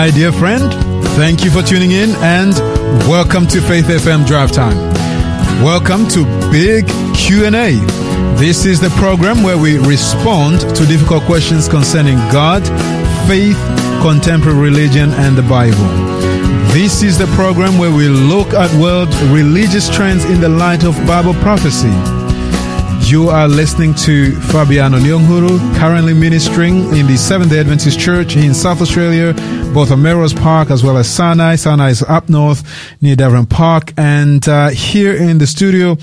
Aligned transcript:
Hi, 0.00 0.10
dear 0.10 0.32
friend. 0.32 0.72
Thank 1.08 1.44
you 1.44 1.50
for 1.50 1.60
tuning 1.60 1.90
in 1.90 2.12
and 2.22 2.54
welcome 3.06 3.46
to 3.48 3.60
Faith 3.60 3.84
FM 3.84 4.26
Drive 4.26 4.50
Time. 4.50 4.74
Welcome 5.62 6.08
to 6.08 6.24
Big 6.50 6.88
Q&A. 7.14 7.76
This 8.38 8.64
is 8.64 8.80
the 8.80 8.88
program 8.96 9.42
where 9.42 9.58
we 9.58 9.76
respond 9.76 10.60
to 10.60 10.86
difficult 10.86 11.24
questions 11.24 11.68
concerning 11.68 12.16
God, 12.32 12.62
faith, 13.28 13.58
contemporary 14.00 14.58
religion, 14.58 15.10
and 15.10 15.36
the 15.36 15.42
Bible. 15.42 15.84
This 16.72 17.02
is 17.02 17.18
the 17.18 17.26
program 17.36 17.76
where 17.76 17.92
we 17.92 18.08
look 18.08 18.54
at 18.54 18.72
world 18.80 19.14
religious 19.24 19.94
trends 19.94 20.24
in 20.24 20.40
the 20.40 20.48
light 20.48 20.82
of 20.82 20.96
Bible 21.06 21.34
prophecy. 21.34 22.19
You 23.10 23.28
are 23.28 23.48
listening 23.48 23.92
to 24.06 24.40
Fabiano 24.52 24.96
Nyonguru, 24.96 25.58
currently 25.76 26.14
ministering 26.14 26.94
in 26.94 27.08
the 27.08 27.16
Seventh 27.16 27.50
day 27.50 27.58
Adventist 27.58 27.98
Church 27.98 28.36
in 28.36 28.54
South 28.54 28.80
Australia, 28.80 29.34
both 29.74 29.90
on 29.90 30.00
Melrose 30.00 30.32
Park 30.32 30.70
as 30.70 30.84
well 30.84 30.96
as 30.96 31.12
Sinai. 31.12 31.56
Sinai 31.56 31.90
is 31.90 32.04
up 32.04 32.28
north 32.28 32.62
near 33.02 33.16
Davoren 33.16 33.50
Park. 33.50 33.92
And 33.96 34.48
uh, 34.48 34.68
here 34.68 35.12
in 35.12 35.38
the 35.38 35.48
studio 35.48 35.96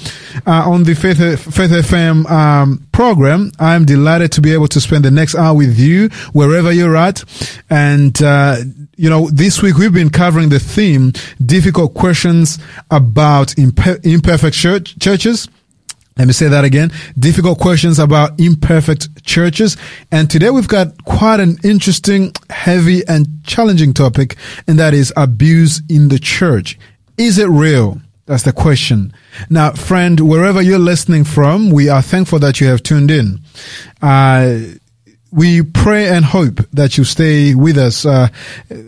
uh, 0.45 0.69
on 0.69 0.83
the 0.83 0.95
Faith, 0.95 1.19
Faith 1.19 1.71
FM 1.71 2.29
um, 2.29 2.85
program, 2.91 3.53
I'm 3.57 3.85
delighted 3.85 4.33
to 4.33 4.41
be 4.41 4.51
able 4.51 4.67
to 4.67 4.81
spend 4.81 5.05
the 5.05 5.11
next 5.11 5.33
hour 5.35 5.55
with 5.55 5.79
you 5.79 6.09
wherever 6.33 6.73
you're 6.73 6.97
at. 6.97 7.23
And 7.69 8.21
uh, 8.21 8.57
you 8.97 9.09
know, 9.09 9.29
this 9.29 9.61
week 9.61 9.77
we've 9.77 9.93
been 9.93 10.09
covering 10.09 10.49
the 10.49 10.59
theme 10.59 11.13
difficult 11.45 11.93
questions 11.93 12.59
about 12.91 13.49
imper- 13.55 14.05
imperfect 14.05 14.57
church- 14.57 14.99
churches. 14.99 15.47
Let 16.17 16.27
me 16.27 16.33
say 16.33 16.47
that 16.47 16.63
again. 16.63 16.91
Difficult 17.17 17.59
questions 17.59 17.99
about 17.99 18.39
imperfect 18.39 19.23
churches. 19.23 19.77
And 20.11 20.29
today 20.29 20.49
we've 20.49 20.67
got 20.67 21.03
quite 21.05 21.39
an 21.39 21.57
interesting, 21.63 22.33
heavy 22.49 23.07
and 23.07 23.27
challenging 23.43 23.93
topic. 23.93 24.35
And 24.67 24.79
that 24.79 24.93
is 24.93 25.13
abuse 25.15 25.81
in 25.89 26.09
the 26.09 26.19
church. 26.19 26.79
Is 27.17 27.37
it 27.37 27.47
real? 27.47 28.01
That's 28.25 28.43
the 28.43 28.51
question. 28.51 29.13
Now, 29.49 29.71
friend, 29.71 30.19
wherever 30.19 30.61
you're 30.61 30.79
listening 30.79 31.23
from, 31.23 31.69
we 31.69 31.87
are 31.87 32.01
thankful 32.01 32.39
that 32.39 32.59
you 32.59 32.67
have 32.67 32.83
tuned 32.83 33.09
in. 33.09 33.39
Uh, 34.01 34.59
we 35.31 35.61
pray 35.61 36.09
and 36.09 36.25
hope 36.25 36.59
that 36.71 36.97
you 36.97 37.03
stay 37.03 37.53
with 37.53 37.77
us 37.77 38.05
uh, 38.05 38.29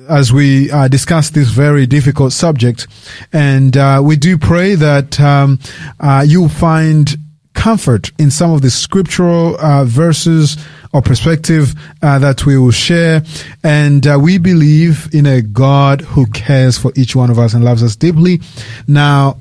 as 0.08 0.32
we 0.32 0.72
uh, 0.72 0.88
discuss 0.88 1.30
this 1.30 1.50
very 1.50 1.86
difficult 1.86 2.34
subject, 2.34 2.88
and 3.34 3.76
uh, 3.76 4.02
we 4.04 4.16
do 4.16 4.38
pray 4.38 4.76
that 4.76 5.20
um, 5.20 5.60
uh, 6.00 6.24
you'll 6.28 6.50
find 6.50 7.18
comfort 7.60 8.12
in 8.18 8.32
some 8.32 8.52
of 8.52 8.62
the 8.62 8.70
scriptural 8.70 9.58
uh, 9.60 9.84
verses 9.84 10.58
or 10.94 11.02
perspective 11.02 11.76
uh, 12.02 12.18
that 12.20 12.46
we 12.46 12.58
will 12.58 12.72
share, 12.72 13.22
and 13.64 14.06
we 14.22 14.38
believe 14.38 15.10
in 15.14 15.26
a 15.26 15.42
God 15.42 16.02
who 16.02 16.26
cares 16.28 16.78
for 16.78 16.92
each 16.96 17.16
one 17.16 17.30
of 17.30 17.38
us 17.38 17.54
and 17.54 17.64
loves 17.64 17.84
us 17.84 17.96
deeply. 17.98 18.40
Now 18.88 19.38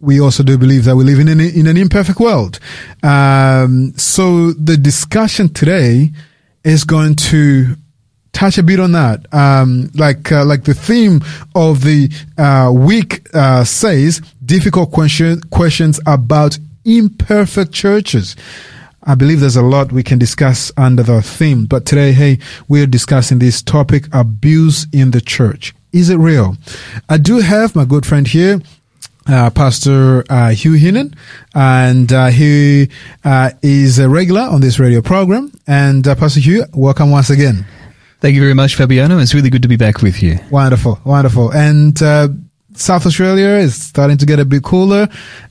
we 0.00 0.20
also 0.20 0.42
do 0.42 0.56
believe 0.56 0.84
that 0.84 0.96
we 0.96 1.04
live 1.04 1.18
in 1.18 1.28
an, 1.28 1.40
in 1.40 1.66
an 1.66 1.76
imperfect 1.76 2.20
world. 2.20 2.58
Um, 3.02 3.92
so 3.96 4.52
the 4.52 4.76
discussion 4.76 5.52
today 5.52 6.10
is 6.64 6.84
going 6.84 7.16
to 7.16 7.76
touch 8.32 8.58
a 8.58 8.62
bit 8.62 8.80
on 8.80 8.92
that. 8.92 9.26
Um, 9.34 9.90
like, 9.94 10.32
uh, 10.32 10.44
like 10.44 10.64
the 10.64 10.74
theme 10.74 11.20
of 11.54 11.82
the, 11.82 12.10
uh, 12.38 12.72
week, 12.72 13.28
uh, 13.34 13.64
says 13.64 14.22
difficult 14.44 14.92
question, 14.92 15.40
questions 15.50 16.00
about 16.06 16.56
imperfect 16.84 17.72
churches. 17.72 18.36
I 19.02 19.14
believe 19.14 19.40
there's 19.40 19.56
a 19.56 19.62
lot 19.62 19.92
we 19.92 20.02
can 20.02 20.18
discuss 20.18 20.70
under 20.76 21.02
the 21.02 21.22
theme, 21.22 21.64
but 21.66 21.86
today, 21.86 22.12
hey, 22.12 22.38
we're 22.68 22.86
discussing 22.86 23.38
this 23.38 23.62
topic, 23.62 24.04
abuse 24.12 24.86
in 24.92 25.12
the 25.12 25.22
church. 25.22 25.74
Is 25.92 26.10
it 26.10 26.16
real? 26.16 26.56
I 27.08 27.16
do 27.16 27.40
have 27.40 27.74
my 27.74 27.84
good 27.84 28.04
friend 28.04 28.26
here, 28.26 28.60
uh, 29.26 29.50
Pastor 29.50 30.24
uh, 30.30 30.50
Hugh 30.50 30.74
Heenan, 30.74 31.14
and 31.54 32.12
uh, 32.12 32.26
he 32.26 32.90
uh, 33.24 33.50
is 33.62 33.98
a 33.98 34.08
regular 34.08 34.42
on 34.42 34.60
this 34.60 34.78
radio 34.78 35.00
program. 35.00 35.50
And 35.66 36.06
uh, 36.06 36.14
Pastor 36.14 36.40
Hugh, 36.40 36.66
welcome 36.74 37.10
once 37.10 37.30
again. 37.30 37.64
Thank 38.20 38.34
you 38.34 38.40
very 38.42 38.54
much, 38.54 38.76
Fabiano. 38.76 39.18
It's 39.18 39.34
really 39.34 39.48
good 39.48 39.62
to 39.62 39.68
be 39.68 39.76
back 39.76 40.02
with 40.02 40.22
you. 40.22 40.38
Wonderful, 40.50 41.00
wonderful. 41.06 41.50
And 41.52 42.00
uh, 42.02 42.28
South 42.74 43.04
Australia 43.04 43.48
is 43.48 43.74
starting 43.74 44.16
to 44.18 44.26
get 44.26 44.38
a 44.38 44.44
bit 44.44 44.62
cooler. 44.62 45.08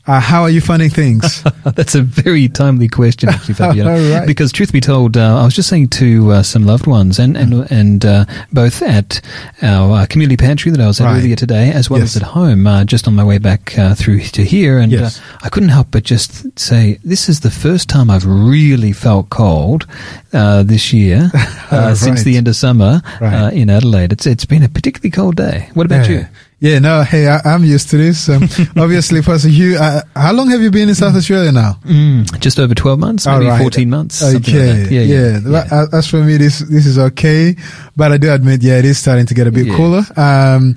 Uh, 0.08 0.20
how 0.20 0.42
are 0.42 0.50
you 0.50 0.62
finding 0.62 0.90
things? 0.90 1.44
That's 1.76 1.94
a 1.94 2.02
very 2.02 2.48
timely 2.50 2.88
question, 2.88 3.30
actually, 3.30 3.54
Fabiano. 3.62 3.92
right. 4.18 4.26
Because 4.26 4.52
truth 4.52 4.72
be 4.72 4.80
told, 4.82 5.16
uh, 5.18 5.40
I 5.40 5.44
was 5.46 5.54
just 5.54 5.70
saying 5.70 5.90
to 5.90 6.32
uh, 6.32 6.44
some 6.44 6.66
loved 6.66 6.88
ones, 6.88 7.20
and 7.20 7.38
and 7.38 7.70
and 7.72 8.06
uh, 8.06 8.26
both 8.52 8.82
at 8.82 9.22
our 9.62 10.00
uh, 10.00 10.06
community 10.08 10.38
pantry 10.38 10.72
that 10.72 10.80
I 10.82 10.88
was 10.88 11.00
at 11.02 11.06
Right. 11.06 11.18
earlier 11.20 11.36
today, 11.36 11.72
as 11.72 11.90
well 11.90 12.00
Yes. 12.00 12.16
as 12.16 12.22
at 12.24 12.28
home, 12.30 12.66
uh, 12.66 12.84
just 12.86 13.08
on 13.08 13.14
my 13.16 13.24
way 13.24 13.38
back 13.38 13.78
uh, 13.78 13.94
through 13.94 14.22
to 14.22 14.44
here, 14.44 14.80
and 14.80 14.92
Yes. 14.92 15.20
uh, 15.20 15.22
I 15.44 15.50
couldn't 15.50 15.70
help 15.70 15.90
but 15.92 16.04
just 16.04 16.58
say, 16.58 17.00
this 17.04 17.30
is 17.30 17.42
the 17.42 17.52
first 17.52 17.90
time 17.90 18.10
I've 18.10 18.26
really 18.26 18.94
felt 18.94 19.30
cold 19.30 19.86
uh, 20.34 20.64
this 20.64 20.92
year 20.94 21.30
uh, 21.72 21.94
since 21.94 22.24
the 22.24 22.38
end 22.38 22.48
of 22.48 22.56
summer 22.56 23.02
Right. 23.22 23.34
uh, 23.34 23.50
in 23.52 23.70
Adelaide. 23.70 24.14
It's 24.14 24.26
it's 24.26 24.46
been 24.46 24.64
a 24.64 24.70
particularly 24.70 25.12
cold 25.12 25.36
day. 25.36 25.70
What 25.76 25.86
about 25.86 26.10
yeah. 26.10 26.20
you? 26.22 26.26
Yeah, 26.62 26.80
no, 26.80 27.04
hey, 27.04 27.28
I, 27.30 27.40
I'm 27.46 27.64
used 27.64 27.90
to 27.92 27.98
this. 27.98 28.28
Um, 28.28 28.44
obviously, 28.78 29.22
Pastor 29.22 29.48
Hugh, 29.48 29.78
uh, 29.78 30.02
how 30.14 30.34
long 30.34 30.50
have 30.50 30.62
you 30.62 30.70
been 30.72 30.90
in 30.90 30.96
South 30.96 31.16
Australia 31.16 31.54
now? 31.54 31.80
Mm, 31.86 32.38
just 32.42 32.60
over 32.60 32.76
12 32.76 33.00
months, 33.00 33.26
maybe 33.26 33.46
right. 33.46 33.62
14 33.62 33.90
months. 33.90 34.16
something 34.16 34.42
like 34.42 34.50
Okay, 34.50 34.84
that. 34.84 34.92
yeah, 34.92 35.40
yeah, 35.52 35.66
uh, 35.72 35.86
As 35.98 36.08
for 36.10 36.22
me, 36.22 36.36
this 36.36 36.60
this 36.60 36.86
is 36.86 36.98
okay, 37.00 37.56
but 37.96 38.12
I 38.12 38.18
do 38.18 38.30
admit, 38.32 38.62
yeah, 38.62 38.78
it 38.78 38.84
is 38.86 38.98
starting 38.98 39.26
to 39.28 39.34
get 39.34 39.48
a 39.48 39.52
bit 39.52 39.68
Yes. 39.68 39.76
cooler. 39.78 40.04
Um, 40.18 40.76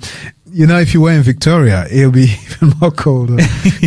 you 0.53 0.67
know, 0.67 0.79
if 0.79 0.93
you 0.93 1.01
were 1.01 1.11
in 1.11 1.21
Victoria, 1.23 1.85
it'll 1.91 2.11
be 2.11 2.27
even 2.61 2.73
more 2.79 2.91
colder, 2.91 3.37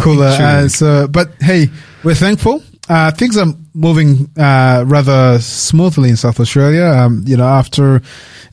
cooler. 0.02 0.26
Uh, 0.38 0.68
so, 0.68 1.08
but 1.08 1.30
hey, 1.40 1.68
we're 2.04 2.14
thankful. 2.14 2.62
Uh, 2.88 3.10
things 3.10 3.36
are 3.36 3.46
moving 3.74 4.30
uh, 4.38 4.84
rather 4.86 5.38
smoothly 5.40 6.08
in 6.08 6.16
South 6.16 6.38
Australia. 6.38 6.84
Um, 6.84 7.24
you 7.26 7.36
know, 7.36 7.46
after 7.46 8.00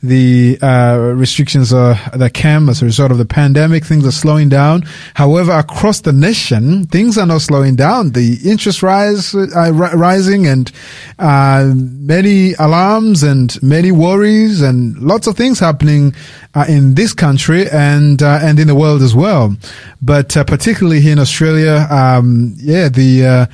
the 0.02 0.58
uh, 0.60 1.12
restrictions 1.14 1.70
that 1.70 2.30
came 2.34 2.68
as 2.68 2.82
a 2.82 2.84
result 2.84 3.10
of 3.12 3.18
the 3.18 3.24
pandemic, 3.24 3.84
things 3.84 4.04
are 4.04 4.12
slowing 4.12 4.48
down. 4.48 4.82
However, 5.14 5.52
across 5.52 6.00
the 6.00 6.12
nation, 6.12 6.86
things 6.86 7.16
are 7.16 7.26
not 7.26 7.42
slowing 7.42 7.76
down. 7.76 8.10
The 8.10 8.38
interest 8.44 8.82
rise 8.82 9.34
uh, 9.34 9.72
ri- 9.72 9.94
rising, 9.94 10.46
and 10.46 10.70
uh, 11.18 11.72
many 11.74 12.54
alarms 12.54 13.22
and 13.22 13.62
many 13.62 13.92
worries, 13.92 14.60
and 14.60 14.98
lots 14.98 15.28
of 15.28 15.36
things 15.36 15.60
happening 15.60 16.14
uh, 16.54 16.66
in 16.68 16.96
this 16.96 17.12
country 17.12 17.70
and 17.70 18.20
and 18.20 18.58
in 18.58 18.66
the 18.66 18.74
world 18.74 19.00
as 19.00 19.14
well. 19.14 19.56
But 20.02 20.30
particularly 20.30 21.00
here 21.00 21.12
in 21.12 21.18
Australia, 21.20 21.86
um, 21.88 22.54
yeah, 22.58 22.88
the 22.88 23.48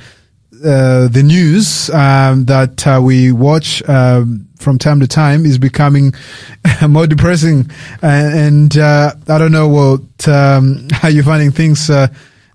uh, 0.63 0.67
uh, 0.67 1.07
the 1.07 1.23
news 1.23 1.89
um, 1.89 2.45
that 2.45 2.85
uh, 2.87 2.99
we 3.03 3.31
watch 3.31 3.81
um, 3.89 4.47
from 4.59 4.77
time 4.77 4.99
to 4.99 5.07
time 5.07 5.45
is 5.45 5.57
becoming 5.57 6.13
more 6.87 7.07
depressing, 7.07 7.69
and, 8.01 8.33
and 8.39 8.77
uh, 8.77 9.13
I 9.27 9.37
don't 9.37 9.51
know 9.51 9.67
what 9.67 10.27
um, 10.27 10.87
how 10.91 11.07
you're 11.09 11.23
finding 11.23 11.51
things 11.51 11.89
uh, 11.89 12.07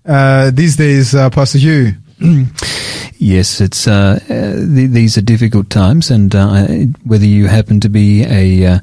uh, 0.05 0.51
these 0.51 0.75
days, 0.75 1.13
uh, 1.15 1.29
Pastor 1.29 1.57
Hugh. 1.59 1.93
Yes, 3.19 3.61
it's 3.61 3.87
uh, 3.87 4.19
uh, 4.29 4.73
th- 4.75 4.91
these 4.91 5.17
are 5.17 5.21
difficult 5.23 5.71
times, 5.71 6.11
and 6.11 6.35
uh, 6.35 6.67
whether 7.03 7.25
you 7.25 7.47
happen 7.47 7.79
to 7.79 7.89
be 7.89 8.23
a 8.23 8.73
uh, 8.75 8.79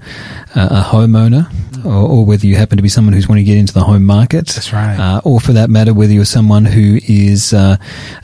a 0.57 0.83
homeowner 0.83 1.47
or, 1.85 1.93
or 1.93 2.27
whether 2.27 2.45
you 2.45 2.57
happen 2.57 2.77
to 2.77 2.83
be 2.83 2.89
someone 2.89 3.13
who's 3.13 3.29
wanting 3.29 3.45
to 3.45 3.47
get 3.53 3.59
into 3.59 3.73
the 3.73 3.85
home 3.85 4.05
market, 4.05 4.49
That's 4.49 4.73
right. 4.73 4.99
uh, 4.99 5.21
or 5.25 5.39
for 5.41 5.53
that 5.53 5.71
matter, 5.71 5.95
whether 5.95 6.13
you're 6.13 6.25
someone 6.25 6.65
who 6.65 6.99
is 7.07 7.53
uh, 7.53 7.77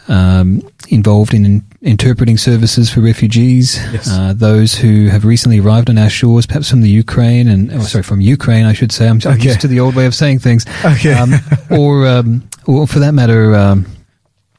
um, 0.08 0.62
involved 0.90 1.32
in 1.34 1.64
interpreting 1.82 2.36
services 2.36 2.90
for 2.90 3.00
refugees, 3.00 3.76
Yes. 3.92 4.08
uh, 4.10 4.32
those 4.36 4.74
who 4.74 5.08
have 5.08 5.24
recently 5.24 5.60
arrived 5.60 5.88
on 5.88 5.96
our 5.98 6.10
shores, 6.10 6.46
perhaps 6.46 6.68
from 6.68 6.80
the 6.82 6.90
Ukraine, 6.90 7.48
and 7.48 7.72
oh, 7.72 7.80
sorry, 7.80 8.02
from 8.02 8.20
Ukraine, 8.20 8.66
I 8.66 8.72
should 8.74 8.92
say. 8.92 9.08
I'm, 9.08 9.20
I'm 9.24 9.38
used 9.40 9.60
to 9.62 9.68
the 9.68 9.80
old 9.80 9.94
way 9.94 10.06
of 10.06 10.14
saying 10.14 10.40
things, 10.40 10.66
Okay. 10.84 11.12
um, 11.14 11.32
or 11.70 12.06
um, 12.06 12.48
or 12.66 12.86
for 12.86 12.98
that 12.98 13.12
matter. 13.14 13.54
Um, 13.54 13.86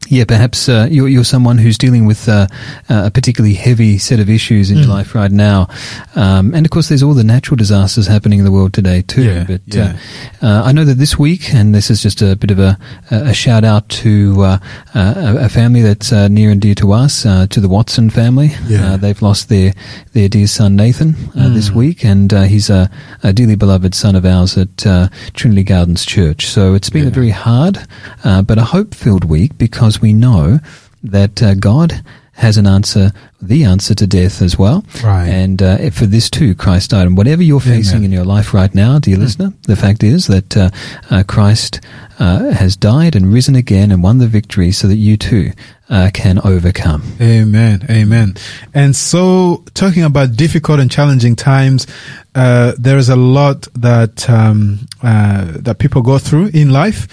yeah, 0.09 0.25
perhaps 0.25 0.68
uh, 0.68 0.88
you're, 0.92 1.07
you're 1.07 1.24
someone 1.24 1.57
who's 1.57 1.77
dealing 1.77 2.06
with 2.06 2.27
uh, 2.27 2.48
uh, 2.89 3.03
a 3.06 3.12
particularly 3.12 3.53
heavy 3.56 3.98
set 3.98 4.19
of 4.19 4.30
issues 4.30 4.69
in 4.69 4.77
your 4.77 4.88
Mm. 4.88 4.89
life 4.89 5.15
right 5.15 5.31
now, 5.31 5.68
um, 6.15 6.53
and 6.53 6.65
of 6.65 6.69
course, 6.71 6.89
there's 6.89 7.03
all 7.03 7.13
the 7.13 7.24
natural 7.24 7.56
disasters 7.56 8.07
happening 8.07 8.39
in 8.39 8.45
the 8.45 8.51
world 8.51 8.74
today 8.74 9.03
too. 9.03 9.24
Yeah, 9.24 9.44
but 9.45 9.62
yeah. 9.68 9.98
Uh, 10.42 10.45
uh, 10.48 10.63
I 10.65 10.71
know 10.71 10.83
that 10.86 10.95
this 10.98 11.18
week, 11.19 11.53
and 11.53 11.74
this 11.74 11.89
is 11.92 12.01
just 12.01 12.21
a 12.21 12.36
bit 12.36 12.51
of 12.51 12.59
a, 12.59 12.77
a 13.12 13.33
shout 13.33 13.63
out 13.63 13.88
to 13.89 14.42
uh, 14.42 14.57
a 14.95 15.36
a 15.45 15.50
family 15.50 15.81
that's 15.81 16.12
uh, 16.12 16.27
near 16.27 16.50
and 16.51 16.59
dear 16.62 16.75
to 16.75 16.92
us, 16.92 17.25
uh, 17.25 17.45
to 17.47 17.59
the 17.62 17.69
Watson 17.69 18.09
family. 18.09 18.51
Yeah. 18.68 18.94
Uh, 18.94 18.97
they've 18.97 19.21
lost 19.21 19.47
their 19.50 19.74
their 20.13 20.27
dear 20.27 20.47
son 20.47 20.75
Nathan 20.75 21.15
uh, 21.36 21.47
Mm. 21.51 21.54
this 21.54 21.71
week, 21.71 22.04
and 22.04 22.33
uh, 22.33 22.44
he's 22.44 22.69
a, 22.69 22.89
a 23.24 23.31
dearly 23.33 23.56
beloved 23.56 23.94
son 23.95 24.15
of 24.15 24.25
ours 24.25 24.57
at 24.57 24.86
uh, 24.86 25.07
Trinity 25.33 25.63
Gardens 25.63 26.06
Church. 26.06 26.47
So 26.47 26.74
it's 26.74 26.89
been 26.89 27.07
a 27.07 27.12
very 27.12 27.30
hard, 27.30 27.77
uh, 28.24 28.42
but 28.42 28.57
a 28.57 28.63
hope 28.63 28.94
filled 28.95 29.25
week 29.25 29.57
because 29.57 29.90
we 29.99 30.13
know 30.13 30.59
that 31.03 31.41
uh, 31.41 31.55
God 31.55 32.03
has 32.33 32.57
an 32.57 32.65
answer, 32.65 33.11
the 33.41 33.65
answer 33.65 33.93
to 33.93 34.07
death 34.07 34.41
as 34.41 34.57
well. 34.57 34.83
Right. 35.03 35.27
And 35.27 35.61
uh, 35.61 35.89
for 35.91 36.05
this 36.05 36.29
too, 36.29 36.55
Christ 36.55 36.91
died. 36.91 37.05
And 37.05 37.17
whatever 37.17 37.43
you're 37.43 37.59
facing 37.59 37.97
Amen. 37.97 38.05
in 38.05 38.11
your 38.13 38.23
life 38.25 38.53
right 38.53 38.73
now, 38.73 38.99
dear 38.99 39.15
Hmm. 39.17 39.21
listener, 39.21 39.53
the 39.67 39.75
fact 39.75 40.01
is 40.03 40.27
that 40.27 40.55
uh, 40.57 40.69
uh, 41.09 41.23
Christ 41.27 41.81
uh, 42.19 42.51
has 42.51 42.75
died 42.77 43.15
and 43.15 43.31
risen 43.33 43.55
again 43.55 43.91
and 43.91 44.01
won 44.01 44.19
the 44.19 44.27
victory 44.27 44.71
so 44.71 44.88
that 44.88 44.95
you 44.95 45.17
too 45.17 45.51
uh, 45.89 46.09
can 46.13 46.39
overcome. 46.44 47.03
Amen. 47.19 47.85
Amen. 47.89 48.35
And 48.73 48.95
so, 48.95 49.63
talking 49.73 50.03
about 50.03 50.35
difficult 50.37 50.79
and 50.79 50.89
challenging 50.89 51.35
times, 51.35 51.85
uh, 52.33 52.73
there 52.79 52.97
is 52.97 53.09
a 53.09 53.15
lot 53.17 53.67
that 53.75 54.27
um, 54.29 54.87
uh, 55.03 55.45
that 55.59 55.79
people 55.79 56.01
go 56.01 56.17
through 56.17 56.47
in 56.53 56.69
life, 56.71 57.07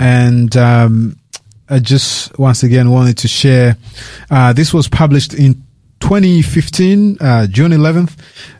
and 0.00 0.56
um, 0.56 1.16
I 1.68 1.78
just 1.78 2.38
once 2.38 2.62
again 2.62 2.90
wanted 2.90 3.18
to 3.18 3.28
share. 3.28 3.76
Uh, 4.30 4.52
this 4.52 4.74
was 4.74 4.88
published 4.88 5.32
in 5.34 5.54
2015, 6.00 7.18
uh, 7.20 7.46
June 7.46 7.72
11th. 7.72 8.12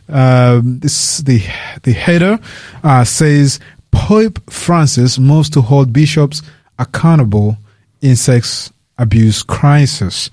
Um, 0.09 0.79
this 0.79 1.19
the 1.19 1.39
the 1.83 1.93
header 1.93 2.39
uh, 2.83 3.03
says 3.03 3.59
Pope 3.91 4.39
Francis 4.51 5.19
moves 5.19 5.49
to 5.51 5.61
hold 5.61 5.93
bishops 5.93 6.41
accountable 6.79 7.57
in 8.01 8.15
sex 8.15 8.71
abuse 8.97 9.43
crisis. 9.43 10.29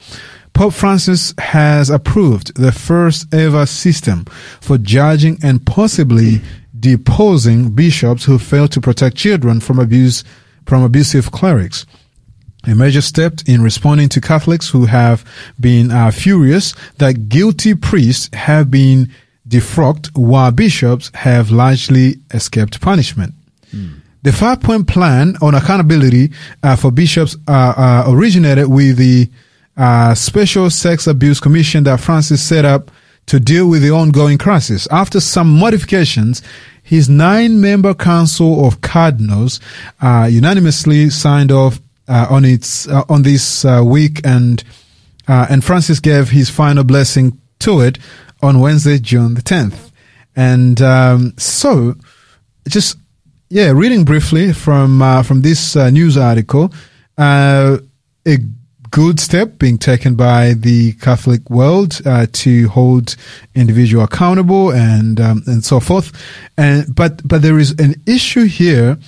Pope 0.54 0.74
Francis 0.74 1.34
has 1.38 1.90
approved 1.90 2.54
the 2.56 2.72
first 2.72 3.32
ever 3.34 3.66
system 3.66 4.24
for 4.60 4.78
judging 4.78 5.38
and 5.42 5.64
possibly 5.64 6.40
deposing 6.78 7.70
bishops 7.70 8.24
who 8.24 8.38
fail 8.38 8.68
to 8.68 8.80
protect 8.80 9.16
children 9.16 9.60
from 9.60 9.78
abuse 9.78 10.24
from 10.66 10.82
abusive 10.82 11.32
clerics 11.32 11.86
a 12.64 12.74
major 12.74 13.00
step 13.00 13.40
in 13.46 13.62
responding 13.62 14.08
to 14.10 14.20
Catholics 14.20 14.68
who 14.70 14.86
have 14.86 15.24
been 15.58 15.90
uh, 15.90 16.10
furious 16.10 16.74
that 16.98 17.28
guilty 17.28 17.74
priests 17.74 18.30
have 18.34 18.70
been 18.70 19.10
defrocked 19.48 20.08
while 20.16 20.50
bishops 20.50 21.10
have 21.14 21.50
largely 21.50 22.16
escaped 22.32 22.80
punishment. 22.80 23.34
The 24.22 24.32
five 24.32 24.60
point 24.60 24.86
plan 24.86 25.36
on 25.42 25.54
accountability 25.54 26.30
uh, 26.62 26.76
for 26.76 26.92
bishops 26.92 27.36
uh, 27.48 27.74
uh, 27.76 28.04
originated 28.06 28.68
with 28.68 28.96
the 28.96 29.28
uh, 29.76 30.14
Special 30.14 30.70
Sex 30.70 31.06
Abuse 31.08 31.40
Commission 31.40 31.84
that 31.84 32.00
Francis 32.00 32.40
set 32.40 32.64
up 32.64 32.90
to 33.26 33.40
deal 33.40 33.68
with 33.68 33.82
the 33.82 33.90
ongoing 33.90 34.38
crisis. 34.38 34.86
After 34.90 35.18
some 35.18 35.58
modifications, 35.58 36.42
his 36.82 37.08
nine 37.08 37.60
member 37.60 37.94
council 37.94 38.66
of 38.66 38.80
cardinals 38.80 39.60
uh, 40.00 40.28
unanimously 40.30 41.10
signed 41.10 41.50
off 41.50 41.80
uh, 42.08 42.26
on 42.30 42.44
its 42.44 42.88
uh, 42.88 43.04
on 43.08 43.22
this 43.22 43.64
uh, 43.64 43.82
week, 43.84 44.20
and 44.24 44.62
uh, 45.28 45.46
and 45.48 45.64
Francis 45.64 46.00
gave 46.00 46.30
his 46.30 46.50
final 46.50 46.84
blessing 46.84 47.40
to 47.60 47.80
it 47.80 47.98
on 48.42 48.60
Wednesday, 48.60 48.98
June 48.98 49.34
the 49.34 49.42
tenth. 49.42 49.92
And 50.34 50.80
um, 50.82 51.34
so, 51.36 51.94
just 52.68 52.96
yeah, 53.48 53.70
reading 53.70 54.04
briefly 54.04 54.52
from 54.52 55.02
uh, 55.02 55.22
from 55.22 55.42
this 55.42 55.76
uh, 55.76 55.90
news 55.90 56.16
article, 56.16 56.72
a 57.18 57.78
good 58.90 59.18
step 59.18 59.58
being 59.58 59.78
taken 59.78 60.14
by 60.14 60.52
the 60.54 60.92
Catholic 60.94 61.48
world 61.48 62.00
to 62.32 62.68
hold 62.68 63.16
individual 63.54 64.04
accountable 64.04 64.70
and 64.70 65.20
um, 65.20 65.42
and 65.46 65.64
so 65.64 65.80
forth. 65.80 66.12
And 66.56 66.94
but 66.94 67.26
but 67.26 67.42
there 67.42 67.58
is 67.58 67.72
an 67.78 67.94
issue 68.06 68.44
here. 68.44 68.98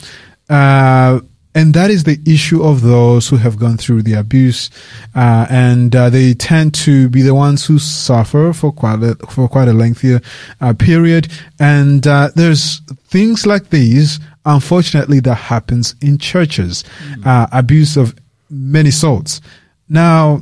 And 1.55 1.73
that 1.75 1.89
is 1.89 2.03
the 2.03 2.19
issue 2.27 2.65
of 2.65 2.83
those 2.83 3.29
who 3.29 3.37
have 3.37 3.59
gone 3.59 3.77
through 3.77 4.03
the 4.03 4.15
abuse, 4.15 4.71
uh, 5.15 5.47
and 5.49 5.95
uh, 5.95 6.11
they 6.11 6.35
tend 6.35 6.75
to 6.75 7.09
be 7.09 7.23
the 7.23 7.35
ones 7.35 7.65
who 7.65 7.79
suffer 7.79 8.53
for 8.53 8.73
quite 8.73 9.03
a, 9.03 9.15
for 9.31 9.49
quite 9.49 9.69
a 9.69 9.73
lengthy 9.73 10.19
uh, 10.61 10.75
period. 10.75 11.29
And 11.61 12.05
uh, 12.07 12.31
there's 12.35 12.81
things 13.07 13.47
like 13.47 13.71
these, 13.71 14.19
unfortunately, 14.45 15.21
that 15.21 15.35
happens 15.35 15.95
in 16.01 16.19
churches, 16.19 16.83
uh, 17.25 17.47
abuse 17.53 17.97
of 17.97 18.17
many 18.51 18.91
sorts. 18.91 19.41
Now, 19.89 20.41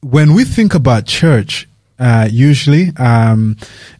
when 0.00 0.34
we 0.34 0.44
think 0.44 0.74
about 0.74 1.06
church, 1.06 1.68
uh, 1.98 2.28
usually, 2.30 2.90
um, 2.96 3.56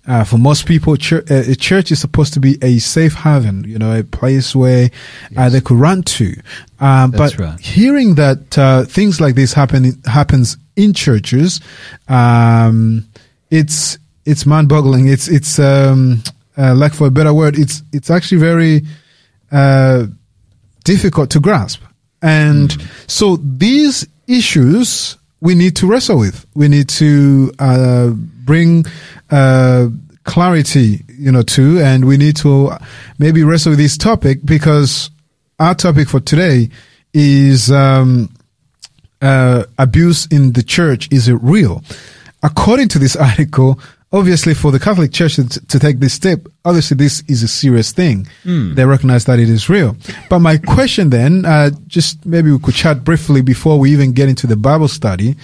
uh, 0.07 0.25
for 0.25 0.37
most 0.37 0.67
people, 0.67 0.97
church, 0.97 1.31
uh, 1.31 1.43
a 1.47 1.55
church 1.55 1.93
is 1.93 2.01
supposed 2.01 2.35
to 2.35 2.41
be 2.41 2.59
a 2.61 2.79
safe 2.79 3.15
haven, 3.15 3.65
you 3.65 3.79
know, 3.79 3.97
a 3.97 4.03
place 4.03 4.55
where 4.55 4.91
uh, 5.37 5.49
they 5.49 5.61
could 5.61 5.77
run 5.77 6.03
to. 6.03 6.35
Um, 6.81 7.13
but 7.13 7.39
right. 7.39 7.59
hearing 7.61 8.17
that 8.17 8.59
uh, 8.59 8.85
things 8.85 9.21
like 9.21 9.37
this 9.37 9.53
happen 9.53 10.01
happens 10.07 10.57
in 10.77 10.93
churches, 10.93 11.61
um, 12.09 13.07
it's 13.51 13.99
it's 14.25 14.45
mind-boggling. 14.45 15.07
It's 15.07 15.29
it's 15.29 15.59
um, 15.59 16.23
uh, 16.59 16.75
like 16.75 16.95
for 16.95 17.07
a 17.07 17.11
better 17.11 17.33
word, 17.33 17.57
it's 17.57 17.83
it's 17.93 18.11
actually 18.11 18.39
very 18.39 18.83
uh, 19.53 20.07
difficult 20.85 21.31
to 21.31 21.41
grasp. 21.41 21.81
And 22.23 22.77
so 23.07 23.37
these 23.37 24.07
issues 24.27 25.17
we 25.41 25.55
need 25.55 25.77
to 25.77 25.87
wrestle 25.87 26.19
with. 26.19 26.47
We 26.55 26.69
need 26.69 26.89
to 26.91 27.53
uh, 27.59 28.11
bring 28.11 28.85
uh, 29.31 29.89
clarity, 30.25 31.05
you 31.09 31.31
know, 31.31 31.43
to, 31.43 31.81
and 31.81 32.07
we 32.07 32.17
need 32.17 32.37
to 32.37 32.73
maybe 33.19 33.43
wrestle 33.43 33.71
with 33.71 33.79
this 33.79 33.97
topic 33.97 34.41
because 34.45 35.11
our 35.59 35.75
topic 35.75 36.09
for 36.09 36.21
today 36.21 36.71
is 37.13 37.71
um, 37.71 38.35
uh, 39.23 39.65
abuse 39.79 40.27
in 40.27 40.53
the 40.53 40.63
church. 40.63 41.09
Is 41.13 41.29
it 41.29 41.39
real? 41.43 41.83
According 42.43 42.89
to 42.89 42.99
this 42.99 43.17
article, 43.31 43.79
obviously 44.15 44.55
for 44.55 44.71
the 44.71 44.79
Catholic 44.79 45.13
Church 45.13 45.35
to, 45.37 45.45
to 45.49 45.79
take 45.79 45.99
this 45.99 46.15
step, 46.15 46.47
obviously 46.65 46.97
this 46.97 47.23
is 47.27 47.43
a 47.43 47.49
serious 47.49 47.91
thing. 47.91 48.29
They 48.75 48.85
recognize 48.85 49.25
that 49.25 49.41
it 49.41 49.51
is 49.51 49.69
real. 49.69 49.97
But 50.31 50.39
my 50.39 50.57
question 50.57 51.11
then, 51.11 51.45
uh, 51.45 51.71
just 51.89 52.25
maybe 52.25 52.53
we 52.53 52.61
could 52.61 52.75
chat 52.75 53.03
briefly 53.03 53.43
before 53.43 53.79
we 53.79 53.91
even 53.93 54.13
get 54.13 54.29
into 54.29 54.47
the 54.47 54.57
Bible 54.57 54.87
study. 54.89 55.35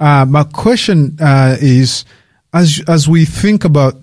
Uh, 0.00 0.24
my 0.24 0.44
question 0.44 1.18
uh, 1.20 1.56
is, 1.60 2.04
as 2.54 2.82
as 2.88 3.06
we 3.06 3.26
think 3.26 3.64
about 3.64 3.94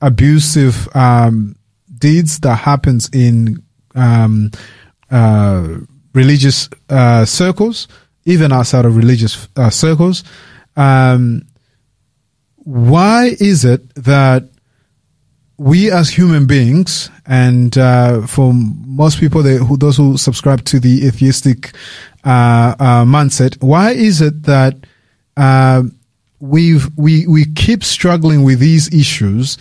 abusive 0.00 0.88
um, 0.94 1.56
deeds 1.98 2.38
that 2.40 2.54
happens 2.56 3.10
in 3.12 3.60
um, 3.96 4.50
uh, 5.10 5.78
religious 6.14 6.68
uh, 6.90 7.24
circles, 7.24 7.88
even 8.24 8.52
outside 8.52 8.84
of 8.84 8.96
religious 8.96 9.48
uh, 9.56 9.70
circles, 9.70 10.22
um, 10.76 11.42
why 12.68 13.34
is 13.40 13.64
it 13.64 13.94
that 13.94 14.44
we 15.56 15.90
as 15.90 16.10
human 16.10 16.46
beings, 16.46 17.08
and 17.24 17.78
uh, 17.78 18.26
for 18.26 18.52
most 18.52 19.18
people, 19.18 19.42
they, 19.42 19.56
who, 19.56 19.78
those 19.78 19.96
who 19.96 20.18
subscribe 20.18 20.62
to 20.66 20.78
the 20.78 21.06
atheistic 21.06 21.74
uh, 22.24 22.74
uh, 22.78 23.04
mindset, 23.06 23.60
why 23.62 23.92
is 23.92 24.20
it 24.20 24.42
that 24.42 24.76
uh, 25.38 25.82
we've 26.40 26.90
we 26.98 27.26
we 27.26 27.46
keep 27.54 27.82
struggling 27.82 28.42
with 28.42 28.58
these 28.58 28.92
issues, 28.92 29.56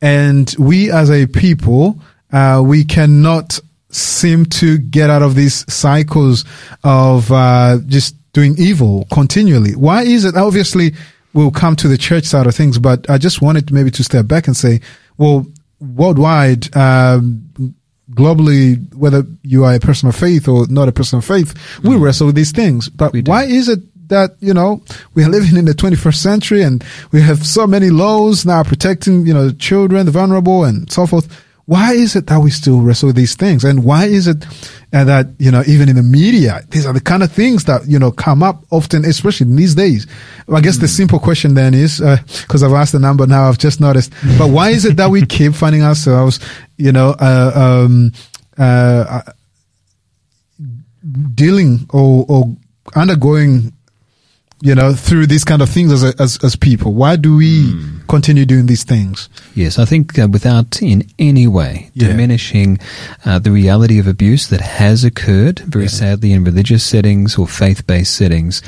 and 0.00 0.54
we 0.56 0.88
as 0.88 1.10
a 1.10 1.26
people, 1.26 1.98
uh, 2.30 2.62
we 2.64 2.84
cannot 2.84 3.58
seem 3.90 4.46
to 4.46 4.78
get 4.78 5.10
out 5.10 5.22
of 5.22 5.34
these 5.34 5.70
cycles 5.70 6.44
of 6.84 7.30
uh, 7.32 7.78
just 7.88 8.14
doing 8.32 8.54
evil 8.56 9.04
continually. 9.12 9.74
Why 9.74 10.04
is 10.04 10.24
it? 10.24 10.36
Obviously, 10.36 10.92
we'll 11.34 11.50
come 11.50 11.76
to 11.76 11.88
the 11.88 11.98
church 11.98 12.24
side 12.24 12.46
of 12.46 12.54
things, 12.54 12.78
but 12.78 13.08
I 13.08 13.18
just 13.18 13.42
wanted 13.42 13.70
maybe 13.72 13.90
to 13.92 14.04
step 14.04 14.26
back 14.26 14.46
and 14.46 14.56
say, 14.56 14.80
well, 15.18 15.46
worldwide, 15.80 16.74
um, 16.76 17.48
globally, 18.10 18.94
whether 18.94 19.24
you 19.42 19.64
are 19.64 19.74
a 19.74 19.80
person 19.80 20.08
of 20.08 20.16
faith 20.16 20.48
or 20.48 20.66
not 20.68 20.88
a 20.88 20.92
person 20.92 21.18
of 21.18 21.24
faith, 21.24 21.54
we 21.82 21.96
wrestle 21.96 22.26
with 22.26 22.36
these 22.36 22.52
things. 22.52 22.88
But 22.88 23.14
why 23.26 23.44
is 23.44 23.68
it 23.68 23.80
that, 24.08 24.36
you 24.40 24.52
know, 24.52 24.82
we 25.14 25.24
are 25.24 25.28
living 25.28 25.56
in 25.56 25.64
the 25.64 25.72
21st 25.72 26.16
century 26.16 26.62
and 26.62 26.84
we 27.12 27.22
have 27.22 27.46
so 27.46 27.66
many 27.66 27.90
laws 27.90 28.44
now 28.44 28.62
protecting, 28.62 29.26
you 29.26 29.32
know, 29.32 29.48
the 29.48 29.54
children, 29.54 30.06
the 30.06 30.12
vulnerable 30.12 30.64
and 30.64 30.90
so 30.92 31.06
forth? 31.06 31.44
Why 31.66 31.92
is 31.92 32.16
it 32.16 32.26
that 32.26 32.40
we 32.40 32.50
still 32.50 32.80
wrestle 32.80 33.08
with 33.08 33.16
these 33.16 33.36
things? 33.36 33.64
And 33.64 33.84
why 33.84 34.06
is 34.06 34.26
it 34.26 34.44
uh, 34.92 35.04
that, 35.04 35.28
you 35.38 35.50
know, 35.50 35.62
even 35.66 35.88
in 35.88 35.96
the 35.96 36.02
media, 36.02 36.60
these 36.70 36.84
are 36.86 36.92
the 36.92 37.00
kind 37.00 37.22
of 37.22 37.30
things 37.30 37.64
that, 37.64 37.86
you 37.86 37.98
know, 37.98 38.10
come 38.10 38.42
up 38.42 38.64
often, 38.70 39.04
especially 39.04 39.46
in 39.46 39.56
these 39.56 39.74
days? 39.74 40.06
Well, 40.46 40.58
I 40.58 40.60
guess 40.60 40.78
the 40.78 40.88
simple 40.88 41.20
question 41.20 41.54
then 41.54 41.72
is, 41.72 42.00
because 42.00 42.62
I've 42.62 42.72
asked 42.72 42.92
the 42.92 42.98
number 42.98 43.26
now, 43.26 43.48
I've 43.48 43.58
just 43.58 43.80
noticed, 43.80 44.12
but 44.38 44.48
why 44.48 44.70
is 44.70 44.84
it 44.84 44.96
that 44.96 45.10
we 45.10 45.24
keep 45.26 45.54
finding 45.54 45.82
ourselves, 45.82 46.40
you 46.78 46.90
know, 46.90 47.14
uh, 47.20 47.52
um, 47.54 48.12
uh, 48.58 49.22
dealing 51.34 51.86
or, 51.92 52.26
or 52.28 52.56
undergoing 52.94 53.72
you 54.60 54.74
know 54.74 54.94
through 54.94 55.26
these 55.26 55.44
kind 55.44 55.60
of 55.60 55.68
things 55.68 55.92
as 55.92 56.04
a, 56.04 56.14
as 56.22 56.38
as 56.44 56.54
people 56.54 56.94
why 56.94 57.16
do 57.16 57.36
we 57.36 57.72
continue 58.08 58.44
doing 58.44 58.66
these 58.66 58.84
things. 58.84 59.28
Yes, 59.54 59.78
I 59.78 59.84
think 59.84 60.18
uh, 60.18 60.28
without 60.28 60.80
in 60.82 61.04
any 61.18 61.46
way 61.46 61.90
Yeah. 61.94 62.08
diminishing 62.08 62.78
uh, 63.24 63.38
the 63.38 63.50
reality 63.50 63.98
of 63.98 64.06
abuse 64.06 64.48
that 64.48 64.60
has 64.60 65.04
occurred, 65.04 65.60
very 65.60 65.84
Yeah. 65.84 65.90
sadly, 65.90 66.32
in 66.32 66.44
religious 66.44 66.84
settings 66.84 67.36
or 67.38 67.46
faith-based 67.46 68.14
settings, 68.14 68.62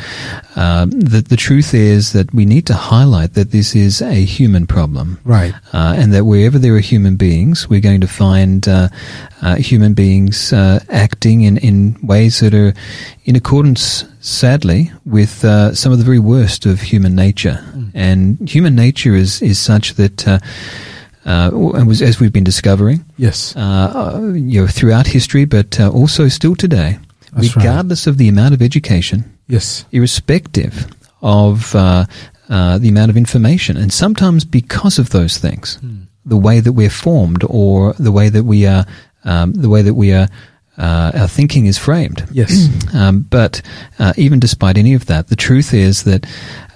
um, 0.57 0.91
the, 0.91 1.21
the 1.23 1.37
truth 1.37 1.75
is 1.75 2.13
that 2.13 2.33
we 2.35 2.45
need 2.45 2.67
to 2.67 2.75
highlight 2.75 3.35
that 3.35 3.51
this 3.51 3.75
is 3.75 4.01
a 4.03 4.25
human 4.25 4.67
problem. 4.67 5.19
Right. 5.25 5.55
Uh, 5.73 5.95
and 5.97 6.13
that 6.13 6.25
wherever 6.25 6.59
there 6.59 6.75
are 6.75 6.81
human 6.81 7.17
beings, 7.17 7.69
we're 7.69 7.81
going 7.81 8.01
to 8.01 8.09
find 8.09 8.67
uh, 8.69 8.89
uh, 9.43 9.57
human 9.57 9.95
beings 9.95 10.53
uh, 10.53 10.81
acting 10.91 11.43
in, 11.43 11.57
in 11.59 11.97
ways 12.03 12.41
that 12.41 12.55
are 12.55 12.75
in 13.25 13.37
accordance, 13.37 14.05
sadly, 14.21 14.91
with 15.05 15.45
uh, 15.45 15.75
some 15.75 15.93
of 15.93 15.99
the 15.99 16.05
very 16.05 16.19
worst 16.19 16.67
of 16.67 16.81
human 16.81 17.15
nature. 17.15 17.65
And 17.95 18.39
human 18.49 18.75
nature 18.75 19.15
is, 19.25 19.43
is 19.43 19.59
such 19.59 19.95
that, 19.95 20.19
uh, 20.29 20.39
uh, 21.25 21.51
was, 21.53 22.03
as 22.03 22.21
we've 22.21 22.33
been 22.33 22.45
discovering, 22.45 23.05
Yes. 23.17 23.57
uh, 23.57 24.21
you 24.35 24.61
know, 24.61 24.67
throughout 24.67 25.07
history, 25.07 25.45
but 25.47 25.81
uh, 25.81 25.89
also 25.91 26.29
still 26.29 26.55
today, 26.55 26.99
That's 27.33 27.57
right. 27.57 27.65
regardless 27.65 28.07
of 28.07 28.19
the 28.19 28.29
amount 28.29 28.55
of 28.55 28.61
education, 28.63 29.25
Yes. 29.49 29.85
irrespective 29.91 30.87
of 31.23 31.75
uh, 31.75 32.05
uh, 32.51 32.79
the 32.79 32.89
amount 32.89 33.11
of 33.11 33.17
information, 33.17 33.77
and 33.77 33.91
sometimes 33.93 34.45
because 34.45 34.99
of 34.99 35.09
those 35.11 35.39
things, 35.39 35.79
the 36.27 36.37
way 36.37 36.61
that 36.61 36.73
we're 36.75 36.91
formed 37.05 37.43
or 37.49 37.95
the 37.99 38.13
way 38.13 38.29
that 38.31 38.45
we 38.45 38.67
are, 38.67 38.85
um, 39.25 39.53
the 39.55 39.69
way 39.71 39.83
that 39.83 39.95
we 39.95 40.13
are, 40.13 40.29
uh, 40.79 41.13
our 41.15 41.29
thinking 41.29 41.67
is 41.67 41.79
framed. 41.79 42.27
Yes. 42.33 42.69
Um, 42.95 43.27
but 43.29 43.61
uh, 43.99 44.13
even 44.17 44.39
despite 44.41 44.79
any 44.79 44.95
of 44.95 45.07
that, 45.07 45.27
the 45.27 45.35
truth 45.37 45.75
is 45.75 46.05
that 46.05 46.27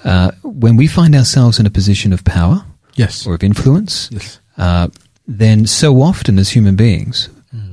uh, 0.05 0.33
when 0.43 0.77
we 0.77 0.87
find 0.89 1.15
ourselves 1.15 1.61
in 1.61 1.67
a 1.67 1.71
position 1.71 2.13
of 2.13 2.25
power 2.25 2.65
Yes. 2.97 3.25
or 3.27 3.35
of 3.35 3.43
influence, 3.45 4.09
Yes. 4.11 4.41
uh, 4.57 4.89
then 5.29 5.67
so 5.67 6.03
often 6.03 6.39
as 6.39 6.51
human 6.51 6.75
beings, 6.77 7.29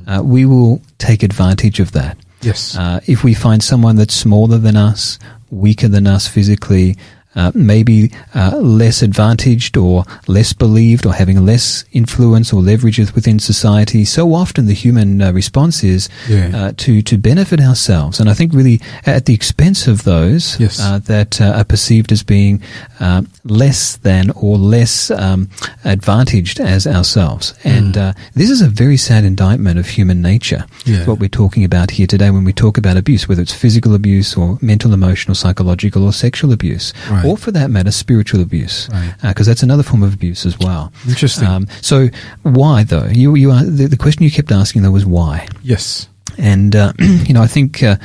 uh, 0.07 0.21
we 0.23 0.45
will 0.45 0.81
take 0.99 1.23
advantage 1.23 1.79
of 1.79 1.91
that. 1.93 2.17
Yes. 2.41 2.77
Uh, 2.77 2.99
if 3.07 3.23
we 3.23 3.33
find 3.33 3.63
someone 3.63 3.95
that's 3.95 4.13
smaller 4.13 4.59
than 4.59 4.75
us, 4.77 5.17
weaker 5.49 5.87
than 5.87 6.05
us 6.05 6.27
physically, 6.27 6.95
uh, 7.35 7.51
maybe 7.53 8.11
uh, 8.33 8.57
less 8.57 9.01
advantaged 9.01 9.77
or 9.77 10.03
less 10.27 10.53
believed 10.53 11.05
or 11.05 11.13
having 11.13 11.45
less 11.45 11.83
influence 11.91 12.53
or 12.53 12.61
leverage 12.61 12.97
within 13.13 13.39
society, 13.39 14.05
so 14.05 14.33
often 14.33 14.65
the 14.67 14.73
human 14.73 15.21
uh, 15.21 15.31
response 15.33 15.83
is 15.83 16.09
Yeah. 16.29 16.51
uh, 16.55 16.71
to 16.77 17.01
to 17.01 17.17
benefit 17.17 17.59
ourselves, 17.59 18.19
and 18.19 18.29
I 18.29 18.33
think 18.33 18.53
really 18.53 18.79
at 19.05 19.25
the 19.25 19.33
expense 19.33 19.87
of 19.87 20.03
those 20.03 20.57
Yes. 20.59 20.79
uh, 20.79 20.99
that 21.05 21.41
uh, 21.41 21.57
are 21.59 21.63
perceived 21.65 22.11
as 22.11 22.23
being 22.23 22.61
uh, 22.99 23.21
less 23.43 23.97
than 23.97 24.31
or 24.35 24.57
less 24.57 25.11
um, 25.11 25.49
advantaged 25.83 26.59
as 26.59 26.87
ourselves. 26.87 27.53
And 27.63 27.97
uh, 27.97 28.13
this 28.33 28.49
is 28.49 28.61
a 28.61 28.67
very 28.67 28.97
sad 28.97 29.23
indictment 29.23 29.79
of 29.79 29.87
human 29.87 30.21
nature. 30.21 30.65
Yeah. 30.85 31.05
What 31.05 31.19
we're 31.19 31.29
talking 31.29 31.63
about 31.63 31.91
here 31.91 32.07
today 32.07 32.31
when 32.31 32.43
we 32.43 32.53
talk 32.53 32.77
about 32.77 32.97
abuse, 32.97 33.27
whether 33.27 33.41
it's 33.41 33.53
physical 33.53 33.93
abuse 33.95 34.35
or 34.37 34.57
mental, 34.61 34.93
emotional, 34.93 35.35
psychological, 35.35 36.03
or 36.03 36.13
sexual 36.13 36.51
abuse, 36.53 36.93
Right. 37.09 37.24
Or 37.25 37.37
for 37.37 37.51
that 37.51 37.69
matter, 37.69 37.91
spiritual 37.91 38.41
abuse, 38.41 38.87
Right. 38.91 39.13
because 39.21 39.47
that's 39.47 39.63
another 39.63 39.83
form 39.83 40.03
of 40.03 40.13
abuse 40.13 40.45
as 40.45 40.57
well. 40.59 40.91
Interesting. 41.07 41.47
Um, 41.47 41.67
so, 41.81 42.09
why 42.43 42.83
though? 42.83 43.05
You, 43.11 43.35
you 43.35 43.51
are 43.51 43.63
the, 43.63 43.87
the 43.87 43.97
question 43.97 44.23
you 44.23 44.31
kept 44.31 44.51
asking 44.51 44.81
though 44.83 44.91
was 44.91 45.05
why. 45.05 45.47
yes. 45.63 46.07
And, 46.37 46.75
uh, 46.75 46.91
you 46.99 47.33
know, 47.33 47.41
I 47.41 47.47
think 47.47 47.81
uh, 47.81 47.95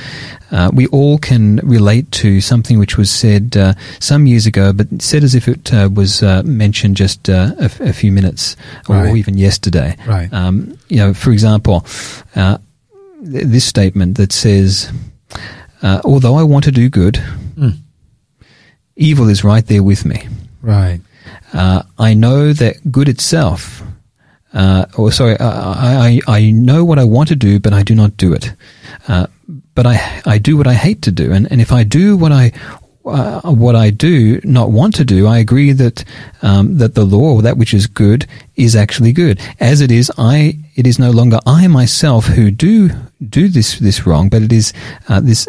uh, 0.53 0.71
we 0.73 0.87
all 0.89 1.19
can 1.19 1.57
relate 1.65 2.13
to 2.23 2.41
something 2.41 2.79
which 2.79 2.97
was 2.97 3.11
said 3.11 3.57
uh, 3.57 3.75
some 3.99 4.25
years 4.29 4.47
ago, 4.47 4.73
but 4.73 4.87
said 5.03 5.25
as 5.25 5.35
if 5.35 5.49
it 5.49 5.75
uh, 5.75 5.89
was 5.93 6.23
uh, 6.23 6.43
mentioned 6.45 6.97
just 6.97 7.29
uh, 7.29 7.51
a, 7.59 7.65
f- 7.65 7.81
a 7.81 7.93
few 7.93 8.13
minutes 8.13 8.55
or 8.89 8.95
Right. 8.97 9.17
even 9.17 9.37
yesterday. 9.37 9.97
Right. 10.07 10.33
Um, 10.33 10.79
you 10.89 10.99
know, 10.99 11.13
for 11.13 11.33
example, 11.33 11.85
uh, 12.37 12.59
th- 13.25 13.47
this 13.47 13.65
statement 13.65 14.17
that 14.19 14.31
says, 14.33 14.93
uh, 15.83 16.01
although 16.05 16.37
I 16.37 16.45
want 16.45 16.65
to 16.67 16.71
do 16.73 16.89
good, 16.89 17.15
Mm. 17.57 17.79
Evil 19.01 19.29
is 19.29 19.43
right 19.43 19.67
there 19.67 19.83
with 19.83 20.05
me. 20.05 20.29
Right. 20.63 21.01
Uh, 21.53 21.83
I 21.99 22.15
know 22.15 22.53
that 22.53 22.93
good 22.93 23.09
itself, 23.09 23.83
uh, 24.53 24.87
or 24.97 25.11
sorry, 25.11 25.37
I, 25.41 26.21
I, 26.29 26.39
I 26.39 26.51
know 26.51 26.85
what 26.85 26.99
I 26.99 27.05
want 27.05 27.29
to 27.31 27.37
do, 27.37 27.59
but 27.59 27.73
I 27.73 27.83
do 27.83 27.95
not 27.95 28.17
do 28.17 28.33
it. 28.33 28.53
Uh, 29.09 29.27
but 29.75 29.87
I, 29.87 30.23
I 30.27 30.39
do 30.39 30.57
what 30.57 30.67
I 30.67 30.75
hate 30.75 31.03
to 31.03 31.11
do. 31.11 31.33
And, 31.33 31.51
and 31.51 31.61
if 31.61 31.73
I 31.73 31.83
do 31.83 32.17
what 32.17 32.31
I, 32.31 32.53
uh, 33.05 33.41
what 33.53 33.75
I 33.75 33.91
do 33.91 34.41
not 34.45 34.71
want 34.71 34.95
to 34.97 35.05
do, 35.05 35.27
I 35.27 35.39
agree 35.39 35.73
that, 35.73 36.05
um, 36.43 36.77
that 36.79 36.95
the 36.95 37.05
law 37.05 37.35
or 37.35 37.43
that 37.43 37.57
which 37.57 37.73
is 37.73 37.87
good 37.87 38.27
is 38.57 38.77
actually 38.77 39.13
good. 39.13 39.41
As 39.59 39.81
it 39.81 39.91
is, 39.91 40.13
I, 40.19 40.59
it 40.75 40.87
is 40.87 40.99
no 40.99 41.11
longer 41.11 41.39
I 41.47 41.67
myself 41.67 42.27
who 42.27 42.51
do, 42.51 42.91
do 43.27 43.49
this, 43.49 43.79
this 43.79 44.07
wrong, 44.07 44.29
but 44.29 44.43
it 44.43 44.53
is, 44.53 44.73
uh, 45.09 45.21
this, 45.21 45.49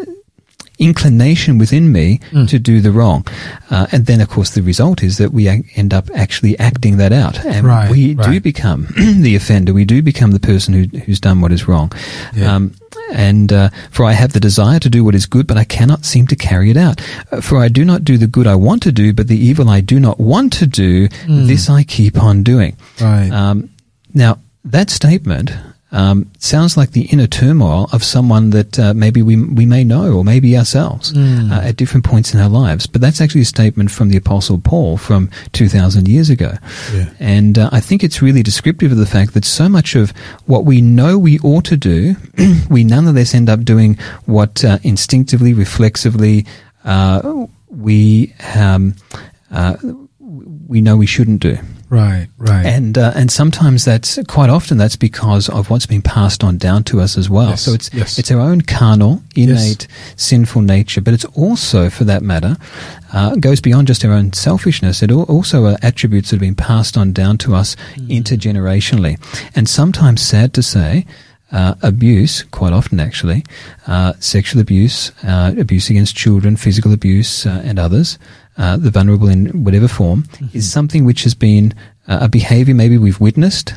inclination 0.82 1.58
within 1.58 1.92
me 1.92 2.20
Mm. 2.32 2.48
to 2.50 2.60
do 2.60 2.82
the 2.82 2.92
wrong. 2.92 3.26
Uh, 3.70 3.86
and 3.92 4.06
then, 4.08 4.20
of 4.22 4.28
course, 4.30 4.50
the 4.52 4.62
result 4.62 5.04
is 5.04 5.18
that 5.18 5.32
we 5.32 5.48
ac- 5.48 5.64
end 5.76 5.94
up 5.94 6.10
actually 6.16 6.58
acting 6.60 6.98
that 6.98 7.14
out. 7.14 7.46
And 7.46 7.66
Right, 7.68 7.90
we 7.90 8.16
do 8.16 8.40
become 8.42 8.88
the 8.98 9.36
offender. 9.36 9.74
We 9.74 9.86
do 9.86 10.02
become 10.02 10.32
the 10.32 10.40
person 10.40 10.74
who, 10.74 10.84
who's 11.06 11.20
done 11.20 11.40
what 11.42 11.52
is 11.52 11.68
wrong. 11.68 11.92
Yeah. 12.36 12.56
Um, 12.56 12.74
and 13.14 13.52
uh, 13.54 13.70
for 13.92 14.06
I 14.06 14.14
have 14.14 14.32
the 14.34 14.40
desire 14.40 14.80
to 14.80 14.90
do 14.90 15.04
what 15.04 15.16
is 15.16 15.26
good, 15.26 15.46
but 15.48 15.58
I 15.58 15.64
cannot 15.66 16.06
seem 16.06 16.28
to 16.28 16.36
carry 16.36 16.70
it 16.72 16.78
out. 16.78 17.02
Uh, 17.32 17.42
For 17.42 17.58
I 17.60 17.68
do 17.68 17.84
not 17.86 18.04
do 18.04 18.18
the 18.18 18.28
good 18.28 18.48
I 18.48 18.56
want 18.56 18.82
to 18.84 18.92
do, 18.92 19.14
but 19.14 19.28
the 19.28 19.38
evil 19.38 19.70
I 19.70 19.82
do 19.82 20.00
not 20.00 20.20
want 20.20 20.54
to 20.60 20.66
do, 20.66 21.08
Mm. 21.28 21.48
this 21.48 21.70
I 21.70 21.84
keep 21.84 22.18
on 22.22 22.44
doing. 22.44 22.76
Right. 23.00 23.30
Um, 23.32 23.70
now, 24.14 24.38
that 24.66 24.90
statement 24.90 25.52
um, 25.94 26.32
sounds 26.40 26.78
like 26.78 26.92
the 26.92 27.08
inner 27.12 27.28
turmoil 27.28 27.90
of 27.92 28.04
someone 28.04 28.52
that 28.52 28.80
uh, 28.80 28.94
maybe 28.94 29.22
we 29.22 29.36
we 29.36 29.66
may 29.66 29.84
know, 29.84 30.14
or 30.14 30.24
maybe 30.24 30.58
ourselves 30.58 31.12
Mm. 31.14 31.52
uh, 31.52 31.68
at 31.68 31.76
different 31.76 32.06
points 32.06 32.34
in 32.34 32.40
our 32.40 32.48
lives. 32.50 32.88
But 32.88 33.02
that's 33.02 33.20
actually 33.22 33.42
a 33.42 33.46
statement 33.46 33.92
from 33.92 34.10
the 34.10 34.18
Apostle 34.18 34.60
Paul 34.60 34.98
from 34.98 35.30
two 35.52 35.68
thousand 35.68 36.08
years 36.08 36.30
ago, 36.30 36.54
Yeah. 36.94 37.10
and 37.20 37.58
uh, 37.58 37.70
I 37.74 37.82
think 37.82 38.04
it's 38.04 38.22
really 38.22 38.42
descriptive 38.44 38.92
of 38.92 38.98
the 38.98 39.06
fact 39.06 39.34
that 39.34 39.46
so 39.46 39.68
much 39.68 39.96
of 39.96 40.12
what 40.46 40.64
we 40.66 40.80
know 40.82 41.18
we 41.18 41.40
ought 41.40 41.66
to 41.66 41.78
do, 41.78 42.16
we 42.70 42.84
nonetheless 42.84 43.34
end 43.36 43.50
up 43.50 43.64
doing 43.66 43.98
what 44.26 44.64
uh, 44.64 44.78
instinctively, 44.84 45.54
reflexively, 45.54 46.46
uh, 46.86 47.46
we 47.70 48.34
um, 48.56 48.96
uh, 49.52 49.76
we 50.68 50.80
know 50.82 50.96
we 50.96 51.06
shouldn't 51.08 51.42
do. 51.42 51.58
Right. 51.92 52.30
Right. 52.38 52.66
And 52.66 52.98
uh, 52.98 53.12
and 53.16 53.30
sometimes 53.30 53.84
that's 53.84 54.18
quite 54.30 54.50
often 54.50 54.78
that's 54.78 54.96
because 54.96 55.50
of 55.50 55.70
what's 55.70 55.86
been 55.86 56.02
passed 56.02 56.42
on 56.42 56.58
down 56.58 56.86
to 56.86 57.02
us 57.02 57.18
as 57.18 57.30
well. 57.30 57.50
Yes, 57.50 57.64
So 57.64 57.74
it's 57.74 57.94
yes. 57.94 58.18
it's 58.18 58.32
our 58.32 58.40
own 58.40 58.62
carnal, 58.62 59.22
innate, 59.36 59.88
sinful 60.16 60.62
nature, 60.62 61.02
but 61.02 61.14
it's 61.14 61.26
also, 61.36 61.90
for 61.90 62.06
that 62.06 62.22
matter, 62.24 62.56
uh, 63.12 63.36
goes 63.36 63.60
beyond 63.60 63.88
just 63.88 64.06
our 64.06 64.14
own 64.14 64.32
selfishness. 64.32 65.04
It 65.04 65.12
also 65.12 65.66
are 65.66 65.78
attributes 65.82 66.30
that 66.30 66.38
have 66.38 66.42
been 66.42 66.56
passed 66.56 66.96
on 66.98 67.12
down 67.12 67.38
to 67.40 67.56
us 67.56 67.76
Hmm. 67.98 68.08
intergenerationally, 68.10 69.20
and 69.54 69.68
sometimes, 69.68 70.22
sad 70.22 70.54
to 70.54 70.64
say. 70.64 71.06
Uh, 71.54 71.76
abuse, 71.82 72.44
quite 72.52 72.72
often 72.72 72.98
actually, 73.02 73.44
uh, 73.86 74.14
sexual 74.22 74.62
abuse, 74.62 75.12
uh, 75.28 75.52
abuse 75.60 75.90
against 75.90 76.16
children, 76.16 76.56
physical 76.56 76.94
abuse, 76.94 77.46
uh, 77.46 77.62
and 77.66 77.78
others, 77.78 78.18
uh, 78.58 78.78
the 78.78 78.90
vulnerable 78.92 79.30
in 79.30 79.64
whatever 79.64 79.88
form, 79.88 80.24
Mm-hmm. 80.24 80.58
is 80.58 80.72
something 80.72 81.06
which 81.06 81.24
has 81.24 81.36
been 81.36 81.74
uh, 82.08 82.20
a 82.22 82.30
behavior 82.30 82.74
maybe 82.76 82.98
we've 82.98 83.20
witnessed 83.22 83.74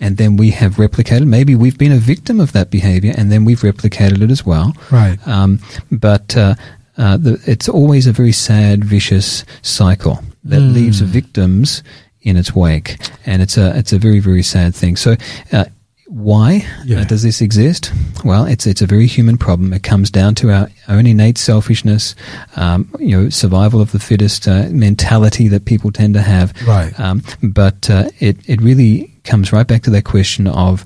and 0.00 0.16
then 0.16 0.36
we 0.36 0.50
have 0.50 0.76
replicated. 0.76 1.26
Maybe 1.26 1.54
we've 1.56 1.78
been 1.78 1.92
a 1.92 1.98
victim 1.98 2.38
of 2.40 2.52
that 2.52 2.70
behavior 2.70 3.12
and 3.16 3.32
then 3.32 3.44
we've 3.44 3.60
replicated 3.62 4.22
it 4.22 4.30
as 4.30 4.46
well. 4.46 4.72
Right. 4.92 5.18
Um, 5.26 5.58
but 5.90 6.36
uh, 6.36 6.54
uh, 6.96 7.16
the, 7.16 7.40
it's 7.46 7.68
always 7.68 8.06
a 8.06 8.12
very 8.12 8.32
sad, 8.32 8.84
vicious 8.84 9.44
cycle 9.62 10.22
that 10.44 10.60
Mm. 10.60 10.72
leaves 10.74 11.00
victims 11.00 11.82
in 12.22 12.36
its 12.36 12.54
wake, 12.54 12.96
and 13.26 13.42
it's 13.42 13.56
a 13.58 13.76
it's 13.78 13.92
a 13.92 13.98
very 13.98 14.18
very 14.20 14.42
sad 14.42 14.74
thing. 14.74 14.96
So. 14.96 15.14
Uh, 15.52 15.64
why 16.08 16.64
Yeah. 16.86 17.04
does 17.04 17.22
this 17.22 17.40
exist? 17.40 17.92
Well, 18.24 18.46
it's 18.46 18.66
it's 18.66 18.80
a 18.82 18.86
very 18.86 19.06
human 19.06 19.36
problem. 19.36 19.72
It 19.72 19.82
comes 19.82 20.10
down 20.10 20.34
to 20.36 20.50
our 20.50 20.68
own 20.88 21.06
innate 21.06 21.36
selfishness, 21.38 22.14
um, 22.56 22.88
you 22.98 23.08
know, 23.16 23.28
survival 23.28 23.80
of 23.80 23.92
the 23.92 23.98
fittest 23.98 24.48
uh, 24.48 24.68
mentality 24.70 25.48
that 25.48 25.64
people 25.66 25.92
tend 25.92 26.14
to 26.14 26.22
have. 26.22 26.52
Right. 26.66 26.98
Um, 26.98 27.22
but 27.42 27.90
uh, 27.90 28.08
it 28.20 28.36
it 28.46 28.60
really 28.62 29.12
comes 29.24 29.52
right 29.52 29.66
back 29.66 29.82
to 29.82 29.90
that 29.90 30.04
question 30.04 30.46
of 30.46 30.84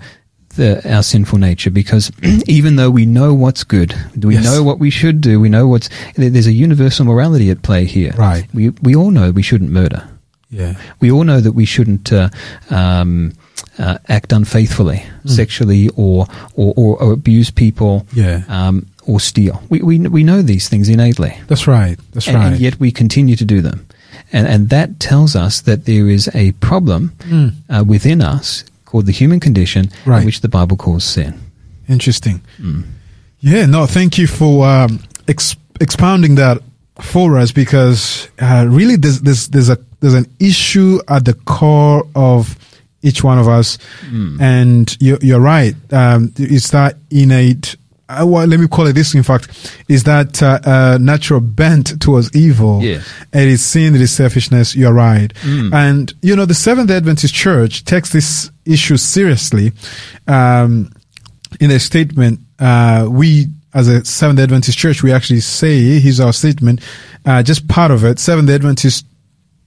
the, 0.57 0.83
our 0.93 1.03
sinful 1.03 1.39
nature, 1.39 1.71
because 1.71 2.11
even 2.47 2.77
though 2.77 2.91
we 2.91 3.07
know 3.07 3.33
what's 3.33 3.65
good, 3.65 3.95
do 4.19 4.29
we 4.29 4.35
Yes. 4.35 4.45
know 4.45 4.63
what 4.65 4.79
we 4.81 4.91
should 4.91 5.21
do? 5.21 5.39
We 5.41 5.49
know 5.49 5.67
what's 5.69 5.89
there's 6.17 6.49
a 6.49 6.53
universal 6.53 7.07
morality 7.07 7.49
at 7.51 7.63
play 7.63 7.85
here. 7.87 8.13
Right. 8.19 8.47
We 8.53 8.71
we 8.83 8.95
all 8.97 9.11
know 9.13 9.31
we 9.31 9.43
shouldn't 9.43 9.71
murder. 9.71 10.03
Yeah. 10.51 10.75
We 11.01 11.11
all 11.13 11.25
know 11.25 11.41
that 11.41 11.53
we 11.53 11.65
shouldn't 11.65 12.13
uh, 12.13 12.29
um, 12.71 13.33
uh, 13.79 13.99
act 14.09 14.33
unfaithfully, 14.33 15.03
Mm. 15.25 15.31
sexually, 15.31 15.89
or, 15.97 16.27
or 16.55 16.75
or 16.77 16.97
or 17.03 17.13
abuse 17.13 17.51
people, 17.51 18.07
Yeah. 18.13 18.43
um, 18.49 18.87
or 19.07 19.21
steal. 19.21 19.63
We 19.71 19.81
we 19.83 19.99
we 19.99 20.23
know 20.25 20.43
these 20.43 20.69
things 20.69 20.89
innately 20.89 21.33
That's 21.49 21.67
right. 21.67 21.99
That's 22.13 22.27
and, 22.29 22.37
right. 22.37 22.53
and 22.53 22.61
yet 22.61 22.79
we 22.81 22.91
continue 22.93 23.37
to 23.37 23.45
do 23.45 23.61
them. 23.63 23.79
and 24.33 24.47
and 24.47 24.69
that 24.69 24.89
tells 25.01 25.35
us 25.37 25.61
that 25.63 25.85
there 25.85 26.09
is 26.13 26.29
a 26.35 26.53
problem 26.61 27.11
Mm. 27.31 27.53
uh, 27.71 27.85
within 27.87 28.21
us 28.21 28.65
called 28.85 29.07
the 29.07 29.13
human 29.13 29.41
condition, 29.41 29.91
Right. 30.07 30.25
which 30.25 30.41
the 30.41 30.49
Bible 30.49 30.77
calls 30.77 31.05
sin. 31.05 31.33
Interesting. 31.89 32.41
Mm. 32.61 32.83
Yeah, 33.41 33.67
no, 33.67 33.87
thank 33.87 34.19
you 34.19 34.27
for 34.27 34.67
um, 34.69 34.99
ex- 35.27 35.57
expounding 35.81 36.37
that 36.37 36.59
for 37.01 37.39
us 37.39 37.53
because 37.53 38.29
uh, 38.39 38.67
really 38.69 38.97
there's, 38.97 39.21
there's, 39.21 39.49
there's, 39.49 39.69
a, 39.71 39.77
there's 40.01 40.15
an 40.15 40.27
issue 40.39 41.01
at 41.09 41.25
the 41.25 41.35
core 41.35 42.07
of 42.15 42.57
each 43.03 43.23
one 43.25 43.39
of 43.39 43.49
us. 43.49 43.79
And 44.41 44.97
you're, 45.01 45.19
you're 45.21 45.41
right. 45.41 45.75
Um, 45.93 46.33
it's 46.37 46.71
that 46.71 46.97
innate, 47.11 47.77
uh, 48.09 48.25
well, 48.27 48.47
let 48.47 48.61
me 48.61 48.69
call 48.69 48.87
it 48.87 48.93
this, 48.93 49.15
in 49.15 49.23
fact, 49.23 49.49
is 49.89 50.05
that 50.05 50.43
uh, 50.43 50.59
uh, 50.65 50.99
natural 51.01 51.41
bent 51.41 52.01
towards 52.01 52.35
evil. 52.37 52.83
Yes. 52.83 53.09
It 53.33 53.49
is 53.49 53.65
sin, 53.65 53.95
it 53.95 54.01
is 54.01 54.13
selfishness. 54.13 54.77
You're 54.77 54.93
right. 54.93 55.33
And, 55.73 56.13
you 56.23 56.37
know, 56.37 56.45
the 56.45 56.55
Seventh 56.55 56.89
day 56.89 56.97
Adventist 56.97 57.35
Church 57.35 57.85
takes 57.85 58.13
this 58.13 58.51
issue 58.65 58.97
seriously. 58.97 59.73
Um, 60.27 60.93
in 61.61 61.71
a 61.71 61.79
statement, 61.79 62.41
uh, 62.59 63.09
we, 63.11 63.47
as 63.75 63.89
a 63.89 64.05
Seventh 64.05 64.37
day 64.37 64.43
Adventist 64.45 64.79
Church, 64.79 65.03
we 65.03 65.13
actually 65.13 65.41
say, 65.41 65.99
here's 65.99 66.21
our 66.21 66.33
statement, 66.33 66.81
uh, 67.25 67.43
just 67.43 67.67
part 67.67 67.91
of 67.91 68.05
it. 68.05 68.19
Seventh 68.19 68.49
day 68.49 68.55
Adventist 68.55 69.07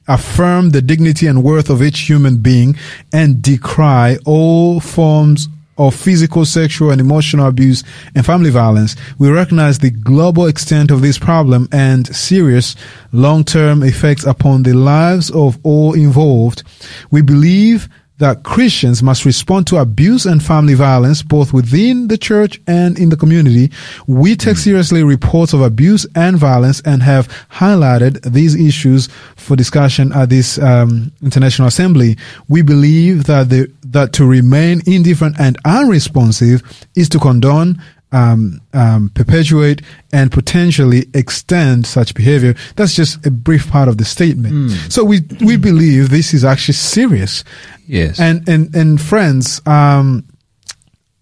affirm 0.08 0.70
the 0.70 0.82
dignity 0.82 1.28
and 1.28 1.44
worth 1.44 1.70
of 1.70 1.82
each 1.82 2.00
human 2.02 2.38
being 2.38 2.76
and 3.12 3.42
decry 3.42 4.18
all 4.26 4.80
forms 4.80 5.48
of 5.78 5.94
physical, 5.94 6.46
sexual, 6.46 6.92
and 6.92 7.02
emotional 7.02 7.48
abuse 7.48 7.84
and 8.16 8.26
family 8.26 8.50
violence. 8.50 8.96
We 9.18 9.30
recognize 9.30 9.80
the 9.80 9.92
global 9.92 10.46
extent 10.46 10.90
of 10.90 11.02
this 11.02 11.18
problem 11.18 11.68
and 11.72 12.08
serious 12.16 12.76
long-term 13.12 13.84
effects 13.84 14.26
upon 14.26 14.64
the 14.64 14.74
lives 14.74 15.30
of 15.32 15.60
all 15.64 15.94
involved. 15.94 16.64
We 17.12 17.22
believe 17.22 17.90
that 18.18 18.44
Christians 18.44 19.04
must 19.04 19.26
respond 19.26 19.68
to 19.68 19.78
abuse 19.78 20.26
and 20.26 20.42
family 20.42 20.74
violence 20.74 21.22
both 21.22 21.52
within 21.52 22.08
the 22.08 22.18
church 22.18 22.62
and 22.66 22.98
in 22.98 23.10
the 23.10 23.18
community. 23.18 23.72
We 24.08 24.36
take 24.36 24.58
seriously 24.58 25.04
reports 25.04 25.54
of 25.54 25.62
abuse 25.62 26.06
and 26.16 26.38
violence 26.38 26.82
and 26.86 27.04
have 27.04 27.28
highlighted 27.52 28.22
these 28.32 28.56
issues 28.56 29.10
for 29.36 29.56
discussion 29.56 30.14
at 30.14 30.30
this 30.30 30.58
um, 30.60 31.12
international 31.22 31.68
assembly. 31.68 32.18
We 32.48 32.62
believe 32.62 33.26
that 33.26 33.50
the, 33.50 33.72
that 33.86 34.14
to 34.14 34.26
remain 34.26 34.82
indifferent 34.86 35.40
and 35.40 35.58
unresponsive 35.66 36.64
is 36.96 37.10
to 37.10 37.20
condone 37.20 37.82
um, 38.12 38.62
um, 38.74 39.10
perpetuate 39.14 39.82
and 40.14 40.32
potentially 40.32 41.06
extend 41.14 41.86
such 41.86 42.14
behavior. 42.14 42.56
That's 42.76 42.96
just 42.96 43.26
a 43.26 43.32
brief 43.32 43.70
part 43.70 43.88
of 43.88 43.98
the 43.98 44.06
statement. 44.06 44.72
So 44.92 45.04
we 45.04 45.22
we 45.42 45.58
believe 45.58 46.10
this 46.10 46.34
is 46.34 46.46
actually 46.46 46.76
serious. 46.76 47.44
Yes. 47.88 48.20
And 48.20 48.48
and 48.48 48.76
and 48.76 49.02
friends, 49.02 49.62
um, 49.66 50.26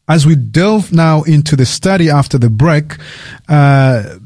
as 0.08 0.26
we 0.26 0.36
delve 0.36 0.92
now 0.92 1.24
into 1.24 1.56
the 1.56 1.66
study 1.66 2.10
after 2.10 2.38
the 2.38 2.50
break, 2.50 2.98
uh, 3.50 4.18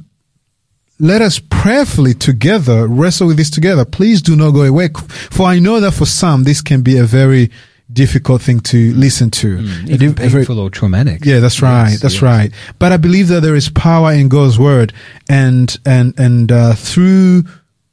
let 0.99 1.21
us 1.21 1.39
prayerfully 1.39 2.15
together 2.15 2.87
wrestle 2.87 3.27
with 3.27 3.37
this 3.37 3.49
together. 3.49 3.85
Please 3.85 4.21
do 4.21 4.35
not 4.35 4.51
go 4.51 4.63
away, 4.63 4.89
for 4.89 5.45
I 5.45 5.59
know 5.59 5.79
that 5.79 5.93
for 5.93 6.05
some 6.05 6.43
this 6.43 6.61
can 6.61 6.81
be 6.81 6.97
a 6.97 7.03
very 7.03 7.51
difficult 7.91 8.41
thing 8.41 8.59
to 8.59 8.93
listen 8.93 9.31
to. 9.31 9.57
Mm. 9.57 9.89
Even 9.89 10.09
a 10.09 10.11
very- 10.13 10.29
painful 10.41 10.59
or 10.59 10.69
traumatic. 10.69 11.25
yeah, 11.25 11.39
that's 11.39 11.61
right. 11.61 11.91
Yes, 11.91 12.01
that's 12.01 12.15
yes. 12.15 12.21
right. 12.21 12.51
But 12.79 12.91
I 12.91 12.97
believe 12.97 13.27
that 13.29 13.41
there 13.41 13.55
is 13.55 13.69
power 13.69 14.11
in 14.13 14.29
God's 14.29 14.59
word, 14.59 14.93
and 15.29 15.75
and 15.85 16.17
and 16.19 16.51
uh, 16.51 16.73
through 16.73 17.43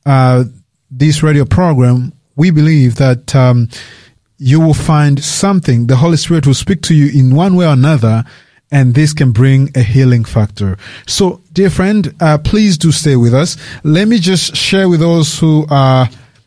uh, 0.07 0.45
this 0.91 1.23
radio 1.23 1.45
program, 1.45 2.13
we 2.37 2.51
believe 2.51 2.97
that 2.97 3.35
um, 3.35 3.69
you 4.39 4.61
will 4.61 4.75
find 4.75 5.23
something. 5.23 5.87
The 5.87 5.97
Holy 5.97 6.17
Spirit 6.17 6.47
will 6.47 6.55
speak 6.55 6.83
to 6.83 6.95
you 6.95 7.07
in 7.19 7.35
one 7.35 7.55
way 7.57 7.67
or 7.67 7.73
another. 7.73 8.25
And 8.73 8.95
this 8.95 9.13
can 9.13 9.31
bring 9.31 9.71
a 9.77 9.83
healing 9.83 10.25
factor. 10.25 10.77
So, 11.07 11.41
dear 11.53 11.71
friend, 11.71 12.13
uh, 12.19 12.39
please 12.39 12.77
do 12.77 12.91
stay 12.91 13.15
with 13.15 13.33
us. 13.33 13.57
Let 13.85 14.09
me 14.09 14.19
just 14.19 14.57
share 14.57 14.89
with 14.89 14.99
those 14.99 15.39
who 15.39 15.65
uh, 15.67 16.07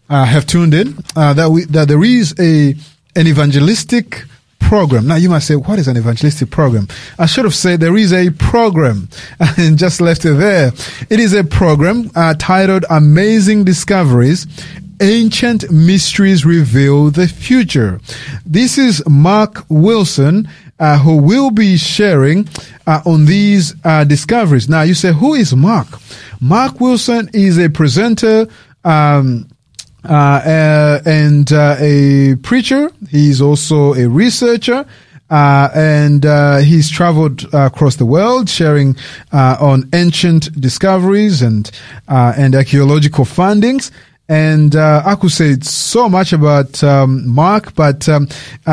uh, 0.09 0.25
have 0.25 0.45
tuned 0.45 0.73
in 0.73 0.97
uh, 1.15 1.33
that 1.33 1.49
we 1.49 1.63
that 1.65 1.87
there 1.87 2.03
is 2.03 2.35
a 2.37 2.75
an 3.17 3.25
evangelistic 3.25 4.25
program. 4.59 5.07
Now 5.07 5.15
you 5.15 5.29
might 5.29 5.39
say, 5.39 5.55
what 5.55 5.79
is 5.79 5.87
an 5.87 5.97
evangelistic 5.97 6.51
program? 6.51 6.87
I 7.17 7.25
should 7.25 7.45
have 7.45 7.55
said 7.55 7.79
there 7.79 7.97
is 7.97 8.13
a 8.13 8.29
program 8.29 9.09
and 9.57 9.77
just 9.77 10.01
left 10.01 10.23
it 10.23 10.35
there. 10.35 10.71
It 11.09 11.19
is 11.19 11.33
a 11.33 11.43
program 11.43 12.11
uh, 12.15 12.35
titled 12.37 12.85
Amazing 12.89 13.63
Discoveries. 13.63 14.45
Ancient 14.99 15.71
Mysteries 15.71 16.43
Reveal 16.43 17.11
the 17.11 17.27
Future. 17.27 18.01
This 18.45 18.79
is 18.79 19.07
Mark 19.07 19.63
Wilson, 19.69 20.49
uh, 20.79 20.97
who 20.97 21.17
will 21.17 21.51
be 21.51 21.77
sharing 21.77 22.47
uh, 22.87 23.01
on 23.05 23.25
these 23.25 23.75
uh, 23.83 24.05
discoveries. 24.05 24.67
Now 24.67 24.81
you 24.81 24.95
say, 24.95 25.13
who 25.13 25.35
is 25.35 25.55
Mark? 25.55 25.87
Mark 26.41 26.79
Wilson 26.79 27.29
is 27.33 27.59
a 27.59 27.69
presenter, 27.69 28.47
um, 28.83 29.47
uh, 30.03 30.13
uh, 30.13 31.01
and 31.05 31.51
uh, 31.51 31.75
a 31.79 32.35
preacher. 32.43 32.91
He's 33.09 33.41
also 33.41 33.93
a 33.93 34.07
researcher. 34.07 34.85
Uh, 35.29 35.67
and 35.75 36.25
uh, 36.25 36.59
he's 36.59 36.89
traveled 36.89 37.53
uh, 37.53 37.65
across 37.65 37.97
the 37.97 38.05
world, 38.05 38.49
sharing 38.49 38.95
uh, 39.33 39.57
on 39.59 39.89
ancient 39.91 40.49
discoveries 40.61 41.41
and 41.41 41.69
uh, 42.07 42.33
and 42.37 42.55
archaeological 42.55 43.25
findings. 43.25 43.91
And 44.29 44.73
uh, 44.75 45.03
I 45.05 45.15
could 45.15 45.31
say 45.31 45.57
so 45.61 46.07
much 46.07 46.31
about 46.31 46.81
um, 46.81 47.27
Mark, 47.27 47.75
but 47.75 48.07
um, 48.07 48.27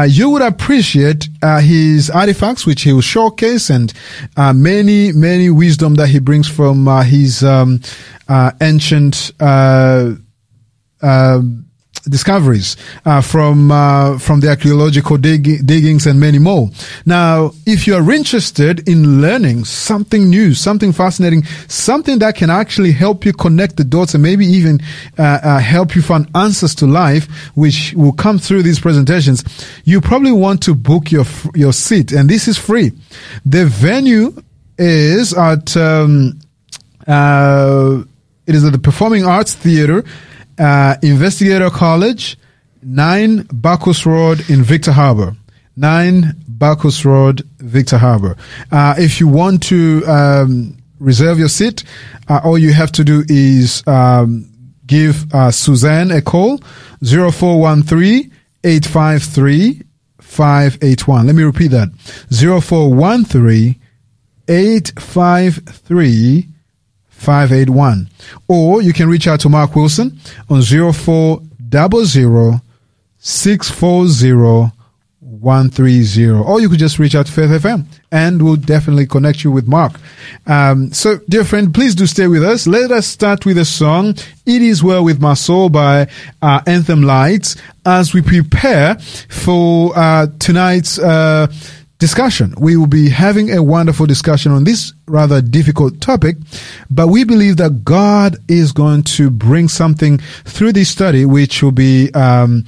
you 0.06 0.30
would 0.30 0.42
appreciate 0.42 1.28
his 1.60 2.10
artifacts, 2.10 2.66
which 2.66 2.82
he 2.82 2.92
will 2.92 3.00
showcase, 3.00 3.70
and 3.70 3.92
uh, 4.37 4.52
many, 4.52 5.12
many 5.12 5.50
wisdom 5.50 5.94
that 5.94 6.08
he 6.08 6.20
brings 6.20 6.48
from 6.48 6.87
his 7.02 7.42
um, 7.42 7.80
uh, 8.28 8.52
ancient 8.60 9.32
discoveries 12.08 12.76
uh, 13.04 13.20
from 13.20 13.70
uh, 13.70 14.18
from 14.18 14.40
the 14.40 14.48
archaeological 14.48 15.16
dig- 15.16 15.66
diggings 15.66 16.06
and 16.06 16.20
many 16.20 16.38
more. 16.38 16.70
Now, 17.06 17.52
if 17.66 17.86
you 17.86 17.94
are 17.94 18.12
interested 18.12 18.88
in 18.88 19.20
learning 19.20 19.64
something 19.64 20.28
new, 20.28 20.54
something 20.54 20.92
fascinating, 20.92 21.44
something 21.68 22.18
that 22.18 22.36
can 22.36 22.50
actually 22.50 22.92
help 22.92 23.24
you 23.24 23.32
connect 23.32 23.76
the 23.76 23.84
dots 23.84 24.14
and 24.14 24.22
maybe 24.22 24.46
even 24.46 24.80
uh, 25.18 25.38
uh, 25.42 25.58
help 25.58 25.96
you 25.96 26.02
find 26.02 26.28
answers 26.34 26.74
to 26.76 26.86
life, 26.86 27.28
which 27.54 27.94
will 27.94 28.12
come 28.12 28.38
through 28.38 28.62
these 28.62 28.80
presentations, 28.80 29.44
you 29.84 30.00
probably 30.00 30.32
want 30.32 30.62
to 30.62 30.74
book 30.74 31.10
your 31.10 31.24
your 31.54 31.72
seat, 31.72 32.12
and 32.12 32.28
this 32.28 32.48
is 32.48 32.58
free. 32.58 32.92
The 33.44 33.66
venue 33.66 34.34
is 34.78 35.34
at. 35.34 35.76
Um, 35.76 36.40
uh, 37.06 38.02
it 38.46 38.54
is 38.54 38.64
at 38.64 38.72
the 38.72 38.78
Performing 38.78 39.24
Arts 39.24 39.54
Theater, 39.54 40.04
uh, 40.58 40.96
Investigator 41.02 41.70
College, 41.70 42.36
9 42.82 43.48
Bacchus 43.52 44.06
Road 44.06 44.48
in 44.50 44.62
Victor 44.62 44.92
Harbor. 44.92 45.36
9 45.76 46.34
Bacchus 46.46 47.04
Road, 47.04 47.42
Victor 47.58 47.98
Harbor. 47.98 48.36
Uh, 48.70 48.94
if 48.96 49.20
you 49.20 49.28
want 49.28 49.62
to 49.64 50.02
um, 50.06 50.76
reserve 51.00 51.38
your 51.38 51.48
seat, 51.48 51.84
uh, 52.28 52.40
all 52.44 52.58
you 52.58 52.72
have 52.72 52.92
to 52.92 53.04
do 53.04 53.24
is 53.28 53.82
um, 53.86 54.48
give 54.86 55.32
uh, 55.34 55.50
Suzanne 55.50 56.10
a 56.10 56.22
call, 56.22 56.58
0413 57.02 58.30
853 58.62 59.82
581. 60.20 61.26
Let 61.26 61.34
me 61.34 61.42
repeat 61.42 61.68
that 61.68 61.88
0413 62.30 63.80
853 64.48 66.48
581. 67.24 68.08
Or 68.48 68.82
you 68.82 68.92
can 68.92 69.08
reach 69.08 69.26
out 69.26 69.40
to 69.40 69.48
Mark 69.48 69.74
Wilson 69.74 70.18
on 70.48 70.62
0400 70.62 72.60
640 73.18 74.70
130. 75.44 76.30
Or 76.30 76.60
you 76.60 76.68
could 76.68 76.78
just 76.78 76.98
reach 76.98 77.14
out 77.14 77.26
to 77.26 77.32
Faith 77.32 77.50
FM 77.50 77.87
and 78.10 78.42
we'll 78.42 78.56
definitely 78.56 79.06
connect 79.06 79.44
you 79.44 79.50
with 79.50 79.66
Mark. 79.66 79.92
Um, 80.46 80.92
so, 80.92 81.18
dear 81.28 81.44
friend, 81.44 81.72
please 81.72 81.94
do 81.94 82.06
stay 82.06 82.26
with 82.28 82.42
us. 82.42 82.66
Let 82.66 82.90
us 82.90 83.06
start 83.06 83.44
with 83.44 83.58
a 83.58 83.64
song, 83.64 84.14
It 84.46 84.62
Is 84.62 84.82
Well 84.82 85.04
With 85.04 85.20
My 85.20 85.34
Soul 85.34 85.68
by 85.68 86.08
uh, 86.40 86.60
Anthem 86.66 87.02
Lights, 87.02 87.56
as 87.84 88.14
we 88.14 88.22
prepare 88.22 88.96
for 89.28 89.92
uh, 89.96 90.28
tonight's 90.38 90.98
uh, 90.98 91.52
discussion. 92.04 92.54
We 92.58 92.76
will 92.76 92.92
be 93.02 93.08
having 93.08 93.50
a 93.50 93.62
wonderful 93.62 94.04
discussion 94.04 94.52
on 94.52 94.64
this 94.64 94.92
rather 95.06 95.40
difficult 95.40 96.02
topic, 96.02 96.36
but 96.90 97.08
we 97.08 97.24
believe 97.24 97.56
that 97.56 97.82
God 97.82 98.36
is 98.46 98.72
going 98.72 99.04
to 99.16 99.30
bring 99.30 99.68
something 99.68 100.18
through 100.44 100.72
this 100.74 100.90
study 100.90 101.24
which 101.24 101.62
will 101.62 101.72
be 101.72 102.12
um, 102.12 102.66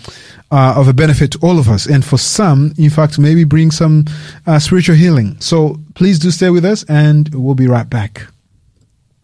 uh, 0.50 0.80
of 0.80 0.88
a 0.88 0.94
benefit 0.94 1.32
to 1.32 1.38
all 1.42 1.58
of 1.58 1.68
us, 1.68 1.84
and 1.84 2.02
for 2.02 2.16
some, 2.16 2.72
in 2.78 2.88
fact, 2.88 3.18
maybe 3.18 3.44
bring 3.44 3.70
some 3.70 4.06
uh, 4.46 4.58
spiritual 4.58 4.96
healing. 4.96 5.38
So 5.38 5.76
please 5.94 6.18
do 6.18 6.30
stay 6.30 6.48
with 6.48 6.64
us, 6.64 6.84
and 6.88 7.28
we'll 7.34 7.54
be 7.54 7.68
right 7.68 7.90
back. 7.90 8.26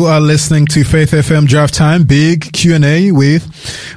You 0.04 0.10
are 0.10 0.20
listening 0.20 0.66
to 0.66 0.84
Faith 0.84 1.12
FM 1.12 1.48
Drive 1.48 1.72
Time, 1.72 2.04
big 2.04 2.52
Q&A 2.52 3.14
with 3.14 3.48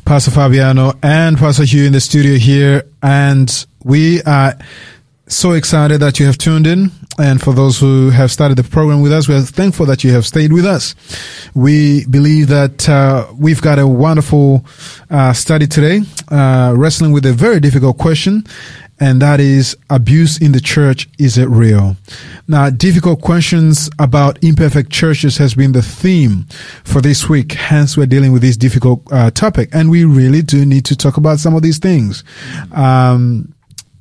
Pastor 0.05 0.31
Fabiano 0.31 0.93
and 1.03 1.37
Pastor 1.37 1.65
Hugh 1.65 1.85
in 1.85 1.93
the 1.93 2.01
studio 2.01 2.39
here. 2.39 2.85
And 3.03 3.67
we 3.83 4.23
are 4.23 4.57
so 5.27 5.51
excited 5.51 5.99
that 6.03 6.21
you 6.21 6.27
have 6.27 6.39
tuned 6.39 6.69
in. 6.69 6.93
And 7.19 7.43
for 7.43 7.53
those 7.53 7.81
who 7.81 8.11
have 8.11 8.31
started 8.31 8.57
the 8.57 8.63
program 8.63 9.01
with 9.01 9.13
us, 9.13 9.27
we 9.27 9.35
are 9.35 9.41
thankful 9.41 9.85
that 9.87 10.05
you 10.05 10.13
have 10.13 10.25
stayed 10.25 10.53
with 10.53 10.65
us. 10.65 10.95
We 11.57 12.07
believe 12.07 12.47
that 12.49 12.89
uh, 12.89 13.27
we've 13.37 13.61
got 13.61 13.81
a 13.81 13.87
wonderful 13.89 14.65
uh, 15.11 15.33
study 15.33 15.67
today, 15.67 16.03
uh, 16.31 16.73
wrestling 16.77 17.11
with 17.11 17.27
a 17.27 17.33
very 17.33 17.59
difficult 17.59 17.99
question, 17.99 18.45
and 18.99 19.21
that 19.21 19.41
is 19.41 19.77
abuse 19.91 20.41
in 20.41 20.53
the 20.53 20.61
church. 20.61 21.09
Is 21.19 21.37
it 21.39 21.49
real? 21.49 21.97
Now, 22.49 22.71
difficult 22.71 23.21
questions 23.21 23.91
about 23.99 24.43
imperfect 24.43 24.91
churches 24.91 25.37
has 25.39 25.55
been 25.55 25.73
the 25.73 25.83
theme 25.83 26.47
for 26.85 27.01
this 27.01 27.29
week. 27.29 27.53
Hence, 27.53 27.97
we're 27.97 28.07
dealing 28.07 28.33
with 28.33 28.43
this 28.43 28.57
difficult 28.57 29.03
uh, 29.13 29.31
topic, 29.31 29.69
and 29.73 29.91
we 29.91 30.05
really 30.05 30.43
do 30.43 30.65
need 30.65 30.85
to 30.87 30.97
talk 30.97 31.17
about 31.17 31.39
some 31.39 31.55
of 31.55 31.63
these 31.63 31.79
things. 31.79 32.25
Um, 32.73 33.53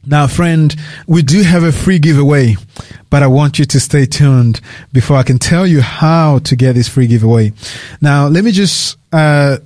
now, 0.07 0.27
friend, 0.27 0.73
we 1.07 1.23
do 1.23 1.41
have 1.41 1.63
a 1.63 1.71
free 1.71 1.97
giveaway, 1.97 2.55
but 3.09 3.23
I 3.23 3.27
want 3.27 3.57
you 3.57 3.65
to 3.65 3.79
stay 3.79 4.05
tuned 4.05 4.61
before 4.93 5.17
I 5.17 5.23
can 5.23 5.39
tell 5.39 5.65
you 5.65 5.81
how 5.81 6.39
to 6.39 6.55
get 6.55 6.73
this 6.73 6.87
free 6.87 7.07
giveaway. 7.07 7.53
Now, 8.01 8.27
let 8.27 8.43
me 8.43 8.51
just 8.51 8.97
uh, 9.11 9.57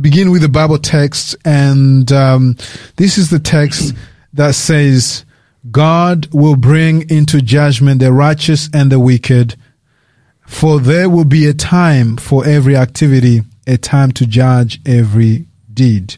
begin 0.00 0.30
with 0.30 0.42
the 0.42 0.48
Bible 0.48 0.78
text, 0.78 1.34
and 1.44 2.10
um, 2.12 2.56
this 2.96 3.18
is 3.18 3.30
the 3.30 3.40
text 3.40 3.94
that 4.32 4.54
says, 4.54 5.24
God 5.70 6.28
will 6.32 6.56
bring 6.56 7.08
into 7.08 7.40
judgment 7.40 8.00
the 8.00 8.12
righteous 8.12 8.68
and 8.74 8.90
the 8.90 8.98
wicked, 8.98 9.56
for 10.46 10.80
there 10.80 11.08
will 11.08 11.24
be 11.24 11.46
a 11.46 11.54
time 11.54 12.16
for 12.16 12.44
every 12.44 12.76
activity, 12.76 13.42
a 13.66 13.76
time 13.76 14.10
to 14.12 14.26
judge 14.26 14.80
every 14.84 15.46
deed. 15.72 16.16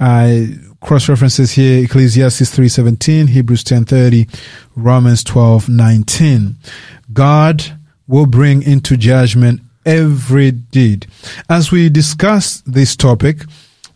Uh, 0.00 0.46
cross 0.82 1.08
references 1.08 1.52
here 1.52 1.84
ecclesiastes 1.84 2.56
3.17 2.56 3.28
hebrews 3.28 3.62
10.30 3.62 4.28
romans 4.74 5.22
12.19 5.22 6.54
god 7.12 7.78
will 8.08 8.26
bring 8.26 8.62
into 8.62 8.96
judgment 8.96 9.60
every 9.86 10.50
deed 10.50 11.06
as 11.48 11.70
we 11.70 11.88
discuss 11.88 12.62
this 12.66 12.96
topic 12.96 13.44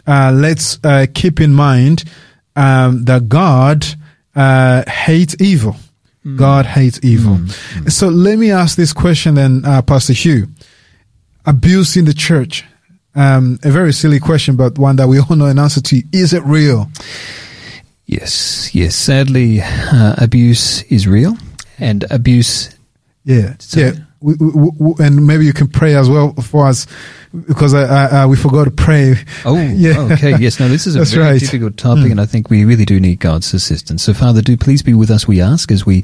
uh, 0.06 0.30
let's 0.32 0.78
uh, 0.84 1.06
keep 1.12 1.40
in 1.40 1.52
mind 1.52 2.04
um, 2.56 3.04
that 3.04 3.28
god 3.28 3.86
uh, 4.34 4.82
hates 4.90 5.36
evil 5.40 5.76
god 6.36 6.66
hates 6.66 6.98
evil 7.04 7.38
so 7.88 8.08
let 8.08 8.36
me 8.38 8.50
ask 8.50 8.76
this 8.76 8.92
question 8.92 9.34
then 9.36 9.62
uh, 9.64 9.80
pastor 9.82 10.12
hugh 10.12 10.48
abuse 11.44 11.96
in 11.96 12.04
the 12.04 12.14
church 12.14 12.64
um, 13.14 13.58
a 13.64 13.70
very 13.70 13.94
silly 13.94 14.20
question, 14.20 14.56
but 14.56 14.76
one 14.78 14.96
that 14.96 15.08
we 15.08 15.18
all 15.18 15.36
know 15.36 15.46
an 15.46 15.58
answer 15.58 15.80
to. 15.80 16.02
Is 16.12 16.34
it 16.34 16.42
real? 16.44 16.90
Yes, 18.04 18.74
yes. 18.74 18.94
Sadly, 18.94 19.60
uh, 19.62 20.16
abuse 20.18 20.82
is 20.84 21.08
real, 21.08 21.34
and 21.78 22.04
abuse. 22.10 22.76
Yeah, 23.24 23.54
So- 23.58 23.80
yeah. 23.80 23.92
We, 24.20 24.34
we, 24.34 24.70
we, 24.78 25.04
and 25.04 25.26
maybe 25.26 25.44
you 25.44 25.52
can 25.52 25.68
pray 25.68 25.94
as 25.94 26.08
well 26.08 26.32
for 26.34 26.66
us 26.66 26.86
because 27.46 27.74
I, 27.74 28.22
I, 28.22 28.26
we 28.26 28.36
forgot 28.36 28.64
to 28.64 28.70
pray. 28.70 29.14
Oh, 29.44 29.56
Yeah. 29.74 30.00
okay. 30.12 30.36
Yes, 30.38 30.58
no, 30.58 30.68
this 30.68 30.86
is 30.86 30.94
a 30.96 31.00
That's 31.00 31.12
very 31.12 31.32
right. 31.32 31.40
difficult 31.40 31.76
topic, 31.76 32.04
Mm. 32.04 32.10
and 32.12 32.20
I 32.20 32.26
think 32.26 32.48
we 32.48 32.64
really 32.64 32.86
do 32.86 32.98
need 32.98 33.20
God's 33.20 33.52
assistance. 33.52 34.02
So, 34.02 34.14
Father, 34.14 34.40
do 34.40 34.56
please 34.56 34.82
be 34.82 34.94
with 34.94 35.10
us. 35.10 35.28
We 35.28 35.40
ask 35.40 35.70
as 35.70 35.84
we 35.84 36.02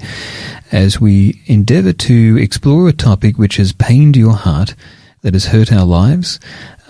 as 0.70 1.00
we 1.00 1.40
endeavour 1.46 1.92
to 1.94 2.38
explore 2.38 2.88
a 2.88 2.92
topic 2.92 3.38
which 3.38 3.56
has 3.56 3.72
pained 3.72 4.16
your 4.16 4.34
heart, 4.34 4.74
that 5.22 5.32
has 5.34 5.46
hurt 5.46 5.72
our 5.72 5.86
lives, 5.86 6.38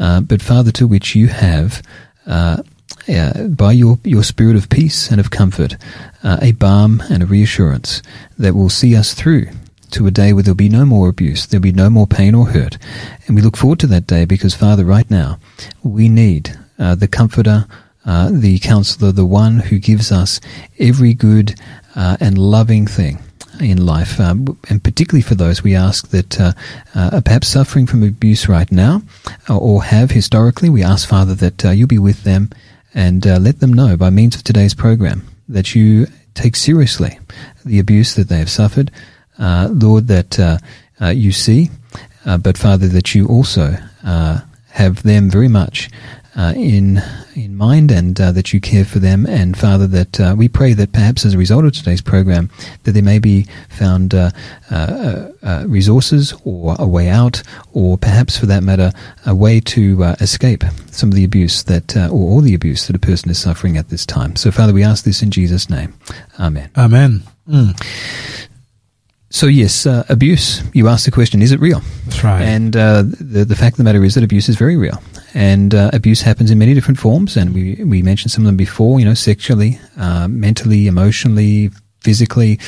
uh, 0.00 0.20
but 0.22 0.42
Father, 0.42 0.72
to 0.72 0.86
which 0.86 1.14
you 1.14 1.28
have. 1.28 1.82
Uh, 2.26 2.62
uh, 3.08 3.48
by 3.48 3.72
your, 3.72 3.98
your 4.04 4.22
spirit 4.22 4.54
of 4.54 4.68
peace 4.68 5.10
and 5.10 5.18
of 5.18 5.30
comfort, 5.30 5.76
uh, 6.22 6.38
a 6.40 6.52
balm 6.52 7.02
and 7.10 7.20
a 7.22 7.26
reassurance 7.26 8.00
that 8.38 8.54
will 8.54 8.68
see 8.68 8.94
us 8.94 9.12
through 9.12 9.46
to 9.92 10.06
a 10.06 10.10
day 10.10 10.32
where 10.32 10.42
there'll 10.42 10.54
be 10.54 10.68
no 10.68 10.84
more 10.84 11.08
abuse, 11.08 11.46
there'll 11.46 11.62
be 11.62 11.72
no 11.72 11.90
more 11.90 12.06
pain 12.06 12.34
or 12.34 12.46
hurt. 12.46 12.78
And 13.26 13.36
we 13.36 13.42
look 13.42 13.56
forward 13.56 13.80
to 13.80 13.86
that 13.88 14.06
day 14.06 14.24
because, 14.24 14.54
Father, 14.54 14.84
right 14.84 15.10
now, 15.10 15.38
we 15.82 16.08
need 16.08 16.58
uh, 16.78 16.94
the 16.94 17.08
comforter, 17.08 17.66
uh, 18.04 18.30
the 18.32 18.58
counselor, 18.58 19.12
the 19.12 19.26
one 19.26 19.58
who 19.58 19.78
gives 19.78 20.10
us 20.10 20.40
every 20.78 21.14
good 21.14 21.54
uh, 21.94 22.16
and 22.20 22.38
loving 22.38 22.86
thing 22.86 23.18
in 23.60 23.84
life, 23.84 24.18
um, 24.18 24.58
and 24.68 24.82
particularly 24.82 25.22
for 25.22 25.34
those 25.34 25.62
we 25.62 25.74
ask 25.74 26.08
that 26.08 26.40
uh, 26.40 26.52
uh, 26.94 27.10
are 27.14 27.20
perhaps 27.20 27.48
suffering 27.48 27.86
from 27.86 28.02
abuse 28.02 28.48
right 28.48 28.70
now 28.72 29.02
uh, 29.48 29.56
or 29.56 29.84
have 29.84 30.10
historically. 30.10 30.68
We 30.68 30.82
ask, 30.82 31.08
Father, 31.08 31.34
that 31.34 31.64
uh, 31.64 31.70
you'll 31.70 31.88
be 31.88 31.98
with 31.98 32.24
them 32.24 32.50
and 32.94 33.26
uh, 33.26 33.38
let 33.38 33.60
them 33.60 33.72
know 33.72 33.96
by 33.96 34.10
means 34.10 34.36
of 34.36 34.44
today's 34.44 34.74
program 34.74 35.26
that 35.48 35.74
you 35.74 36.06
take 36.34 36.56
seriously 36.56 37.18
the 37.64 37.78
abuse 37.78 38.14
that 38.14 38.28
they 38.28 38.38
have 38.38 38.50
suffered. 38.50 38.90
Uh, 39.38 39.68
Lord, 39.70 40.08
that 40.08 40.38
uh, 40.38 40.58
uh, 41.00 41.08
you 41.08 41.32
see, 41.32 41.70
but 42.24 42.56
Father, 42.58 42.88
that 42.88 43.14
you 43.14 43.26
also 43.26 43.76
have 44.70 45.02
them 45.02 45.30
very 45.30 45.48
much 45.48 45.90
uh, 46.34 46.54
in 46.56 47.02
in 47.34 47.56
mind, 47.56 47.90
and 47.90 48.18
uh, 48.20 48.32
that 48.32 48.52
you 48.52 48.60
care 48.60 48.84
for 48.84 48.98
them. 48.98 49.26
And 49.26 49.56
Father, 49.56 49.86
that 49.88 50.20
uh, 50.20 50.34
we 50.36 50.48
pray 50.48 50.72
that 50.74 50.92
perhaps 50.92 51.26
as 51.26 51.34
a 51.34 51.38
result 51.38 51.64
of 51.64 51.72
today's 51.72 52.00
program, 52.00 52.50
that 52.84 52.92
there 52.92 53.02
may 53.02 53.18
be 53.18 53.46
found 53.68 54.14
resources 55.66 56.34
or 56.44 56.74
a 56.78 56.86
way 56.86 57.08
out, 57.08 57.42
or 57.72 57.98
perhaps 57.98 58.38
for 58.38 58.46
that 58.46 58.62
matter, 58.62 58.92
a 59.26 59.34
way 59.34 59.60
to 59.60 60.02
escape 60.20 60.64
some 60.90 61.10
of 61.10 61.14
the 61.14 61.24
abuse 61.24 61.64
that, 61.64 61.96
or 61.96 62.10
all 62.10 62.40
the 62.40 62.54
abuse 62.54 62.86
that 62.86 62.96
a 62.96 63.00
person 63.00 63.30
is 63.30 63.38
suffering 63.38 63.76
at 63.76 63.88
this 63.88 64.06
time. 64.06 64.36
So, 64.36 64.50
Father, 64.50 64.72
we 64.72 64.84
ask 64.84 65.04
this 65.04 65.22
in 65.22 65.30
Jesus' 65.30 65.68
name. 65.68 65.94
Amen. 66.38 66.70
Amen. 66.76 67.22
Mm, 67.48 68.48
So, 69.32 69.46
yes, 69.46 69.86
uh, 69.86 70.04
abuse. 70.10 70.62
You 70.74 70.88
asked 70.88 71.06
the 71.06 71.10
question: 71.10 71.40
Is 71.40 71.52
it 71.52 71.60
real? 71.60 71.80
that's 72.04 72.22
right. 72.22 72.42
And 72.42 72.76
uh, 72.76 73.02
the 73.02 73.46
the 73.46 73.56
fact 73.56 73.74
of 73.74 73.78
the 73.78 73.84
matter 73.84 74.04
is 74.04 74.14
that 74.14 74.22
abuse 74.22 74.48
is 74.50 74.56
very 74.56 74.76
real, 74.76 75.02
and 75.32 75.74
uh, 75.74 75.90
abuse 75.94 76.20
happens 76.20 76.50
in 76.50 76.58
many 76.58 76.74
different 76.74 76.98
forms. 76.98 77.34
And 77.36 77.54
we 77.54 77.82
we 77.82 78.02
mentioned 78.02 78.30
some 78.30 78.44
of 78.44 78.46
them 78.46 78.58
before. 78.58 79.00
You 79.00 79.06
know, 79.06 79.14
sexually, 79.14 79.80
uh, 79.96 80.28
mentally, 80.28 80.86
emotionally, 80.86 81.70
physically, 82.02 82.60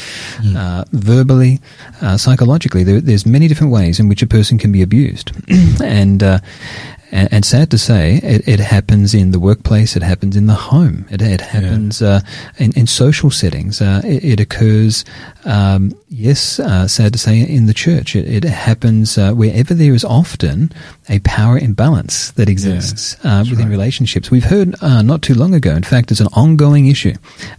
uh, 0.56 0.84
verbally, 0.92 1.60
uh, 2.00 2.16
psychologically. 2.16 2.82
There, 2.82 3.00
there's 3.00 3.26
many 3.26 3.46
different 3.46 3.70
ways 3.70 4.00
in 4.00 4.08
which 4.08 4.22
a 4.22 4.26
person 4.26 4.56
can 4.56 4.72
be 4.72 4.80
abused, 4.82 5.32
and. 5.82 6.22
Uh, 6.22 6.38
and, 7.14 7.32
and 7.32 7.44
sad 7.44 7.70
to 7.70 7.78
say, 7.78 8.16
it, 8.24 8.48
it 8.48 8.58
happens 8.58 9.14
in 9.14 9.30
the 9.30 9.38
workplace. 9.38 9.94
It 9.94 10.02
happens 10.02 10.36
in 10.36 10.46
the 10.46 10.54
home. 10.54 11.06
It, 11.10 11.22
it 11.22 11.40
happens 11.40 12.02
uh, 12.02 12.20
in, 12.58 12.72
in 12.72 12.88
social 12.88 13.30
settings. 13.30 13.80
Uh, 13.80 14.02
it, 14.04 14.24
it 14.24 14.40
occurs, 14.40 15.04
um, 15.44 15.92
yes, 16.08 16.58
uh, 16.58 16.88
sad 16.88 17.12
to 17.12 17.18
say, 17.18 17.40
in 17.40 17.66
the 17.66 17.74
church. 17.74 18.16
It, 18.16 18.44
it 18.44 18.44
happens 18.44 19.18
uh, 19.18 19.32
wherever 19.32 19.74
there 19.74 19.94
is 19.94 20.04
often 20.04 20.72
a 21.08 21.18
power 21.20 21.58
imbalance 21.58 22.30
that 22.32 22.48
exists 22.48 23.16
uh, 23.24 23.44
within 23.48 23.66
right. 23.66 23.72
relationships. 23.72 24.30
We've 24.30 24.44
heard 24.44 24.74
uh, 24.82 25.02
not 25.02 25.22
too 25.22 25.34
long 25.34 25.54
ago. 25.54 25.72
In 25.74 25.82
fact, 25.82 26.10
it's 26.10 26.20
an 26.20 26.28
ongoing 26.32 26.86
issue 26.86 27.14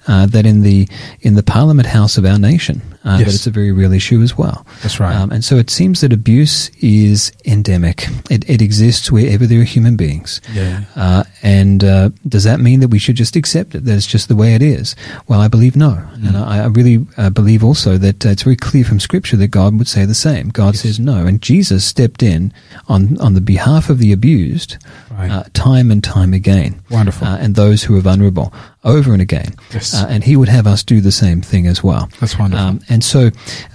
uh, 0.08 0.26
that 0.28 0.46
in 0.46 0.62
the 0.62 0.88
in 1.22 1.36
the 1.36 1.44
Parliament 1.44 1.88
House 1.88 2.18
of 2.18 2.26
our 2.26 2.40
nation, 2.40 2.82
uh, 3.04 3.18
Yes. 3.20 3.28
that 3.28 3.36
it's 3.36 3.48
a 3.48 3.52
very 3.52 3.72
real 3.72 3.94
issue 3.94 4.22
as 4.22 4.38
well. 4.38 4.66
That's 4.82 5.00
right. 5.00 5.16
Um, 5.16 5.32
and 5.32 5.44
so 5.44 5.58
it 5.58 5.70
seems 5.70 6.02
that 6.02 6.12
abuse 6.12 6.70
is 6.82 7.32
endemic. 7.46 8.08
It, 8.30 8.50
it 8.50 8.62
exists 8.62 9.12
wherever 9.12 9.46
there 9.46 9.62
are 9.62 9.64
human 9.64 9.96
beings. 9.96 10.42
Yeah. 10.54 10.86
Uh, 10.96 11.24
and 11.44 11.84
uh, 11.84 12.10
does 12.28 12.44
that 12.46 12.60
mean 12.60 12.80
that 12.80 12.88
we 12.88 13.00
should 13.00 13.16
just 13.16 13.36
accept 13.36 13.76
it? 13.76 13.86
That 13.86 13.96
it's 13.96 14.08
just 14.08 14.28
the 14.28 14.36
way 14.36 14.56
it 14.56 14.62
is? 14.62 14.96
Well, 15.28 15.40
I 15.40 15.48
believe 15.48 15.76
no. 15.76 15.92
Mm. 15.92 16.28
And 16.28 16.38
I, 16.38 16.64
I 16.64 16.66
really 16.68 17.06
uh, 17.18 17.30
believe 17.30 17.64
also 17.64 17.75
that 17.98 18.26
uh, 18.26 18.30
it's 18.30 18.44
very 18.44 18.56
clear 18.56 18.84
from 18.84 19.00
Scripture 19.00 19.38
that 19.38 19.50
God 19.50 19.78
would 19.78 19.88
say 19.88 20.06
the 20.06 20.16
same. 20.16 20.50
God 20.50 20.76
says 20.76 21.00
no. 21.00 21.26
And 21.26 21.42
Jesus 21.42 21.86
stepped 21.86 22.24
in 22.24 22.52
on, 22.88 23.20
on 23.22 23.34
the 23.34 23.42
behalf 23.42 23.90
of 23.90 24.00
the 24.00 24.12
abused 24.12 24.78
Right. 25.12 25.32
uh, 25.32 25.44
time 25.54 25.92
and 25.92 26.04
time 26.04 26.34
again. 26.34 26.82
Wonderful. 26.90 27.26
Uh, 27.28 27.38
and 27.38 27.56
those 27.56 27.84
who 27.84 27.96
are 27.98 28.02
vulnerable 28.02 28.54
over 28.84 29.14
and 29.14 29.22
again. 29.22 29.54
Yes. 29.74 29.94
Uh, 29.94 30.08
and 30.10 30.24
he 30.26 30.36
would 30.36 30.50
have 30.50 30.68
us 30.68 30.84
do 30.84 31.00
the 31.00 31.12
same 31.12 31.42
thing 31.42 31.68
as 31.68 31.82
well. 31.84 32.10
That's 32.20 32.38
wonderful. 32.38 32.66
Um, 32.66 32.82
and 32.90 33.02
so, 33.04 33.30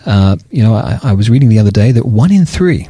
uh, 0.05 0.37
you 0.51 0.63
know, 0.63 0.75
I, 0.75 0.99
I 1.03 1.13
was 1.15 1.31
reading 1.31 1.49
the 1.49 1.59
other 1.59 1.71
day 1.71 1.93
that 1.93 2.05
one 2.07 2.33
in 2.33 2.45
three 2.47 2.89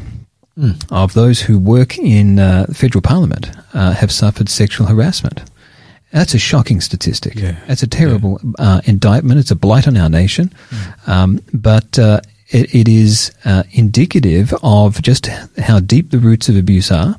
Mm. 0.59 0.85
of 0.91 1.15
those 1.15 1.41
who 1.43 1.59
work 1.61 1.97
in 1.97 2.41
uh, 2.41 2.67
federal 2.75 3.01
parliament 3.01 3.51
uh, 3.73 3.93
have 3.93 4.11
suffered 4.11 4.49
sexual 4.49 4.89
harassment. 4.89 5.43
That's 6.13 6.35
a 6.35 6.39
shocking 6.39 6.81
statistic. 6.81 7.35
Yeah. 7.37 7.57
That's 7.69 7.83
a 7.83 7.87
terrible 7.87 8.41
uh, 8.59 8.81
indictment. 8.85 9.39
It's 9.41 9.51
a 9.53 9.57
blight 9.57 9.87
on 9.87 9.97
our 9.97 10.09
nation. 10.11 10.53
Um, 11.07 11.41
but 11.55 11.99
uh, 11.99 12.21
it, 12.49 12.75
it 12.75 12.89
is 12.89 13.31
uh, 13.45 13.63
indicative 13.71 14.53
of 14.65 15.01
just 15.03 15.27
how 15.59 15.79
deep 15.79 16.11
the 16.11 16.19
roots 16.19 16.49
of 16.49 16.57
abuse 16.57 16.91
are 16.91 17.15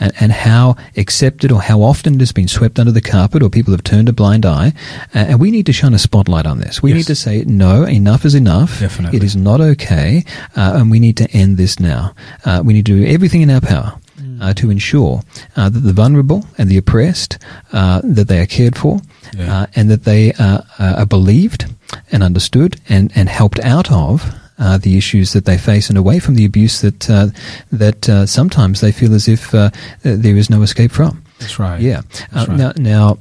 and, 0.00 0.12
and 0.18 0.32
how 0.32 0.74
accepted 0.96 1.52
or 1.52 1.62
how 1.62 1.82
often 1.82 2.14
it 2.14 2.20
has 2.20 2.32
been 2.32 2.48
swept 2.48 2.80
under 2.80 2.90
the 2.90 3.00
carpet 3.00 3.44
or 3.44 3.48
people 3.48 3.72
have 3.72 3.84
turned 3.84 4.08
a 4.08 4.12
blind 4.12 4.44
eye. 4.44 4.72
And 5.14 5.38
we 5.38 5.52
need 5.52 5.66
to 5.66 5.72
shine 5.72 5.94
a 5.94 5.98
spotlight 6.00 6.44
on 6.46 6.58
this. 6.58 6.82
We 6.82 6.90
Yes. 6.90 6.96
need 6.96 7.06
to 7.06 7.14
say, 7.14 7.44
no, 7.46 7.84
enough 7.84 8.24
is 8.24 8.34
enough. 8.34 8.80
Definitely. 8.80 9.18
It 9.18 9.22
is 9.22 9.36
not 9.36 9.60
okay. 9.60 10.24
Uh, 10.56 10.72
and 10.78 10.90
we 10.90 10.98
need 10.98 11.16
to 11.18 11.30
end 11.30 11.58
this 11.58 11.78
now. 11.78 12.12
Uh, 12.44 12.60
we 12.64 12.72
need 12.74 12.86
to 12.86 12.96
do 13.00 13.06
everything 13.06 13.42
in 13.42 13.50
our 13.50 13.60
power. 13.60 13.94
Uh, 14.42 14.52
to 14.52 14.70
ensure 14.70 15.20
uh, 15.56 15.68
that 15.70 15.84
the 15.86 15.92
vulnerable 15.92 16.44
and 16.58 16.68
the 16.68 16.76
oppressed 16.76 17.38
uh, 17.72 18.00
that 18.02 18.26
they 18.26 18.40
are 18.40 18.46
cared 18.46 18.76
for, 18.76 18.98
Yeah. 19.38 19.62
uh, 19.62 19.66
and 19.76 19.88
that 19.88 20.02
they 20.02 20.32
uh, 20.32 20.62
are 20.78 21.06
believed 21.06 21.66
and 22.10 22.22
understood 22.24 22.80
and, 22.88 23.12
and 23.14 23.28
helped 23.28 23.60
out 23.60 23.88
of 23.92 24.34
uh, 24.58 24.78
the 24.78 24.96
issues 24.96 25.32
that 25.32 25.44
they 25.44 25.58
face 25.58 25.88
and 25.88 25.98
away 25.98 26.18
from 26.20 26.34
the 26.34 26.44
abuse 26.44 26.80
that 26.80 27.08
uh, 27.10 27.28
that 27.70 28.08
uh, 28.08 28.26
sometimes 28.26 28.80
they 28.80 28.92
feel 28.92 29.14
as 29.14 29.28
if 29.28 29.54
uh, 29.54 29.70
there 30.02 30.36
is 30.36 30.50
no 30.50 30.62
escape 30.62 30.90
from. 30.90 31.22
That's 31.38 31.58
right. 31.58 31.80
Yeah. 31.80 32.02
That's 32.32 32.48
right. 32.48 32.58
Now, 32.58 32.72
now 32.76 33.18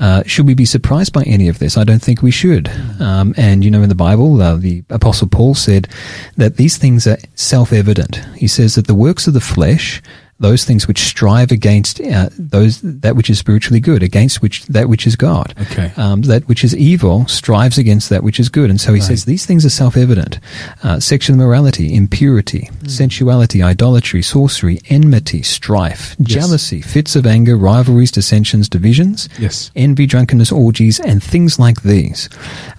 uh, 0.00 0.22
should 0.26 0.46
we 0.46 0.54
be 0.54 0.64
surprised 0.66 1.12
by 1.12 1.22
any 1.24 1.48
of 1.48 1.58
this? 1.58 1.76
I 1.76 1.84
don't 1.84 2.02
think 2.02 2.22
we 2.22 2.30
should. 2.30 2.64
Mm. 2.66 3.00
Um, 3.00 3.34
and 3.36 3.64
you 3.64 3.70
know, 3.70 3.82
in 3.82 3.88
the 3.88 3.94
Bible, 4.08 4.40
uh, 4.40 4.56
the 4.56 4.82
Apostle 4.90 5.28
Paul 5.28 5.54
said 5.54 5.88
that 6.36 6.56
these 6.56 6.78
things 6.78 7.06
are 7.06 7.18
self-evident. 7.34 8.20
He 8.36 8.48
says 8.48 8.74
that 8.74 8.86
the 8.86 8.94
works 8.94 9.26
of 9.26 9.34
the 9.34 9.40
flesh, 9.40 10.00
those 10.40 10.64
things 10.64 10.86
which 10.86 11.00
strive 11.00 11.50
against 11.50 12.00
uh, 12.00 12.28
those 12.38 12.80
that 12.82 13.16
which 13.16 13.28
is 13.28 13.38
spiritually 13.38 13.80
good, 13.80 14.02
against 14.02 14.40
which 14.40 14.64
that 14.66 14.88
which 14.88 15.06
is 15.06 15.16
God, 15.16 15.52
Okay. 15.62 15.92
um, 15.96 16.22
that 16.22 16.46
which 16.48 16.62
is 16.62 16.76
evil 16.76 17.26
strives 17.26 17.76
against 17.78 18.08
that 18.10 18.22
which 18.22 18.38
is 18.38 18.48
good. 18.48 18.70
And 18.70 18.80
so 18.80 18.92
he 18.94 19.00
Right. 19.00 19.08
says 19.08 19.24
these 19.24 19.44
things 19.46 19.64
are 19.66 19.70
self-evident: 19.70 20.38
uh, 20.84 21.00
sexual 21.00 21.34
immorality, 21.34 21.92
impurity, 21.94 22.70
Mm. 22.84 22.90
sensuality, 22.90 23.62
idolatry, 23.62 24.22
sorcery, 24.22 24.80
enmity, 24.88 25.42
strife, 25.42 26.14
Yes. 26.18 26.28
jealousy, 26.28 26.80
fits 26.82 27.16
of 27.16 27.26
anger, 27.26 27.56
rivalries, 27.56 28.10
dissensions, 28.12 28.68
divisions, 28.68 29.28
Yes. 29.38 29.70
envy, 29.74 30.06
drunkenness, 30.06 30.52
orgies, 30.52 31.00
and 31.00 31.22
things 31.22 31.58
like 31.58 31.82
these. 31.82 32.28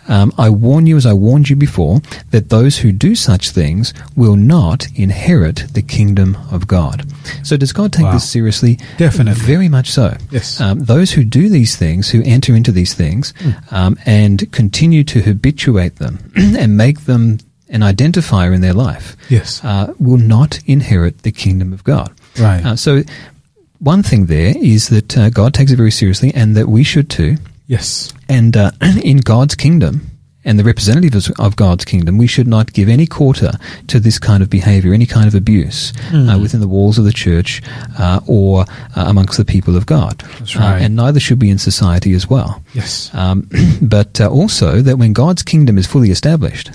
Um, 0.08 0.34
I 0.38 0.50
warn 0.50 0.88
you, 0.88 0.98
as 0.98 1.06
I 1.06 1.13
warned 1.13 1.50
you 1.50 1.56
before, 1.56 2.02
that 2.32 2.50
those 2.50 2.78
who 2.78 2.91
do 2.91 3.13
such 3.15 3.52
things 3.52 3.93
will 4.15 4.36
not 4.36 4.88
inherit 4.95 5.65
the 5.74 5.82
kingdom 5.84 6.36
of 6.52 6.65
God. 6.67 7.06
So, 7.49 7.57
does 7.57 7.73
God 7.73 7.91
take 7.91 8.05
Wow. 8.05 8.13
this 8.13 8.29
seriously? 8.29 8.77
Definitely. 8.97 9.43
Very 9.43 9.69
much 9.69 9.89
so. 9.91 10.15
Yes. 10.31 10.62
Um, 10.62 10.79
those 10.93 11.12
who 11.12 11.23
do 11.23 11.49
these 11.49 11.75
things, 11.75 12.09
who 12.09 12.21
enter 12.23 12.55
into 12.55 12.71
these 12.71 12.93
things, 12.93 13.33
um, 13.71 13.97
and 14.05 14.49
continue 14.51 15.03
to 15.05 15.21
habituate 15.21 15.95
them 15.97 16.31
and 16.35 16.77
make 16.77 17.05
them 17.05 17.39
an 17.69 17.81
identifier 17.81 18.53
in 18.53 18.62
their 18.62 18.73
life, 18.73 19.15
Yes. 19.29 19.62
uh, 19.63 19.93
will 19.99 20.17
not 20.17 20.59
inherit 20.65 21.19
the 21.23 21.31
kingdom 21.31 21.73
of 21.73 21.83
God. 21.83 22.09
Right. 22.39 22.65
Uh, 22.65 22.75
so, 22.75 23.03
one 23.79 24.03
thing 24.03 24.25
there 24.27 24.53
is 24.57 24.89
that 24.89 25.17
uh, 25.17 25.29
God 25.29 25.53
takes 25.53 25.71
it 25.71 25.77
very 25.77 25.91
seriously, 25.91 26.31
and 26.35 26.55
that 26.57 26.67
we 26.67 26.83
should 26.83 27.09
too. 27.09 27.38
yes. 27.67 28.12
And 28.27 28.55
uh, 28.57 28.71
in 29.03 29.17
God's 29.17 29.55
kingdom, 29.55 30.09
and 30.49 30.57
the 30.57 30.63
representatives 30.63 31.29
of 31.38 31.55
God's 31.55 31.85
kingdom, 31.85 32.17
we 32.17 32.25
should 32.25 32.47
not 32.47 32.73
give 32.73 32.89
any 32.89 33.05
quarter 33.05 33.51
to 33.85 33.99
this 33.99 34.17
kind 34.17 34.41
of 34.41 34.49
behavior, 34.49 34.95
any 34.95 35.05
kind 35.05 35.27
of 35.27 35.35
abuse 35.35 35.93
uh, 36.12 36.39
within 36.41 36.59
the 36.59 36.67
walls 36.67 36.97
of 36.97 37.05
the 37.05 37.13
church 37.13 37.62
uh, 37.99 38.19
or 38.25 38.62
uh, 38.62 38.65
amongst 39.05 39.38
the 39.38 39.45
people 39.45 39.77
of 39.77 39.85
God. 39.85 40.23
Uh, 40.23 40.59
right. 40.59 40.81
and 40.81 40.95
neither 40.95 41.19
should 41.19 41.39
we 41.39 41.51
in 41.51 41.59
society 41.59 42.13
as 42.13 42.27
well. 42.27 42.63
Yes. 42.73 43.13
Um, 43.13 43.47
but 43.83 44.19
uh, 44.19 44.27
also 44.27 44.81
that 44.81 44.97
when 44.97 45.13
God's 45.13 45.43
kingdom 45.43 45.77
is 45.77 45.85
fully 45.85 46.09
established 46.09 46.71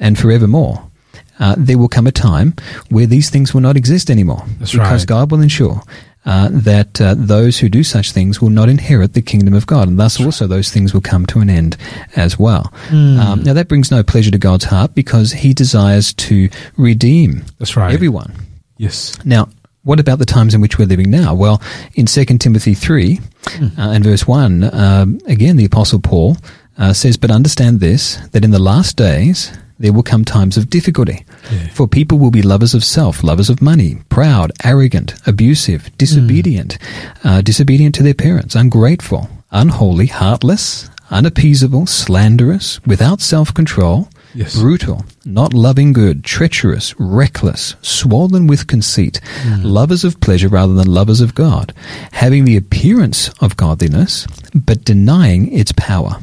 and 0.00 0.18
forevermore, 0.18 0.90
uh, 1.38 1.54
there 1.58 1.76
will 1.76 1.88
come 1.88 2.06
a 2.06 2.12
time 2.12 2.54
where 2.88 3.06
these 3.06 3.28
things 3.28 3.52
will 3.52 3.60
not 3.60 3.76
exist 3.76 4.08
anymore. 4.08 4.42
That's 4.58 4.72
because 4.72 5.02
right. 5.02 5.06
God 5.06 5.30
will 5.30 5.42
ensure 5.42 5.82
uh, 6.26 6.48
that 6.50 7.00
uh, 7.00 7.14
those 7.16 7.58
who 7.58 7.68
do 7.68 7.82
such 7.82 8.12
things 8.12 8.40
will 8.40 8.50
not 8.50 8.68
inherit 8.68 9.14
the 9.14 9.22
kingdom 9.22 9.54
of 9.54 9.66
God, 9.66 9.88
and 9.88 9.98
thus 9.98 10.20
also 10.20 10.46
those 10.46 10.70
things 10.70 10.92
will 10.92 11.00
come 11.00 11.24
to 11.26 11.38
an 11.38 11.48
end 11.48 11.76
as 12.16 12.38
well. 12.38 12.72
Hmm. 12.88 13.18
Um, 13.18 13.42
now 13.44 13.52
that 13.52 13.68
brings 13.68 13.90
no 13.90 14.02
pleasure 14.02 14.32
to 14.32 14.38
God's 14.38 14.64
heart 14.64 14.94
because 14.94 15.32
He 15.32 15.54
desires 15.54 16.12
to 16.14 16.48
redeem 16.76 17.44
That's 17.58 17.76
right. 17.76 17.94
everyone. 17.94 18.34
Yes. 18.76 19.16
Now, 19.24 19.48
what 19.84 20.00
about 20.00 20.18
the 20.18 20.26
times 20.26 20.52
in 20.52 20.60
which 20.60 20.78
we're 20.78 20.86
living 20.86 21.10
now? 21.10 21.32
Well, 21.34 21.62
in 21.94 22.06
2 22.06 22.24
Timothy 22.38 22.74
3 22.74 23.20
uh, 23.46 23.68
and 23.78 24.02
verse 24.02 24.26
1, 24.26 24.74
um, 24.74 25.20
again, 25.26 25.56
the 25.56 25.64
Apostle 25.64 26.00
Paul 26.00 26.36
uh, 26.76 26.92
says, 26.92 27.16
But 27.16 27.30
understand 27.30 27.78
this, 27.78 28.16
that 28.32 28.44
in 28.44 28.50
the 28.50 28.58
last 28.58 28.96
days 28.96 29.56
there 29.78 29.92
will 29.92 30.02
come 30.02 30.24
times 30.24 30.56
of 30.56 30.70
difficulty. 30.70 31.24
Yeah. 31.52 31.68
For 31.68 31.86
people 31.86 32.18
will 32.18 32.30
be 32.30 32.42
lovers 32.42 32.74
of 32.74 32.82
self, 32.84 33.22
lovers 33.22 33.50
of 33.50 33.60
money, 33.60 33.98
proud, 34.08 34.52
arrogant, 34.64 35.14
abusive, 35.26 35.90
disobedient, 35.98 36.78
uh, 37.24 37.40
disobedient 37.42 37.94
to 37.96 38.02
their 38.02 38.14
parents, 38.14 38.54
ungrateful, 38.54 39.28
unholy, 39.50 40.06
heartless, 40.06 40.88
unappeasable, 41.10 41.86
slanderous, 41.86 42.80
without 42.86 43.20
self-control, 43.20 44.08
Yes. 44.34 44.56
brutal, 44.58 45.04
not 45.24 45.54
loving 45.54 45.92
good, 45.94 46.24
treacherous, 46.24 46.94
reckless, 46.98 47.74
swollen 47.80 48.46
with 48.46 48.66
conceit, 48.66 49.20
lovers 49.62 50.04
of 50.04 50.20
pleasure 50.20 50.48
rather 50.48 50.74
than 50.74 50.86
lovers 50.92 51.20
of 51.22 51.34
God, 51.34 51.72
having 52.12 52.44
the 52.44 52.56
appearance 52.56 53.30
of 53.40 53.56
godliness, 53.56 54.26
but 54.54 54.84
denying 54.84 55.50
its 55.52 55.72
power. 55.72 56.18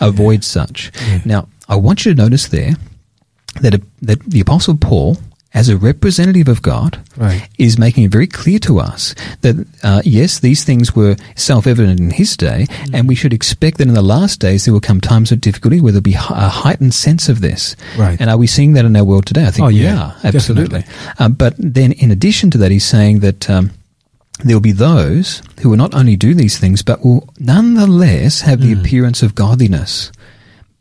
Avoid 0.00 0.42
such. 0.44 0.90
Yeah. 1.08 1.20
Now, 1.24 1.48
I 1.68 1.76
want 1.76 2.04
you 2.04 2.12
to 2.14 2.20
notice 2.22 2.48
there 2.48 2.74
that, 3.60 3.80
that 4.02 4.20
the 4.24 4.40
Apostle 4.40 4.76
Paul 4.76 5.18
as 5.56 5.68
a 5.68 5.76
representative 5.76 6.48
of 6.48 6.62
God, 6.62 6.98
Right. 7.16 7.48
is 7.58 7.78
making 7.78 8.02
it 8.02 8.10
very 8.10 8.26
clear 8.26 8.58
to 8.58 8.80
us 8.80 9.14
that 9.42 9.64
uh, 9.84 10.02
yes, 10.04 10.40
these 10.40 10.64
things 10.64 10.96
were 10.96 11.14
self-evident 11.36 12.00
in 12.00 12.10
his 12.10 12.36
day, 12.36 12.66
Mm. 12.68 12.94
and 12.94 13.08
we 13.08 13.14
should 13.14 13.32
expect 13.32 13.78
that 13.78 13.86
in 13.86 13.94
the 13.94 14.02
last 14.02 14.40
days 14.40 14.64
there 14.64 14.74
will 14.74 14.80
come 14.80 15.00
times 15.00 15.30
of 15.30 15.40
difficulty 15.40 15.80
where 15.80 15.92
there'll 15.92 16.02
be 16.02 16.14
a 16.14 16.48
heightened 16.48 16.92
sense 16.92 17.28
of 17.28 17.40
this. 17.40 17.76
Right. 17.96 18.20
And 18.20 18.30
are 18.30 18.36
we 18.36 18.48
seeing 18.48 18.72
that 18.72 18.84
in 18.84 18.96
our 18.96 19.04
world 19.04 19.26
today? 19.26 19.46
I 19.46 19.50
think 19.52 19.64
Oh, 19.64 19.68
we 19.68 19.84
yeah, 19.84 20.06
are 20.06 20.16
absolutely. 20.24 20.82
Um, 21.20 21.34
but 21.34 21.54
then, 21.56 21.92
in 21.92 22.10
addition 22.10 22.50
to 22.50 22.58
that, 22.58 22.72
he's 22.72 22.84
saying 22.84 23.20
that. 23.20 23.48
Um, 23.48 23.70
there 24.42 24.56
will 24.56 24.60
be 24.60 24.72
those 24.72 25.40
who 25.60 25.70
will 25.70 25.76
not 25.76 25.94
only 25.94 26.16
do 26.16 26.34
these 26.34 26.58
things, 26.58 26.82
but 26.82 27.04
will 27.04 27.28
nonetheless 27.38 28.40
have 28.40 28.60
the 28.60 28.72
appearance 28.72 29.22
of 29.22 29.36
godliness, 29.36 30.10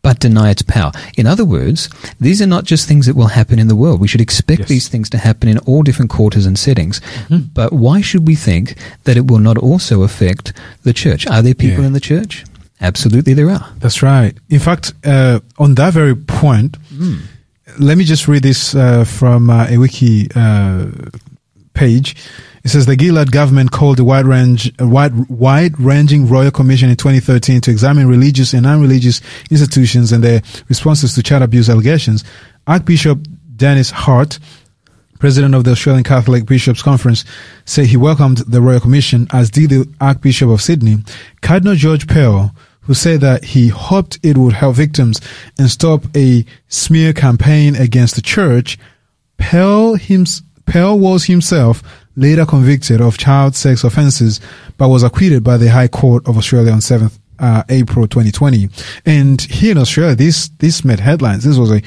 but 0.03 0.19
deny 0.19 0.51
its 0.51 0.61
power. 0.61 0.91
In 1.17 1.25
other 1.25 1.45
words, 1.45 1.89
these 2.19 2.41
are 2.41 2.45
not 2.55 2.65
just 2.65 2.87
things 2.87 3.05
that 3.07 3.15
will 3.15 3.29
happen 3.29 3.57
in 3.57 3.67
the 3.69 3.75
world. 3.75 3.99
We 4.01 4.07
should 4.07 4.21
expect 4.21 4.59
Yes. 4.59 4.69
these 4.69 4.87
things 4.89 5.09
to 5.11 5.17
happen 5.17 5.47
in 5.49 5.57
all 5.59 5.81
different 5.81 6.11
quarters 6.11 6.45
and 6.45 6.59
settings. 6.59 6.99
But 7.29 7.71
why 7.71 8.01
should 8.01 8.27
we 8.27 8.35
think 8.35 8.75
that 9.05 9.17
it 9.17 9.27
will 9.31 9.39
not 9.39 9.57
also 9.57 10.03
affect 10.03 10.53
the 10.83 10.93
church? 10.93 11.25
Are 11.27 11.41
there 11.41 11.55
people 11.55 11.79
Yeah. 11.81 11.87
in 11.87 11.93
the 11.93 12.01
church? 12.01 12.43
Absolutely, 12.81 13.33
there 13.33 13.49
are. 13.49 13.65
That's 13.79 14.03
right. 14.03 14.35
In 14.49 14.59
fact, 14.59 14.93
uh, 15.05 15.39
on 15.57 15.75
that 15.75 15.93
very 15.93 16.15
point, 16.15 16.75
let 17.79 17.97
me 17.97 18.03
just 18.03 18.27
read 18.27 18.43
this 18.43 18.75
uh, 18.75 19.05
from 19.05 19.49
uh, 19.49 19.67
a 19.69 19.77
wiki 19.77 20.27
uh, 20.35 20.85
page. 21.73 22.15
It 22.63 22.69
says 22.69 22.85
the 22.85 22.97
Gillard 22.97 23.33
government 23.33 23.71
called 23.71 23.99
a 23.99 24.05
wide 24.05 24.25
range, 24.25 24.71
a 24.79 24.87
wide, 24.87 25.29
wide-ranging 25.29 26.29
royal 26.29 26.49
commission 26.49 26.89
in 26.89 26.95
2013 26.95 27.59
to 27.61 27.71
examine 27.71 28.07
religious 28.07 28.53
and 28.53 28.63
non-religious 28.63 29.21
institutions 29.51 30.13
and 30.13 30.23
their 30.23 30.41
responses 30.69 31.13
to 31.15 31.23
child 31.23 31.43
abuse 31.43 31.69
allegations. 31.69 32.23
Archbishop 32.65 33.19
Dennis 33.57 33.91
Hart, 33.91 34.39
president 35.19 35.55
of 35.55 35.65
the 35.65 35.71
Australian 35.71 36.05
Catholic 36.05 36.45
Bishops 36.45 36.81
Conference, 36.81 37.25
said 37.65 37.87
he 37.87 37.97
welcomed 37.97 38.37
the 38.39 38.61
Royal 38.61 38.79
Commission, 38.79 39.27
as 39.33 39.49
did 39.49 39.69
the 39.69 39.93
Archbishop 39.99 40.49
of 40.49 40.61
Sydney. 40.61 40.97
Cardinal 41.41 41.75
George 41.75 42.07
Pell, 42.07 42.55
who 42.81 42.93
said 42.93 43.19
that 43.21 43.43
he 43.43 43.67
hoped 43.67 44.19
it 44.23 44.37
would 44.37 44.53
help 44.53 44.77
victims 44.77 45.19
and 45.59 45.69
stop 45.69 46.05
a 46.15 46.45
smear 46.69 47.11
campaign 47.11 47.75
against 47.75 48.15
the 48.15 48.21
church, 48.21 48.77
Pell, 49.37 49.97
Pell 50.65 50.97
was 50.97 51.25
himself 51.25 51.83
later 52.15 52.45
convicted 52.45 53.01
of 53.01 53.17
child 53.17 53.55
sex 53.55 53.83
offences, 53.83 54.39
but 54.77 54.89
was 54.89 55.03
acquitted 55.03 55.43
by 55.43 55.57
the 55.57 55.69
High 55.69 55.87
Court 55.87 56.27
of 56.27 56.37
Australia 56.37 56.71
on 56.71 56.79
7th 56.79 57.17
uh, 57.39 57.63
April 57.69 58.07
2020. 58.07 58.69
And 59.05 59.41
here 59.41 59.71
in 59.71 59.77
Australia, 59.77 60.15
this 60.15 60.49
this 60.59 60.85
made 60.85 60.99
headlines. 60.99 61.43
This 61.43 61.57
was 61.57 61.71
a 61.71 61.81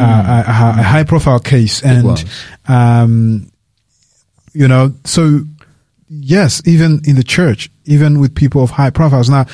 uh, 0.00 0.42
a, 0.46 0.80
a 0.80 0.82
high 0.82 1.04
profile 1.04 1.38
case, 1.38 1.82
and 1.82 2.24
um, 2.66 3.50
you 4.52 4.66
know, 4.66 4.94
so 5.04 5.40
yes, 6.08 6.62
even 6.66 7.00
in 7.04 7.16
the 7.16 7.22
church, 7.22 7.70
even 7.84 8.18
with 8.18 8.34
people 8.34 8.62
of 8.62 8.70
high 8.70 8.90
profiles. 8.90 9.30
Now, 9.30 9.46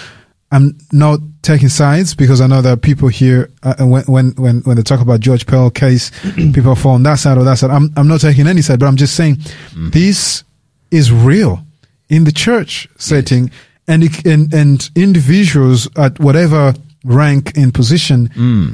I'm 0.53 0.79
not 0.93 1.19
taking 1.41 1.69
sides 1.69 2.15
because 2.15 2.41
I 2.41 2.47
know 2.47 2.61
that 2.63 2.83
people 2.83 3.09
here, 3.09 3.51
uh, 3.63 3.75
when, 3.81 4.05
when, 4.05 4.31
when, 4.33 4.61
when 4.61 4.77
they 4.77 4.83
talk 4.83 5.01
about 5.01 5.21
George 5.21 5.47
Pell 5.47 5.71
case, 5.71 6.11
people 6.37 6.75
fall 6.75 6.93
on 6.93 7.03
that 7.05 7.17
side 7.17 7.39
or 7.39 7.45
that 7.45 7.57
side. 7.57 7.71
I'm, 7.71 7.91
I'm 7.97 8.07
not 8.07 8.21
taking 8.21 8.47
any 8.47 8.61
side, 8.61 8.79
but 8.79 8.87
I'm 8.87 8.97
just 8.97 9.17
saying 9.17 9.39
this 9.75 10.45
is 10.91 11.11
real 11.11 11.65
in 12.11 12.25
the 12.25 12.33
church 12.33 12.87
setting 12.99 13.51
and, 13.89 14.05
it, 14.05 14.27
and, 14.27 14.53
and 14.53 14.91
individuals 14.95 15.89
at 15.97 16.21
whatever 16.21 16.75
rank 17.05 17.57
and 17.57 17.73
position 17.75 18.29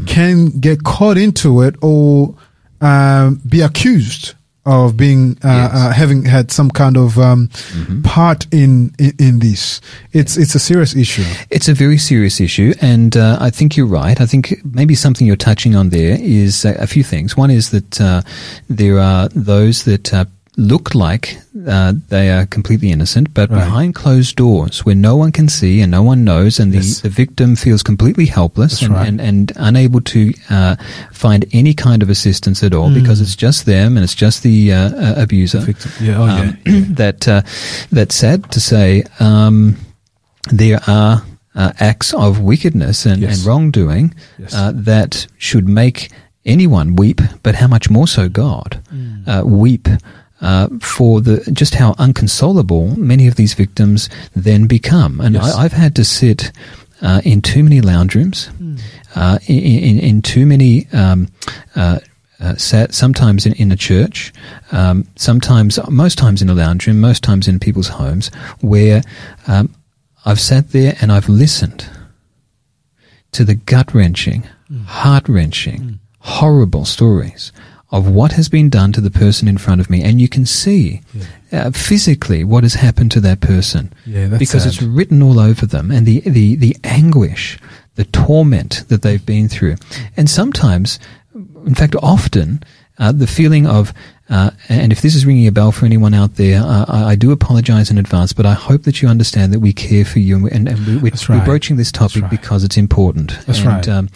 can 0.07 0.47
get 0.61 0.83
caught 0.83 1.17
into 1.17 1.63
it 1.63 1.77
or, 1.81 2.35
um, 2.81 3.41
be 3.49 3.61
accused 3.61 4.35
of 4.69 4.97
being 4.97 5.37
uh, 5.43 5.49
Yes. 5.49 5.71
uh, 5.75 5.91
having 5.93 6.25
had 6.25 6.51
some 6.51 6.71
kind 6.71 6.97
of 6.97 7.19
um, 7.19 7.49
part 8.05 8.47
in, 8.53 8.93
in 8.99 9.13
in 9.19 9.39
this. 9.39 9.81
It's 10.13 10.37
it's 10.37 10.55
a 10.55 10.59
serious 10.59 10.95
issue. 10.95 11.25
It's 11.51 11.69
a 11.69 11.75
very 11.75 11.99
serious 11.99 12.41
issue, 12.41 12.75
and 12.81 13.17
uh, 13.17 13.39
I 13.41 13.51
think 13.51 13.77
you're 13.77 13.87
right. 14.03 14.21
I 14.21 14.27
think 14.27 14.61
maybe 14.65 14.95
something 14.95 15.27
you're 15.27 15.37
touching 15.37 15.75
on 15.77 15.89
there 15.91 16.17
is 16.21 16.65
a, 16.65 16.75
a 16.83 16.87
few 16.87 17.03
things. 17.05 17.37
One 17.37 17.51
is 17.51 17.71
that 17.71 18.01
uh, 18.01 18.23
there 18.69 18.99
are 18.99 19.29
those 19.35 19.85
that 19.85 20.13
uh, 20.13 20.25
look 20.59 20.93
like 20.95 21.39
uh, 21.69 21.93
they 22.09 22.31
are 22.31 22.45
completely 22.47 22.91
innocent, 22.91 23.33
but 23.33 23.49
Right. 23.49 23.61
behind 23.65 23.95
closed 23.95 24.35
doors, 24.37 24.85
where 24.85 24.95
no 24.97 25.15
one 25.17 25.31
can 25.33 25.49
see 25.49 25.81
and 25.81 25.91
no 25.91 26.03
one 26.03 26.25
knows, 26.25 26.59
and 26.61 26.73
the, 26.73 26.79
Yes. 26.79 27.01
the 27.01 27.09
victim 27.09 27.55
feels 27.57 27.83
completely 27.83 28.27
helpless 28.27 28.83
and, 28.83 28.93
right. 28.93 29.07
and, 29.09 29.21
and 29.21 29.53
unable 29.57 30.01
to 30.01 30.35
uh, 30.51 30.75
find 31.13 31.45
any 31.53 31.75
kind 31.75 32.03
of 32.03 32.11
assistance 32.11 32.65
at 32.65 32.75
all 32.75 32.91
because 32.93 33.21
it's 33.21 33.37
just 33.37 33.67
them 33.67 33.97
and 33.97 34.03
it's 34.03 34.17
just 34.17 34.43
the 34.43 34.73
uh, 34.73 34.91
uh, 34.91 35.15
abuser 35.23 35.61
Victim. 35.61 35.93
Yeah, 36.01 36.19
oh, 36.19 36.23
um, 36.29 36.59
yeah, 36.67 36.81
that 37.03 37.29
uh, 37.29 37.43
that's 37.93 38.17
sad 38.17 38.51
to 38.53 38.61
say. 38.61 39.05
Um, 39.21 39.77
there 40.51 40.81
are 40.89 41.23
uh, 41.55 41.73
acts 41.79 42.13
of 42.15 42.41
wickedness 42.41 43.07
and, 43.07 43.23
Yes. 43.23 43.39
and 43.39 43.47
wrongdoing 43.47 44.15
Yes. 44.39 44.55
uh, 44.55 44.73
that 44.75 45.27
should 45.39 45.69
make 45.69 46.11
anyone 46.45 46.97
weep, 46.97 47.21
but 47.43 47.55
how 47.57 47.69
much 47.69 47.91
more 47.91 48.09
so 48.09 48.29
God 48.29 48.81
Mm. 48.93 49.29
uh, 49.29 49.45
weep. 49.47 49.87
Uh, 50.41 50.69
for 50.81 51.21
the 51.21 51.39
just 51.53 51.75
how 51.75 51.95
unconsolable 51.99 52.97
many 52.97 53.27
of 53.27 53.35
these 53.35 53.55
victims 53.55 54.09
then 54.37 54.67
become, 54.69 55.21
and 55.21 55.35
Yes. 55.35 55.53
I, 55.55 55.65
I've 55.65 55.73
had 55.73 55.97
to 55.97 56.05
sit 56.05 56.53
uh, 57.03 57.21
in 57.25 57.43
too 57.43 57.65
many 57.65 57.81
lounge 57.81 58.15
rooms, 58.15 58.49
Mm. 58.61 58.79
uh, 59.17 59.39
in, 59.49 59.59
in, 59.59 59.99
in 59.99 60.23
too 60.23 60.47
many 60.47 60.87
um, 60.93 61.27
uh, 61.75 61.99
uh, 62.41 62.55
sat 62.55 62.95
sometimes 62.95 63.47
in, 63.47 63.53
in 63.55 63.73
a 63.73 63.77
church, 63.77 64.33
um, 64.71 65.05
sometimes, 65.17 65.77
most 65.91 66.19
times 66.19 66.41
in 66.41 66.49
a 66.49 66.55
lounge 66.55 66.87
room, 66.87 67.01
most 67.01 67.25
times 67.25 67.49
in 67.49 67.59
people's 67.59 67.89
homes, 67.89 68.31
where 68.61 69.03
um, 69.49 69.75
I've 70.25 70.39
sat 70.41 70.71
there 70.71 70.95
and 71.01 71.11
I've 71.11 71.29
listened 71.29 71.85
to 73.33 73.45
the 73.45 73.55
gut 73.57 73.93
wrenching, 73.93 74.45
heart 74.87 75.29
wrenching, 75.29 75.99
horrible 76.21 76.85
stories 76.85 77.51
of 77.91 78.07
what 78.09 78.33
has 78.33 78.49
been 78.51 78.69
done 78.69 78.93
to 78.93 79.01
the 79.01 79.11
person 79.11 79.49
in 79.49 79.57
front 79.59 79.81
of 79.81 79.89
me, 79.89 80.03
and 80.03 80.21
you 80.21 80.29
can 80.29 80.45
see 80.45 81.01
uh, 81.53 81.71
physically 81.71 82.45
what 82.45 82.63
has 82.63 82.75
happened 82.75 83.11
to 83.13 83.21
that 83.21 83.41
person 83.41 83.93
Yeah, 84.05 84.27
that's 84.29 84.39
because 84.39 84.65
sad. 84.65 84.73
it's 84.75 84.83
written 84.83 85.23
all 85.23 85.39
over 85.41 85.65
them, 85.67 85.91
and 85.91 86.07
the 86.07 86.21
the 86.21 86.57
the 86.57 86.77
anguish, 86.85 87.59
the 87.95 88.05
torment 88.05 88.85
that 88.89 89.01
they've 89.03 89.25
been 89.25 89.49
through, 89.49 89.77
and 90.17 90.29
sometimes, 90.29 90.99
in 91.67 91.75
fact, 91.75 91.95
often, 92.03 92.63
uh, 92.99 93.13
the 93.13 93.27
feeling 93.27 93.67
of. 93.67 93.93
Uh, 94.31 94.51
and 94.69 94.93
if 94.93 95.01
this 95.01 95.15
is 95.15 95.25
ringing 95.25 95.47
a 95.47 95.53
bell 95.53 95.73
for 95.73 95.87
anyone 95.87 96.13
out 96.13 96.35
there, 96.35 96.61
uh, 96.63 96.85
I, 96.89 97.05
I 97.11 97.15
do 97.15 97.33
apologize 97.33 97.91
in 97.91 97.97
advance, 97.97 98.33
but 98.33 98.45
I 98.45 98.53
hope 98.53 98.83
that 98.83 99.01
you 99.01 99.09
understand 99.09 99.55
that 99.55 99.61
we 99.61 99.73
care 99.73 100.05
for 100.05 100.19
you, 100.19 100.35
and, 100.35 100.45
we- 100.45 100.51
and, 100.51 100.87
we, 100.87 101.11
we're 101.11 101.11
right. 101.29 101.45
broaching 101.45 101.77
this 101.77 101.91
topic 101.91 102.23
right. 102.23 102.31
because 102.31 102.63
it's 102.63 102.77
important. 102.77 103.39
That's 103.47 103.61
and, 103.61 103.67
right. 103.67 103.89
Um, 103.89 104.11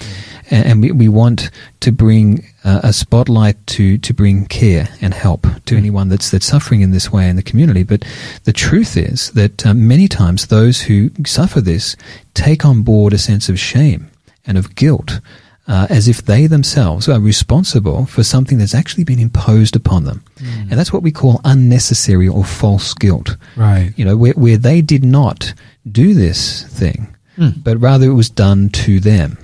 and, 0.51 0.67
and 0.67 0.83
we, 0.83 0.93
we 0.93 1.09
want 1.09 1.51
to 1.81 1.93
bring 1.93 2.45
uh, 2.65 2.81
a 2.85 2.93
spotlight 2.93 3.67
to, 3.69 3.97
to 3.99 4.13
bring 4.13 4.47
care 4.47 4.89
and 5.01 5.15
help 5.15 5.47
to 5.67 5.77
anyone 5.77 6.09
that's 6.09 6.31
that's 6.31 6.47
suffering 6.47 6.83
in 6.83 6.91
this 6.91 7.11
way 7.11 7.29
in 7.29 7.37
the 7.37 7.43
community. 7.43 7.83
But 7.83 8.05
the 8.45 8.53
truth 8.53 8.97
is 8.97 9.31
that 9.33 9.65
uh, 9.67 9.75
many 9.75 10.09
times 10.09 10.47
those 10.47 10.83
who 10.83 11.11
suffer 11.25 11.61
this 11.61 11.97
take 12.35 12.65
on 12.65 12.83
board 12.83 13.13
a 13.13 13.19
sense 13.19 13.49
of 13.49 13.59
shame 13.59 14.11
and 14.47 14.59
of 14.59 14.75
guilt. 14.75 15.21
Uh, 15.69 15.87
as 15.91 16.09
if 16.09 16.23
they 16.25 16.49
themselves 16.49 17.09
are 17.09 17.21
responsible 17.21 18.05
for 18.07 18.25
something 18.25 18.59
that's 18.59 18.75
actually 18.75 19.05
been 19.05 19.21
imposed 19.21 19.77
upon 19.77 20.03
them. 20.05 20.21
And 20.41 20.73
that's 20.73 20.93
what 20.93 21.05
we 21.05 21.13
call 21.13 21.41
unnecessary 21.45 22.27
or 22.27 22.45
false 22.45 22.95
guilt 22.95 23.37
Right. 23.57 23.93
you 23.97 24.05
know, 24.05 24.17
where, 24.17 24.33
where 24.33 24.57
they 24.57 24.83
did 24.83 25.05
not 25.05 25.55
do 25.91 26.15
this 26.15 26.65
thing, 26.65 27.15
but 27.39 27.79
rather 27.81 28.07
it 28.11 28.15
was 28.15 28.29
done 28.29 28.71
to 28.71 28.99
them. 28.99 29.39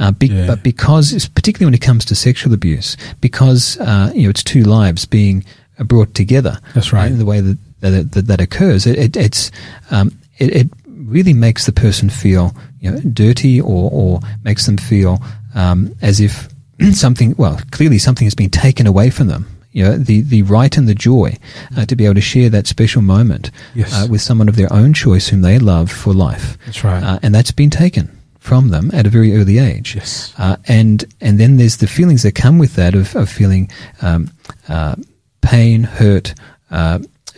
Uh, 0.00 0.10
be, 0.10 0.26
Yeah. 0.26 0.46
But 0.48 0.64
because, 0.64 1.28
particularly 1.28 1.66
when 1.68 1.74
it 1.74 1.80
comes 1.86 2.04
to 2.06 2.14
sexual 2.16 2.52
abuse, 2.52 2.96
because 3.20 3.78
uh, 3.78 4.10
you 4.14 4.24
know 4.24 4.30
it's 4.30 4.42
two 4.42 4.64
lives 4.64 5.06
being 5.06 5.44
brought 5.78 6.12
together. 6.14 6.58
That's 6.74 6.92
right. 6.92 7.10
In 7.10 7.18
the 7.18 7.24
way 7.24 7.40
that 7.40 7.58
that, 7.80 8.12
that, 8.12 8.26
that 8.26 8.40
occurs, 8.40 8.84
it, 8.86 8.98
it, 8.98 9.16
it's 9.16 9.50
um, 9.92 10.10
it, 10.38 10.54
it 10.56 10.68
really 10.86 11.32
makes 11.34 11.66
the 11.66 11.72
person 11.72 12.10
feel 12.10 12.54
you 12.80 12.90
know 12.90 13.00
dirty 13.12 13.60
or 13.60 13.90
or 13.92 14.20
makes 14.44 14.66
them 14.66 14.76
feel 14.76 15.22
um, 15.54 15.94
as 16.02 16.20
if 16.20 16.48
something 16.92 17.34
well 17.38 17.60
clearly 17.70 17.98
something 17.98 18.26
has 18.26 18.34
been 18.34 18.50
taken 18.50 18.86
away 18.86 19.10
from 19.10 19.28
them. 19.28 19.46
You 19.72 19.84
know 19.84 19.96
the 19.96 20.20
the 20.20 20.42
right 20.42 20.76
and 20.76 20.86
the 20.86 20.94
joy 20.94 21.38
uh, 21.76 21.86
to 21.86 21.96
be 21.96 22.04
able 22.04 22.16
to 22.16 22.20
share 22.20 22.50
that 22.50 22.66
special 22.66 23.00
moment 23.02 23.50
Yes. 23.74 23.92
uh, 23.94 24.06
with 24.10 24.20
someone 24.20 24.48
of 24.48 24.56
their 24.56 24.70
own 24.72 24.92
choice 24.92 25.28
whom 25.28 25.40
they 25.42 25.58
loved 25.58 25.90
for 25.92 26.12
life. 26.12 26.58
That's 26.66 26.84
right. 26.84 27.02
Uh, 27.02 27.18
and 27.22 27.34
that's 27.34 27.52
been 27.52 27.70
taken 27.70 28.10
from 28.38 28.68
them 28.68 28.90
at 28.92 29.06
a 29.06 29.10
very 29.10 29.34
early 29.34 29.56
age. 29.58 29.94
Yes. 29.94 30.34
Uh, 30.36 30.56
and 30.68 31.04
and 31.22 31.38
then 31.40 31.56
there's 31.56 31.78
the 31.78 31.86
feelings 31.86 32.22
that 32.22 32.34
come 32.34 32.58
with 32.58 32.74
that 32.74 32.94
of, 32.94 33.16
of 33.16 33.30
feeling 33.30 33.70
um, 34.02 34.30
uh, 34.68 34.94
pain, 35.40 35.84
hurt, 35.84 36.34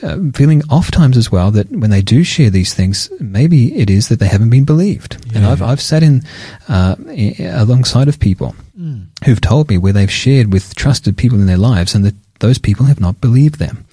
uh, 0.03 0.07
uh, 0.07 0.19
feeling 0.35 0.63
oft 0.71 0.93
times 0.95 1.17
as 1.17 1.31
well 1.33 1.51
that 1.53 1.71
when 1.71 1.91
they 1.91 2.03
do 2.03 2.25
share 2.25 2.51
these 2.51 2.75
things, 2.75 3.11
maybe 3.21 3.75
it 3.77 3.91
is 3.91 4.09
that 4.09 4.19
they 4.19 4.29
haven't 4.29 4.51
been 4.51 4.65
believed. 4.65 5.17
And 5.35 5.45
I've 5.47 5.63
I've 5.63 5.81
sat 5.81 6.03
in 6.03 6.23
uh, 6.69 6.97
alongside 7.41 8.09
of 8.09 8.19
people 8.19 8.55
who've 9.25 9.41
told 9.41 9.69
me 9.71 9.79
where 9.79 9.93
they've 9.93 10.11
shared 10.11 10.53
with 10.53 10.75
trusted 10.75 11.17
people 11.17 11.39
in 11.39 11.47
their 11.47 11.59
lives, 11.59 11.95
and 11.95 12.05
the 12.05 12.15
those 12.41 12.59
people 12.59 12.87
have 12.87 13.01
not 13.01 13.21
believed 13.21 13.59
them. 13.59 13.85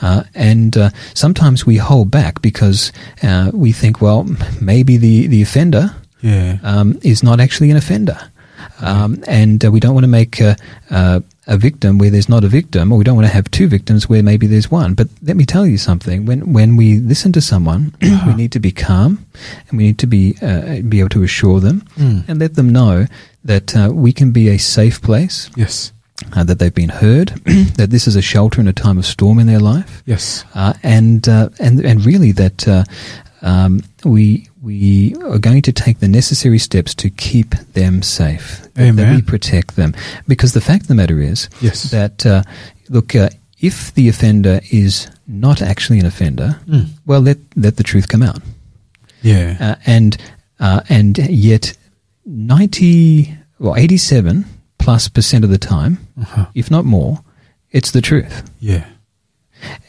Uh, 0.00 0.22
and 0.34 0.76
uh, 0.76 0.90
sometimes 1.14 1.66
we 1.66 1.76
hold 1.76 2.10
back 2.10 2.40
because 2.42 2.90
uh, 3.22 3.50
we 3.52 3.70
think, 3.70 4.00
well, 4.00 4.26
maybe 4.60 4.96
the, 4.96 5.26
the 5.28 5.42
offender 5.42 5.94
Yeah. 6.22 6.58
um, 6.64 6.98
is 7.02 7.22
not 7.22 7.38
actually 7.38 7.70
an 7.70 7.76
offender. 7.76 8.18
Um, 8.80 9.22
and 9.28 9.64
uh, 9.64 9.70
we 9.70 9.78
don't 9.78 9.94
want 9.94 10.04
to 10.04 10.08
make 10.10 10.40
a, 10.40 10.56
uh, 10.90 11.20
a 11.46 11.56
victim 11.56 11.98
where 11.98 12.10
there's 12.10 12.28
not 12.28 12.44
a 12.44 12.48
victim, 12.48 12.92
or 12.92 12.98
we 12.98 13.04
don't 13.04 13.16
want 13.16 13.26
to 13.26 13.32
have 13.34 13.50
two 13.50 13.66
victims 13.66 14.08
where 14.08 14.22
maybe 14.22 14.46
there's 14.46 14.70
one. 14.70 14.94
But 14.94 15.08
let 15.22 15.36
me 15.36 15.44
tell 15.44 15.66
you 15.66 15.76
something: 15.78 16.24
when 16.26 16.52
when 16.52 16.76
we 16.76 16.98
listen 16.98 17.32
to 17.32 17.40
someone, 17.40 17.94
we 18.26 18.34
need 18.34 18.52
to 18.52 18.60
be 18.60 18.70
calm, 18.72 19.24
and 19.68 19.78
we 19.78 19.84
need 19.84 19.98
to 19.98 20.06
be 20.06 20.36
uh, 20.42 20.80
be 20.88 21.00
able 21.00 21.08
to 21.10 21.22
assure 21.24 21.60
them 21.60 21.82
Mm. 21.98 22.24
and 22.28 22.38
let 22.38 22.54
them 22.54 22.68
know 22.70 23.06
that 23.44 23.74
uh, 23.76 23.90
we 23.92 24.12
can 24.12 24.30
be 24.32 24.48
a 24.48 24.58
safe 24.58 25.00
place, 25.02 25.50
Yes. 25.56 25.92
uh, 26.36 26.44
that 26.44 26.58
they've 26.60 26.74
been 26.74 26.90
heard, 26.90 27.28
that 27.76 27.90
this 27.90 28.06
is 28.06 28.14
a 28.16 28.22
shelter 28.22 28.60
in 28.60 28.68
a 28.68 28.72
time 28.72 28.96
of 28.98 29.04
storm 29.04 29.38
in 29.40 29.46
their 29.48 29.58
life, 29.74 30.02
Yes. 30.06 30.44
uh, 30.54 30.74
and 30.84 31.28
uh, 31.28 31.48
and 31.58 31.80
and 31.84 32.06
really 32.06 32.32
that 32.32 32.68
uh, 32.68 32.84
um, 33.42 33.82
we 34.04 34.48
we 34.62 35.14
are 35.24 35.38
going 35.38 35.60
to 35.62 35.72
take 35.72 35.98
the 35.98 36.08
necessary 36.08 36.58
steps 36.58 36.94
to 36.94 37.10
keep 37.10 37.50
them 37.74 38.00
safe, 38.02 38.62
that, 38.74 38.94
that 38.96 39.14
we 39.14 39.20
protect 39.22 39.74
them, 39.76 39.92
because 40.28 40.52
the 40.52 40.60
fact 40.60 40.82
of 40.82 40.88
the 40.88 40.94
matter 40.94 41.20
is 41.20 41.48
Yes. 41.60 41.90
that 41.90 42.24
uh, 42.24 42.42
look, 42.88 43.14
uh, 43.16 43.28
if 43.60 43.92
the 43.94 44.08
offender 44.08 44.60
is 44.70 45.08
not 45.26 45.60
actually 45.62 45.98
an 46.00 46.06
offender, 46.06 46.60
Mm. 46.68 46.86
well, 47.06 47.20
let 47.20 47.38
let 47.56 47.76
the 47.76 47.82
truth 47.82 48.06
come 48.08 48.22
out, 48.22 48.40
Yeah. 49.22 49.56
uh, 49.60 49.74
and 49.86 50.16
uh, 50.60 50.80
and 50.88 51.18
yet 51.18 51.76
ninety 52.24 53.34
well 53.58 53.76
eighty 53.76 53.96
seven 53.96 54.44
plus 54.78 55.08
percent 55.08 55.44
of 55.44 55.50
the 55.50 55.58
time, 55.58 55.98
Uh-huh. 56.20 56.46
if 56.54 56.70
not 56.70 56.84
more, 56.84 57.20
it's 57.70 57.90
the 57.92 58.00
truth. 58.00 58.42
Yeah. 58.60 58.84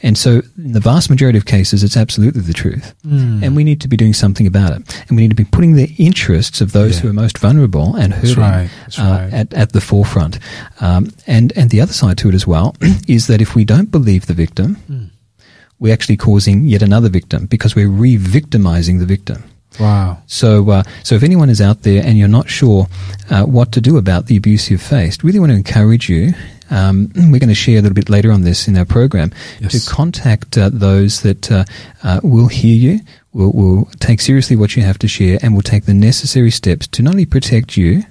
And 0.02 0.16
so, 0.18 0.42
in 0.56 0.72
the 0.72 0.80
vast 0.80 1.10
majority 1.10 1.38
of 1.38 1.46
cases, 1.46 1.82
it's 1.82 1.96
absolutely 1.96 2.42
the 2.42 2.52
truth. 2.52 2.94
Mm. 3.06 3.42
And 3.42 3.56
we 3.56 3.64
need 3.64 3.80
to 3.80 3.88
be 3.88 3.96
doing 3.96 4.12
something 4.12 4.46
about 4.46 4.72
it. 4.72 5.04
And 5.08 5.16
we 5.16 5.22
need 5.22 5.30
to 5.30 5.34
be 5.36 5.44
putting 5.44 5.74
the 5.74 5.92
interests 5.98 6.60
of 6.60 6.72
those 6.72 6.96
Yeah. 6.96 7.00
who 7.02 7.08
are 7.10 7.12
most 7.14 7.38
vulnerable 7.38 7.94
and 7.96 8.12
hurting 8.14 8.36
right. 8.36 8.70
Uh, 8.98 9.02
right. 9.02 9.32
at, 9.32 9.52
at 9.54 9.72
the 9.72 9.80
forefront. 9.80 10.38
Um, 10.80 11.10
and, 11.26 11.52
and 11.56 11.70
the 11.70 11.80
other 11.80 11.92
side 11.92 12.18
to 12.18 12.28
it 12.28 12.34
as 12.34 12.46
well 12.46 12.76
is 13.08 13.26
that 13.26 13.40
if 13.40 13.54
we 13.54 13.64
don't 13.64 13.90
believe 13.90 14.26
the 14.26 14.34
victim, 14.34 14.76
Mm. 14.90 15.10
we're 15.78 15.92
actually 15.92 16.16
causing 16.16 16.64
yet 16.66 16.82
another 16.82 17.08
victim 17.08 17.46
because 17.46 17.74
we're 17.74 17.88
re 17.88 18.16
victimizing 18.16 18.98
the 18.98 19.06
victim. 19.06 19.42
Wow. 19.80 20.18
So, 20.26 20.70
uh, 20.70 20.82
so 21.02 21.16
if 21.16 21.24
anyone 21.24 21.50
is 21.50 21.60
out 21.60 21.82
there 21.82 22.00
and 22.04 22.16
you're 22.16 22.28
not 22.28 22.48
sure 22.48 22.86
uh, 23.28 23.42
what 23.44 23.72
to 23.72 23.80
do 23.80 23.96
about 23.96 24.26
the 24.26 24.36
abuse 24.36 24.70
you've 24.70 24.80
faced, 24.82 25.24
really 25.24 25.40
want 25.40 25.50
to 25.50 25.56
encourage 25.56 26.08
you. 26.08 26.32
Um, 26.70 27.10
we're 27.14 27.38
going 27.40 27.48
to 27.48 27.54
share 27.54 27.78
a 27.78 27.82
little 27.82 27.94
bit 27.94 28.08
later 28.08 28.32
on 28.32 28.42
this 28.42 28.66
in 28.68 28.76
our 28.76 28.84
program 28.86 29.32
Yes. 29.60 29.84
to 29.84 29.90
contact 29.90 30.56
uh, 30.56 30.70
those 30.72 31.22
that 31.22 31.50
uh, 31.52 31.64
uh, 32.02 32.20
will 32.22 32.48
hear 32.48 32.74
you, 32.76 33.00
will, 33.32 33.52
will 33.52 33.84
take 34.00 34.20
seriously 34.20 34.56
what 34.56 34.76
you 34.76 34.82
have 34.82 34.98
to 34.98 35.08
share, 35.08 35.38
and 35.42 35.54
will 35.54 35.62
take 35.62 35.84
the 35.84 35.94
necessary 35.94 36.50
steps 36.50 36.86
to 36.88 37.02
not 37.02 37.10
only 37.14 37.26
protect 37.26 37.76
you, 37.76 38.04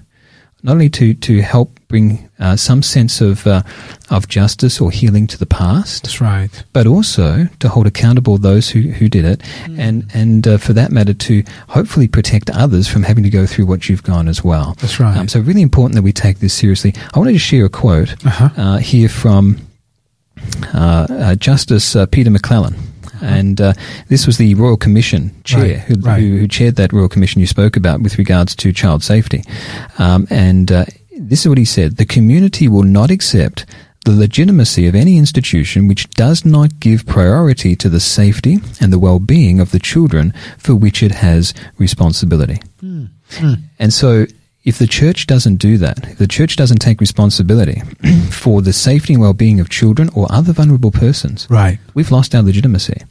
not 0.64 0.72
only 0.74 0.89
to 0.89 1.14
to 1.14 1.41
help 1.41 1.78
bring 1.88 2.28
uh, 2.39 2.55
some 2.55 2.82
sense 2.82 3.22
of 3.22 3.45
uh, 3.45 3.61
of 4.09 4.28
justice 4.28 4.82
or 4.82 4.89
healing 4.91 5.28
to 5.28 5.38
the 5.38 5.45
past, 5.45 6.03
That's 6.03 6.20
right. 6.22 6.64
but 6.74 6.88
also 6.88 7.45
to 7.59 7.70
hold 7.70 7.86
accountable 7.86 8.38
those 8.38 8.70
who, 8.70 8.80
who 8.82 9.07
did 9.09 9.26
it, 9.26 9.41
and 9.78 10.09
and 10.14 10.47
uh, 10.47 10.57
for 10.57 10.74
that 10.74 10.91
matter 10.91 11.14
to 11.14 11.43
hopefully 11.68 12.07
protect 12.07 12.49
others 12.49 12.88
from 12.88 13.03
having 13.03 13.24
to 13.24 13.30
go 13.30 13.45
through 13.45 13.66
what 13.68 13.88
you've 13.89 14.03
gone 14.03 14.28
as 14.28 14.43
well. 14.43 14.76
That's 14.80 14.99
right. 14.99 15.16
Um, 15.18 15.28
so 15.28 15.39
really 15.41 15.61
important 15.61 15.95
that 15.95 16.01
we 16.03 16.14
take 16.14 16.39
this 16.39 16.53
seriously. 16.53 16.93
I 17.14 17.20
wanted 17.20 17.34
to 17.34 17.39
share 17.39 17.66
a 17.66 17.70
quote 17.70 18.14
Uh-huh. 18.26 18.49
uh, 18.57 18.78
here 18.78 19.09
from 19.09 19.57
uh, 20.74 21.07
uh, 21.09 21.36
Justice 21.36 21.95
uh, 21.95 22.05
Peter 22.07 22.30
McClellan. 22.32 22.76
And 23.24 23.61
uh, 23.61 23.74
this 24.09 24.28
was 24.28 24.38
the 24.38 24.55
Royal 24.55 24.78
Commission 24.78 25.34
chair 25.43 25.61
Right, 25.61 25.80
who, 25.80 25.95
right. 25.95 26.19
who, 26.19 26.38
who 26.38 26.47
chaired 26.47 26.76
that 26.76 26.93
Royal 26.93 27.09
Commission 27.09 27.39
you 27.41 27.47
spoke 27.47 27.76
about 27.78 28.01
with 28.01 28.17
regards 28.17 28.55
to 28.57 28.74
child 28.74 29.03
safety. 29.03 29.43
Um, 29.97 30.28
and 30.30 30.71
uh, 30.71 30.86
this 31.17 31.41
is 31.41 31.49
what 31.49 31.57
he 31.57 31.65
said 31.65 31.97
The 31.97 32.05
community 32.05 32.67
will 32.67 32.84
not 32.84 33.11
accept 33.11 33.65
the 34.05 34.11
legitimacy 34.11 34.86
of 34.88 34.95
any 34.95 35.17
institution 35.17 35.88
which 35.88 36.09
does 36.09 36.43
not 36.43 36.80
give 36.82 37.05
priority 37.05 37.74
to 37.78 37.88
the 37.88 38.01
safety 38.01 38.57
and 38.82 38.91
the 38.91 38.99
well 38.99 39.19
being 39.19 39.61
of 39.61 39.71
the 39.71 39.80
children 39.80 40.34
for 40.57 40.76
which 40.76 41.01
it 41.01 41.11
has 41.11 41.53
responsibility. 41.78 42.59
And 43.80 43.93
so, 43.93 44.26
if 44.64 44.78
the 44.78 44.88
church 44.88 45.28
doesn't 45.28 45.57
do 45.57 45.78
that, 45.78 46.07
if 46.07 46.18
the 46.18 46.28
church 46.28 46.55
doesn't 46.55 46.78
take 46.80 47.01
responsibility 47.01 47.82
for 48.32 48.61
the 48.61 48.72
safety 48.74 49.14
and 49.14 49.22
well 49.22 49.34
being 49.34 49.59
of 49.59 49.70
children 49.70 50.09
or 50.16 50.26
other 50.32 50.53
vulnerable 50.53 50.91
persons, 50.91 51.47
Right. 51.49 51.80
we've 51.93 52.11
lost 52.11 52.34
our 52.34 52.41
legitimacy. 52.41 53.01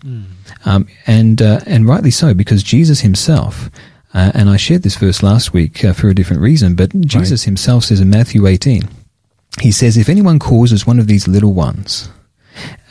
Um, 0.65 0.87
and, 1.07 1.43
uh, 1.43 1.61
and 1.67 1.87
rightly 1.87 2.11
so, 2.11 2.33
because 2.35 2.63
Jesus 2.63 3.01
himself, 3.01 3.69
uh, 4.15 4.33
and 4.35 4.49
I 4.49 4.57
shared 4.57 4.83
this 4.83 4.97
verse 4.97 5.23
last 5.23 5.53
week 5.53 5.85
uh, 5.85 5.93
for 5.93 6.09
a 6.09 6.15
different 6.15 6.43
reason, 6.43 6.75
but 6.75 6.99
Jesus 7.01 7.45
himself 7.45 7.85
says 7.85 8.01
in 8.01 8.09
Matthew 8.11 8.47
18, 8.47 8.89
he 9.61 9.73
says, 9.73 9.97
If 9.97 10.09
anyone 10.09 10.39
causes 10.39 10.87
one 10.87 10.99
of 10.99 11.07
these 11.07 11.29
little 11.29 11.53
ones, 11.53 12.09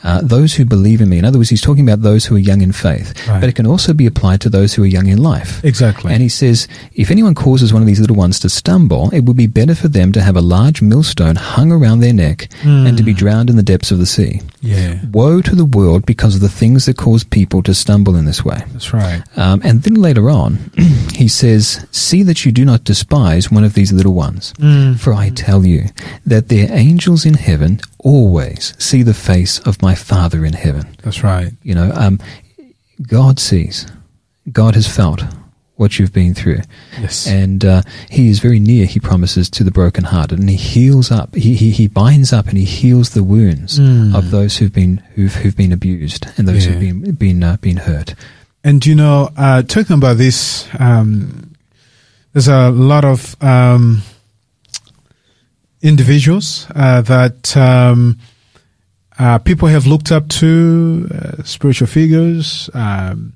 uh, 0.04 0.20
those 0.22 0.54
who 0.54 0.64
believe 0.64 1.00
in 1.00 1.08
me, 1.08 1.18
in 1.18 1.24
other 1.24 1.38
words, 1.38 1.50
he's 1.50 1.60
talking 1.60 1.86
about 1.88 2.02
those 2.02 2.24
who 2.26 2.34
are 2.36 2.38
young 2.38 2.60
in 2.62 2.72
faith, 2.72 3.26
Right. 3.28 3.40
but 3.40 3.48
it 3.48 3.54
can 3.54 3.66
also 3.66 3.92
be 3.92 4.06
applied 4.06 4.40
to 4.42 4.50
those 4.50 4.74
who 4.74 4.82
are 4.82 4.86
young 4.86 5.06
in 5.06 5.18
life. 5.22 5.64
Exactly. 5.64 6.12
And 6.12 6.22
he 6.22 6.28
says, 6.28 6.66
if 6.94 7.10
anyone 7.10 7.34
causes 7.34 7.72
one 7.72 7.82
of 7.82 7.86
these 7.86 8.00
little 8.00 8.16
ones 8.16 8.40
to 8.40 8.48
stumble, 8.48 9.10
it 9.12 9.24
would 9.24 9.36
be 9.36 9.46
better 9.46 9.74
for 9.74 9.88
them 9.88 10.12
to 10.12 10.20
have 10.22 10.36
a 10.36 10.40
large 10.40 10.82
millstone 10.82 11.36
hung 11.36 11.70
around 11.70 12.00
their 12.00 12.12
neck 12.12 12.48
and 12.62 12.96
to 12.96 13.02
be 13.02 13.14
drowned 13.14 13.48
in 13.50 13.56
the 13.56 13.62
depths 13.62 13.90
of 13.90 13.98
the 13.98 14.06
sea. 14.06 14.40
yeah. 14.60 14.98
Woe 15.12 15.40
to 15.42 15.54
the 15.54 15.64
world 15.64 16.06
because 16.06 16.34
of 16.34 16.40
the 16.40 16.48
things 16.48 16.86
that 16.86 16.96
cause 16.96 17.24
people 17.24 17.62
to 17.64 17.74
stumble 17.74 18.16
in 18.16 18.24
this 18.24 18.44
way. 18.44 18.62
That's 18.72 18.92
right. 18.92 19.22
Um, 19.36 19.60
and 19.64 19.82
then 19.82 19.94
later 19.94 20.30
on, 20.30 20.58
he 21.14 21.28
says, 21.28 21.86
See 21.90 22.22
that 22.24 22.44
you 22.44 22.52
do 22.52 22.64
not 22.64 22.84
despise 22.84 23.50
one 23.50 23.64
of 23.64 23.74
these 23.74 23.92
little 23.92 24.14
ones. 24.14 24.52
For 24.98 25.12
I 25.14 25.30
tell 25.30 25.64
you 25.66 25.86
that 26.26 26.48
their 26.48 26.68
angels 26.72 27.24
in 27.26 27.34
heaven 27.34 27.80
always 27.98 28.74
see 28.78 29.02
the 29.02 29.14
face 29.14 29.58
of 29.60 29.80
my 29.82 29.91
Father 29.94 30.44
in 30.44 30.52
heaven. 30.52 30.96
That's 31.02 31.22
right. 31.22 31.52
You 31.62 31.74
know, 31.74 31.90
um, 31.94 32.18
God 33.06 33.38
sees, 33.38 33.86
God 34.50 34.74
has 34.74 34.86
felt 34.88 35.22
what 35.76 35.98
you've 35.98 36.12
been 36.12 36.34
through. 36.34 36.60
Yes. 37.00 37.26
And 37.26 37.64
uh, 37.64 37.82
he 38.10 38.28
is 38.28 38.38
very 38.38 38.60
near, 38.60 38.86
he 38.86 39.00
promises, 39.00 39.48
to 39.50 39.64
the 39.64 39.70
brokenhearted, 39.70 40.38
and 40.38 40.48
he 40.48 40.54
heals 40.56 41.10
up. 41.10 41.34
He, 41.34 41.54
he, 41.54 41.70
he 41.70 41.88
binds 41.88 42.32
up 42.32 42.46
and 42.46 42.56
he 42.58 42.64
heals 42.64 43.10
the 43.10 43.22
wounds 43.24 43.78
Mm. 43.80 44.14
of 44.14 44.30
those 44.30 44.58
who've 44.58 44.72
been 44.72 44.98
who've, 45.14 45.34
who've 45.34 45.56
been 45.56 45.72
abused 45.72 46.26
and 46.36 46.46
those 46.46 46.66
Yeah. 46.66 46.72
who've 46.72 46.80
been 47.02 47.12
been 47.14 47.42
uh, 47.42 47.56
been 47.56 47.78
hurt. 47.78 48.14
And 48.62 48.84
you 48.86 48.94
know, 48.94 49.30
uh, 49.36 49.62
talking 49.62 49.96
about 49.96 50.18
this, 50.18 50.68
um, 50.78 51.54
there's 52.32 52.48
a 52.48 52.70
lot 52.70 53.04
of 53.04 53.34
um, 53.42 54.02
individuals 55.82 56.66
uh, 56.74 57.00
that 57.02 57.56
um, 57.56 58.18
uh, 59.18 59.38
people 59.38 59.68
have 59.68 59.86
looked 59.86 60.10
up 60.10 60.28
to, 60.28 61.08
uh, 61.14 61.42
spiritual 61.42 61.86
figures. 61.86 62.70
Um, 62.72 63.34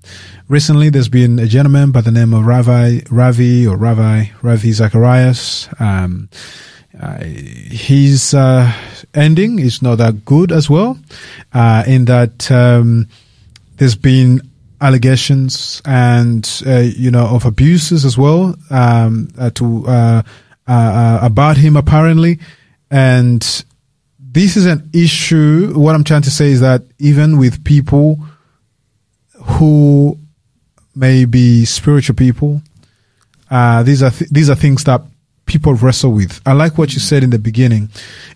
recently, 0.49 0.89
there's 0.91 1.09
been 1.09 1.39
a 1.39 1.47
gentleman 1.47 1.93
by 1.93 2.01
the 2.01 2.11
name 2.11 2.33
of 2.33 2.47
Ravi, 2.47 3.03
Ravi 3.11 3.66
or 3.66 3.77
Ravi 3.77 4.33
Ravi 4.43 4.72
Zacharias. 4.72 5.68
Um, 5.79 6.29
uh, 7.01 7.22
his 7.22 8.33
uh, 8.33 8.72
ending 9.12 9.59
is 9.59 9.83
not 9.83 9.97
that 9.97 10.24
good 10.24 10.51
as 10.51 10.70
well, 10.70 10.99
uh, 11.53 11.85
in 11.87 12.07
that 12.07 12.51
um, 12.51 13.07
there's 13.77 13.97
been 13.97 14.41
allegations 14.81 15.83
and 15.85 16.62
uh, 16.66 16.79
you 16.79 17.11
know 17.11 17.27
of 17.27 17.45
abuses 17.45 18.05
as 18.05 18.16
well 18.16 18.55
um, 18.70 19.29
to 19.55 19.85
about 20.66 21.59
him 21.59 21.77
apparently, 21.77 22.39
and 22.91 23.66
this 24.37 24.57
is 24.57 24.66
an 24.66 24.91
issue. 24.93 25.72
What 25.74 25.95
I'm 25.95 26.05
trying 26.05 26.22
to 26.22 26.30
say 26.30 26.51
is 26.51 26.61
that 26.61 26.82
even 26.99 27.39
with 27.39 27.64
people 27.64 28.20
who 29.32 30.18
may 30.95 31.24
be 31.24 31.64
spiritual 31.64 32.16
people, 32.16 32.61
uh, 33.51 33.82
these 33.82 34.03
are 34.03 34.11
th- 34.11 34.30
these 34.30 34.51
are 34.51 34.55
things 34.55 34.84
that 34.84 35.01
people 35.47 35.72
wrestle 35.72 36.12
with. 36.12 36.41
I 36.45 36.53
like 36.53 36.76
what 36.76 36.93
you 36.93 37.01
said 37.01 37.24
in 37.24 37.30
the 37.30 37.39
beginning. 37.39 37.89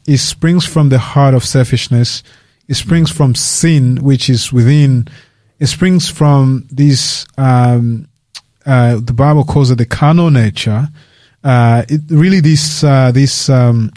It 0.07 0.19
springs 0.19 0.65
from 0.65 0.89
the 0.89 0.99
heart 0.99 1.35
of 1.35 1.45
selfishness. 1.45 2.23
It 2.67 2.75
springs 2.75 3.11
from 3.11 3.35
sin, 3.35 3.99
which 4.03 4.31
is 4.31 4.51
within. 4.51 5.07
It 5.59 5.67
springs 5.67 6.09
from 6.09 6.67
this. 6.71 7.27
Um, 7.37 8.09
uh, 8.65 9.01
the 9.01 9.13
Bible 9.13 9.45
calls 9.45 9.71
it 9.71 9.77
the 9.77 9.85
carnal 9.85 10.31
nature. 10.31 10.89
Uh, 11.45 11.85
it 11.91 12.01
really 12.09 12.41
this 12.41 12.83
uh, 12.83 13.13
this 13.13 13.51
um, 13.51 13.91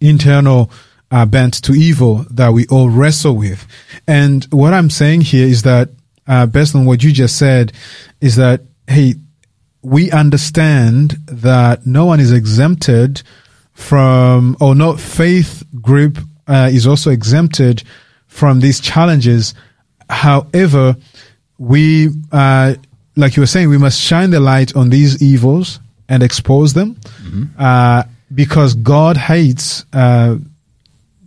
internal 0.00 0.70
uh, 1.14 1.24
bent 1.24 1.62
to 1.62 1.72
evil 1.72 2.26
that 2.28 2.52
we 2.52 2.66
all 2.66 2.90
wrestle 2.90 3.36
with. 3.36 3.66
And 4.08 4.44
what 4.50 4.74
I'm 4.74 4.90
saying 4.90 5.20
here 5.20 5.46
is 5.46 5.62
that, 5.62 5.90
uh, 6.26 6.46
based 6.46 6.74
on 6.74 6.86
what 6.86 7.04
you 7.04 7.12
just 7.12 7.38
said, 7.38 7.72
is 8.20 8.34
that 8.34 8.62
hey, 8.88 9.14
we 9.80 10.10
understand 10.10 11.12
that 11.26 11.86
no 11.86 12.04
one 12.04 12.18
is 12.18 12.32
exempted 12.32 13.22
from, 13.72 14.56
or 14.60 14.74
no 14.74 14.96
faith 14.96 15.62
group 15.80 16.18
uh, 16.48 16.68
is 16.72 16.86
also 16.86 17.10
exempted 17.10 17.84
from 18.26 18.60
these 18.60 18.80
challenges. 18.80 19.54
However, 20.10 20.96
we, 21.58 22.08
uh, 22.32 22.74
like 23.14 23.36
you 23.36 23.42
were 23.42 23.46
saying, 23.46 23.68
we 23.68 23.78
must 23.78 24.00
shine 24.00 24.30
the 24.30 24.40
light 24.40 24.74
on 24.74 24.90
these 24.90 25.22
evils 25.22 25.78
and 26.08 26.22
expose 26.22 26.74
them, 26.74 26.98
uh, 27.58 28.02
because 28.34 28.74
God 28.74 29.16
hates 29.16 29.84
uh, 29.92 30.36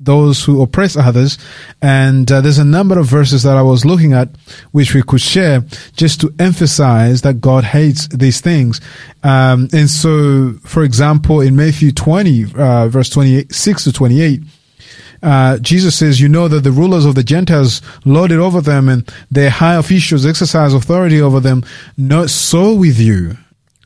those 0.08 0.44
who 0.44 0.64
oppress 0.64 0.98
others. 0.98 1.38
And 1.84 2.32
uh, 2.32 2.42
there's 2.42 2.58
a 2.58 2.66
number 2.66 2.98
of 2.98 3.06
verses 3.06 3.44
that 3.44 3.56
I 3.56 3.62
was 3.62 3.86
looking 3.86 4.14
at, 4.14 4.30
which 4.72 4.96
we 4.96 5.04
could 5.04 5.22
share, 5.22 5.62
just 5.96 6.20
to 6.22 6.34
emphasize 6.40 7.22
that 7.22 7.42
God 7.42 7.64
hates 7.64 8.08
these 8.08 8.42
things. 8.42 8.82
Um, 9.22 9.68
and 9.72 9.88
so, 9.88 10.54
for 10.64 10.84
example, 10.84 11.42
in 11.42 11.56
Matthew 11.56 11.92
20, 11.92 12.56
uh, 12.56 12.88
verse 12.88 13.12
26 13.12 13.84
to 13.84 13.94
28. 13.94 14.42
Uh, 15.22 15.58
Jesus 15.58 15.96
says, 15.96 16.22
you 16.22 16.30
know 16.30 16.48
that 16.48 16.64
the 16.64 16.72
rulers 16.72 17.06
of 17.06 17.16
the 17.16 17.24
Gentiles 17.24 17.82
lord 18.06 18.32
it 18.32 18.40
over 18.40 18.62
them 18.62 18.88
and 18.88 19.12
their 19.32 19.50
high 19.50 19.76
officials 19.76 20.26
exercise 20.26 20.74
authority 20.74 21.20
over 21.22 21.40
them. 21.40 21.64
Not 21.98 22.30
so 22.30 22.74
with 22.74 23.00
you. 23.00 23.38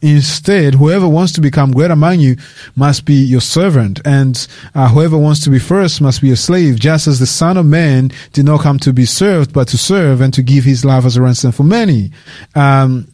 Instead, 0.01 0.75
whoever 0.75 1.07
wants 1.07 1.31
to 1.33 1.41
become 1.41 1.71
great 1.71 1.91
among 1.91 2.19
you 2.19 2.35
must 2.75 3.05
be 3.05 3.13
your 3.13 3.41
servant, 3.41 4.01
and 4.03 4.47
uh, 4.73 4.89
whoever 4.89 5.17
wants 5.17 5.43
to 5.43 5.49
be 5.49 5.59
first 5.59 6.01
must 6.01 6.21
be 6.21 6.31
a 6.31 6.35
slave, 6.35 6.79
just 6.79 7.07
as 7.07 7.19
the 7.19 7.27
Son 7.27 7.55
of 7.55 7.65
Man 7.65 8.11
did 8.33 8.45
not 8.45 8.61
come 8.61 8.79
to 8.79 8.93
be 8.93 9.05
served, 9.05 9.53
but 9.53 9.67
to 9.67 9.77
serve 9.77 10.19
and 10.21 10.33
to 10.33 10.41
give 10.41 10.63
his 10.63 10.83
life 10.83 11.05
as 11.05 11.17
a 11.17 11.21
ransom 11.21 11.51
for 11.51 11.63
many. 11.63 12.11
Um, 12.55 13.07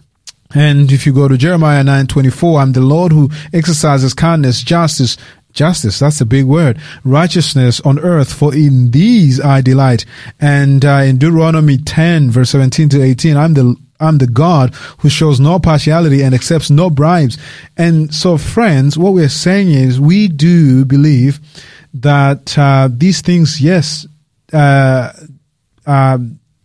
and 0.54 0.92
if 0.92 1.06
you 1.06 1.14
go 1.14 1.28
to 1.28 1.38
Jeremiah 1.38 1.84
9:24, 1.84 2.62
I'm 2.62 2.72
the 2.72 2.82
Lord 2.82 3.12
who 3.12 3.30
exercises 3.52 4.14
kindness, 4.14 4.62
justice, 4.62 5.18
justice. 5.52 6.00
That's 6.00 6.22
a 6.22 6.26
big 6.26 6.46
word. 6.46 6.80
Righteousness 7.04 7.82
on 7.82 8.00
earth, 8.00 8.32
for 8.32 8.56
in 8.56 8.92
these 8.92 9.42
I 9.42 9.60
delight. 9.60 10.06
And 10.40 10.86
uh, 10.86 11.02
in 11.06 11.18
Deuteronomy 11.18 11.78
10, 11.78 12.32
verse 12.32 12.52
17 12.52 12.90
to 12.90 13.04
18, 13.04 13.36
I'm 13.36 13.56
the 13.56 13.76
I'm 14.00 14.18
the 14.18 14.28
God 14.28 14.74
who 15.00 15.10
shows 15.10 15.40
no 15.40 15.60
partiality 15.60 16.22
and 16.22 16.36
accepts 16.36 16.70
no 16.70 16.90
bribes. 16.90 17.38
And 17.76 18.14
so, 18.14 18.38
friends, 18.38 18.98
what 18.98 19.14
we're 19.14 19.30
saying 19.30 19.70
is 19.70 20.00
we 20.00 20.28
do 20.28 20.86
believe 20.86 21.40
that 21.94 22.58
uh, 22.58 22.90
these 22.92 23.22
things, 23.22 23.60
yes, 23.62 24.06
uh, 24.54 25.12
uh, 25.86 26.18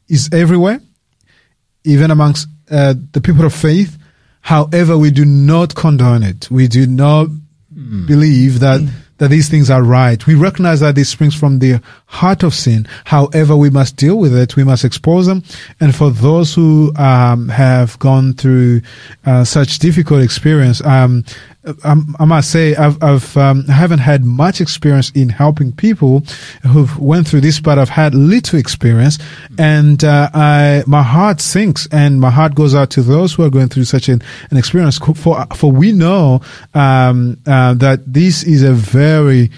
is 0.08 0.28
everywhere, 0.32 0.80
even 1.84 2.10
amongst 2.10 2.48
uh, 2.70 2.94
the 3.12 3.20
people 3.20 3.44
of 3.44 3.54
faith. 3.54 3.98
However, 4.40 4.98
we 4.98 5.10
do 5.10 5.24
not 5.24 5.74
condone 5.74 6.22
it. 6.22 6.50
We 6.50 6.68
do 6.68 6.86
not 6.86 7.28
believe 8.06 8.60
that 8.60 8.80
that 9.22 9.28
these 9.28 9.48
things 9.48 9.70
are 9.70 9.84
right. 9.84 10.26
We 10.26 10.34
recognize 10.34 10.80
that 10.80 10.96
this 10.96 11.08
springs 11.08 11.36
from 11.36 11.60
the 11.60 11.80
heart 12.06 12.42
of 12.42 12.52
sin. 12.54 12.88
However, 13.04 13.56
we 13.56 13.70
must 13.70 13.94
deal 13.94 14.18
with 14.18 14.36
it. 14.36 14.56
We 14.56 14.64
must 14.64 14.84
expose 14.84 15.26
them. 15.26 15.44
And 15.78 15.94
for 15.94 16.10
those 16.10 16.52
who 16.52 16.92
um, 16.96 17.48
have 17.48 17.96
gone 18.00 18.32
through 18.32 18.80
uh, 19.24 19.44
such 19.44 19.78
difficult 19.78 20.24
experience, 20.24 20.84
um, 20.84 21.24
I, 21.84 21.96
I 22.18 22.24
must 22.24 22.50
say 22.50 22.74
I've, 22.74 23.00
I've 23.02 23.36
um, 23.36 23.64
I 23.68 23.72
haven't 23.72 24.00
had 24.00 24.24
much 24.24 24.60
experience 24.60 25.10
in 25.10 25.28
helping 25.28 25.72
people 25.72 26.24
who've 26.62 26.98
went 26.98 27.28
through 27.28 27.42
this, 27.42 27.60
but 27.60 27.78
I've 27.78 27.88
had 27.88 28.14
little 28.14 28.58
experience, 28.58 29.18
and 29.58 30.02
uh, 30.02 30.28
I 30.34 30.82
my 30.86 31.02
heart 31.02 31.40
sinks, 31.40 31.86
and 31.92 32.20
my 32.20 32.30
heart 32.30 32.54
goes 32.54 32.74
out 32.74 32.90
to 32.90 33.02
those 33.02 33.34
who 33.34 33.44
are 33.44 33.50
going 33.50 33.68
through 33.68 33.84
such 33.84 34.08
an, 34.08 34.22
an 34.50 34.56
experience. 34.56 34.98
For 34.98 35.46
for 35.54 35.70
we 35.70 35.92
know 35.92 36.40
um, 36.74 37.38
uh, 37.46 37.74
that 37.74 38.00
this 38.12 38.42
is 38.42 38.62
a 38.62 38.72
very 38.72 39.50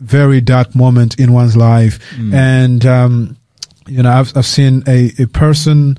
very 0.00 0.40
dark 0.40 0.74
moment 0.74 1.20
in 1.20 1.32
one's 1.32 1.56
life, 1.56 2.00
and 2.34 2.84
um, 2.84 3.36
you 3.86 4.02
know 4.02 4.10
I've 4.10 4.36
I've 4.36 4.46
seen 4.46 4.82
a 4.88 5.12
a 5.20 5.26
person 5.26 5.98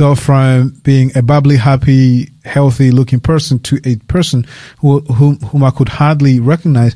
go 0.00 0.14
from 0.14 0.70
being 0.82 1.12
a 1.14 1.22
bubbly, 1.22 1.58
happy, 1.58 2.30
healthy 2.44 2.90
looking 2.90 3.20
person 3.20 3.58
to 3.60 3.80
a 3.84 3.96
person 3.96 4.46
who, 4.78 5.00
whom, 5.00 5.38
whom 5.40 5.64
I 5.64 5.70
could 5.70 5.88
hardly 5.88 6.40
recognize. 6.40 6.94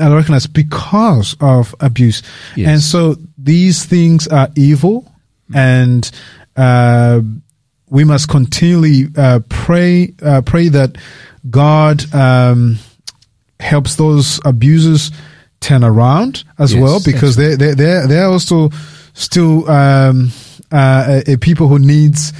I 0.00 0.14
recognize 0.14 0.46
because 0.46 1.36
of 1.40 1.74
abuse. 1.80 2.22
Yes. 2.56 2.68
And 2.68 2.80
so 2.80 3.16
these 3.36 3.84
things 3.84 4.28
are 4.28 4.48
evil 4.56 5.12
and, 5.54 6.10
uh, 6.56 7.20
we 7.90 8.04
must 8.04 8.28
continually, 8.28 9.06
uh, 9.16 9.40
pray, 9.48 10.12
uh, 10.22 10.42
pray 10.42 10.68
that 10.68 10.96
God, 11.48 12.14
um, 12.14 12.78
helps 13.60 13.96
those 13.96 14.40
abusers 14.44 15.10
turn 15.60 15.82
around 15.82 16.44
as 16.58 16.74
Yes, 16.74 16.82
well 16.82 17.00
because 17.04 17.36
they, 17.36 17.56
they, 17.56 17.74
they're, 17.74 18.06
they're 18.06 18.26
also 18.26 18.70
still, 19.14 19.68
um, 19.70 20.30
uh, 20.70 21.22
a, 21.26 21.32
a 21.32 21.36
people 21.38 21.66
who 21.66 21.78
needs 21.78 22.32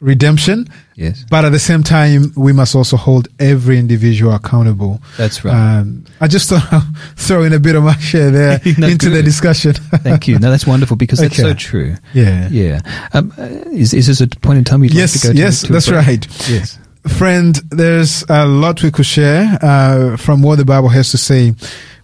redemption. 0.00 0.68
Yes. 0.96 1.24
But 1.30 1.44
at 1.44 1.52
the 1.52 1.58
same 1.58 1.82
time, 1.82 2.32
we 2.36 2.52
must 2.54 2.74
also 2.74 2.96
hold 2.96 3.28
every 3.38 3.78
individual 3.78 4.32
accountable. 4.32 5.00
That's 5.18 5.44
right. 5.44 5.54
Um, 5.54 6.06
I 6.20 6.26
just 6.26 6.48
thought 6.48 6.66
I'll 6.72 6.86
throw 7.16 7.42
in 7.44 7.52
a 7.52 7.60
bit 7.60 7.76
of 7.76 7.84
my 7.84 7.96
share 7.98 8.30
there 8.30 8.60
No, 8.78 8.88
into 8.88 9.10
the 9.10 9.22
discussion. 9.22 9.74
Thank 9.74 10.26
you. 10.26 10.38
No, 10.38 10.50
that's 10.50 10.66
wonderful 10.66 10.96
because 10.96 11.18
that's 11.18 11.34
Okay. 11.38 11.42
so 11.50 11.54
true. 11.54 11.96
yeah. 12.14 12.48
Yeah. 12.50 12.80
Um, 13.12 13.30
uh, 13.38 13.42
is, 13.70 13.92
is 13.92 14.06
this 14.06 14.20
a 14.22 14.26
point 14.26 14.56
in 14.58 14.64
time 14.64 14.82
you'd 14.82 14.94
Yes, 14.94 15.14
like 15.16 15.20
to 15.22 15.28
go 15.28 15.32
to? 15.34 15.38
yes, 15.38 15.60
to 15.62 15.72
that's 15.72 15.90
right. 15.90 16.26
Yes. 16.48 16.78
Friend, 17.18 17.54
there's 17.70 18.24
a 18.28 18.46
lot 18.46 18.82
we 18.82 18.90
could 18.90 19.06
share 19.06 19.58
uh, 19.62 20.16
from 20.16 20.40
what 20.42 20.56
the 20.56 20.64
Bible 20.64 20.88
has 20.88 21.10
to 21.12 21.18
say. 21.18 21.54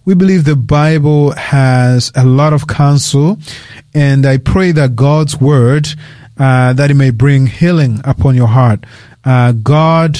We 0.05 0.13
believe 0.15 0.45
the 0.45 0.55
Bible 0.55 1.31
has 1.31 2.11
a 2.15 2.23
lot 2.25 2.53
of 2.53 2.67
counsel, 2.67 3.37
and 3.93 4.25
I 4.25 4.37
pray 4.37 4.71
that 4.73 4.95
God's 4.95 5.39
word 5.41 5.87
uh, 6.37 6.73
that 6.73 6.91
it 6.91 6.95
may 6.95 7.11
bring 7.11 7.47
healing 7.47 8.01
upon 8.03 8.35
your 8.35 8.47
heart. 8.47 8.85
Uh, 9.23 9.51
God, 9.51 10.19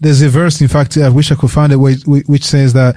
there's 0.00 0.22
a 0.22 0.28
verse, 0.28 0.60
in 0.60 0.68
fact, 0.68 0.96
I 0.96 1.08
wish 1.08 1.32
I 1.32 1.34
could 1.34 1.50
find 1.50 1.72
it, 1.72 1.76
which, 1.76 2.04
which 2.04 2.44
says 2.44 2.72
that 2.72 2.96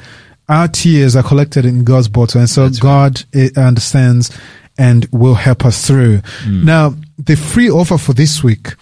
our 0.50 0.68
tears 0.68 1.16
are 1.16 1.24
collected 1.24 1.66
in 1.66 1.84
God's 1.84 2.08
bottle, 2.08 2.40
and 2.40 2.50
so 2.50 2.64
That's 2.64 2.78
right. 2.78 3.14
God 3.14 3.24
eh, 3.34 3.50
understands 3.58 4.38
and 4.78 5.06
will 5.12 5.36
help 5.36 5.66
us 5.66 5.88
through. 5.88 6.22
Now, 6.46 6.96
the 7.18 7.36
free 7.36 7.70
offer 7.70 7.98
for 7.98 8.14
this 8.14 8.44
week 8.44 8.74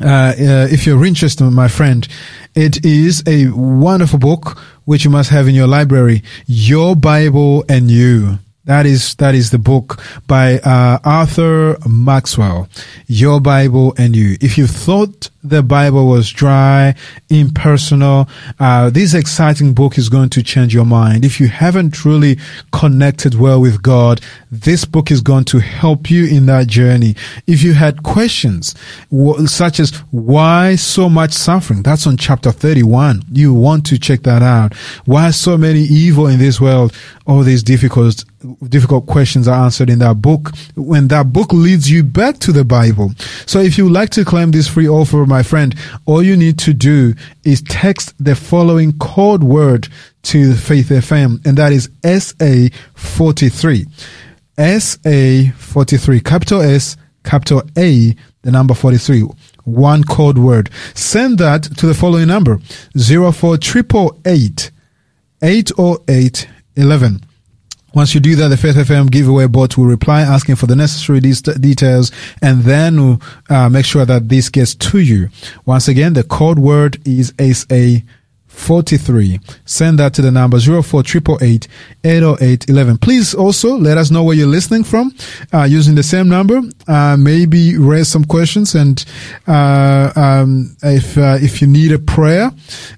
uh, 0.00 0.06
uh, 0.06 0.68
if 0.70 0.86
you're 0.86 1.04
interested, 1.04 1.44
my 1.50 1.68
friend, 1.68 2.06
it 2.54 2.84
is 2.84 3.22
a 3.26 3.48
wonderful 3.48 4.18
book 4.18 4.58
which 4.84 5.04
you 5.04 5.10
must 5.10 5.30
have 5.30 5.48
in 5.48 5.54
your 5.54 5.66
library. 5.66 6.22
Your 6.46 6.94
Bible 6.94 7.64
and 7.68 7.90
You. 7.90 8.38
That 8.66 8.84
is 8.84 9.14
that 9.16 9.34
is 9.34 9.50
the 9.50 9.58
book 9.58 10.02
by 10.26 10.58
uh, 10.58 10.98
Arthur 11.04 11.78
Maxwell. 11.88 12.68
Your 13.06 13.40
Bible 13.40 13.94
and 13.96 14.14
You. 14.16 14.36
If 14.40 14.58
you 14.58 14.66
thought 14.66 15.30
the 15.48 15.62
Bible 15.62 16.08
was 16.08 16.30
dry, 16.30 16.94
impersonal, 17.30 18.28
uh, 18.58 18.90
this 18.90 19.14
exciting 19.14 19.72
book 19.72 19.96
is 19.96 20.08
going 20.08 20.30
to 20.30 20.42
change 20.42 20.74
your 20.74 20.84
mind. 20.84 21.24
If 21.24 21.40
you 21.40 21.46
haven't 21.46 21.92
truly 21.92 22.38
connected 22.72 23.36
well 23.36 23.60
with 23.60 23.82
God, 23.82 24.20
this 24.50 24.84
book 24.84 25.12
is 25.12 25.20
going 25.20 25.44
to 25.46 25.60
help 25.60 26.10
you 26.10 26.26
in 26.26 26.46
that 26.46 26.66
journey. 26.66 27.14
If 27.46 27.62
you 27.62 27.74
had 27.74 28.02
questions 28.02 28.74
such 29.46 29.78
as 29.78 29.90
why 30.10 30.74
so 30.74 31.08
much 31.08 31.32
suffering, 31.32 31.82
that's 31.82 32.06
on 32.06 32.16
chapter 32.16 32.50
31. 32.50 33.22
You 33.30 33.54
want 33.54 33.86
to 33.86 33.98
check 33.98 34.22
that 34.22 34.42
out. 34.42 34.74
Why 35.04 35.30
so 35.30 35.56
many 35.56 35.80
evil 35.82 36.26
in 36.26 36.38
this 36.38 36.60
world? 36.60 36.92
All 37.26 37.42
these 37.42 37.62
difficult, 37.62 38.24
difficult 38.68 39.06
questions 39.06 39.48
are 39.48 39.64
answered 39.64 39.90
in 39.90 39.98
that 40.00 40.22
book 40.22 40.52
when 40.74 41.08
that 41.08 41.32
book 41.32 41.52
leads 41.52 41.90
you 41.90 42.02
back 42.02 42.38
to 42.40 42.52
the 42.52 42.64
Bible. 42.64 43.12
So 43.46 43.60
if 43.60 43.78
you 43.78 43.88
like 43.88 44.10
to 44.10 44.24
claim 44.24 44.50
this 44.50 44.68
free 44.68 44.88
offer, 44.88 45.26
my 45.26 45.42
friend, 45.42 45.74
all 46.04 46.22
you 46.22 46.36
need 46.36 46.58
to 46.60 46.72
do 46.74 47.14
is 47.44 47.62
text 47.62 48.14
the 48.18 48.34
following 48.34 48.96
code 48.98 49.42
word 49.42 49.88
to 50.24 50.54
Faith 50.54 50.88
FM, 50.88 51.44
and 51.46 51.56
that 51.58 51.72
is 51.72 51.88
SA43. 52.02 53.86
SA43, 54.58 56.24
capital 56.24 56.62
S, 56.62 56.96
capital 57.24 57.62
A, 57.76 58.16
the 58.42 58.50
number 58.50 58.74
43. 58.74 59.22
One 59.64 60.04
code 60.04 60.38
word. 60.38 60.70
Send 60.94 61.38
that 61.38 61.64
to 61.64 61.86
the 61.86 61.94
following 61.94 62.28
number 62.28 62.58
04888 62.96 64.70
808 65.42 66.48
11. 66.76 67.20
Once 67.96 68.14
you 68.14 68.20
do 68.20 68.36
that, 68.36 68.48
the 68.48 68.58
Faith 68.58 68.76
FM 68.76 69.10
giveaway 69.10 69.46
bot 69.46 69.78
will 69.78 69.86
reply 69.86 70.20
asking 70.20 70.54
for 70.54 70.66
the 70.66 70.76
necessary 70.76 71.18
de- 71.18 71.58
details 71.58 72.12
and 72.42 72.64
then 72.64 73.18
uh, 73.48 73.70
make 73.70 73.86
sure 73.86 74.04
that 74.04 74.28
this 74.28 74.50
gets 74.50 74.74
to 74.74 74.98
you. 74.98 75.30
Once 75.64 75.88
again, 75.88 76.12
the 76.12 76.22
code 76.22 76.58
word 76.58 77.00
is 77.06 77.32
SA 77.38 78.04
43. 78.56 79.38
Send 79.64 79.98
that 79.98 80.14
to 80.14 80.22
the 80.22 80.32
number 80.32 80.58
04888 80.58 81.68
808 82.02 82.68
11. 82.68 82.98
Please 82.98 83.34
also 83.34 83.76
let 83.76 83.98
us 83.98 84.10
know 84.10 84.24
where 84.24 84.34
you're 84.34 84.46
listening 84.46 84.82
from 84.82 85.14
uh, 85.52 85.64
using 85.64 85.94
the 85.94 86.02
same 86.02 86.28
number. 86.28 86.62
Uh, 86.88 87.16
maybe 87.18 87.76
raise 87.76 88.08
some 88.08 88.24
questions 88.24 88.74
and 88.74 89.04
uh, 89.46 90.12
um, 90.16 90.76
if 90.82 91.16
uh, 91.18 91.38
if 91.40 91.60
you 91.60 91.66
need 91.66 91.92
a 91.92 91.98
prayer, 91.98 92.50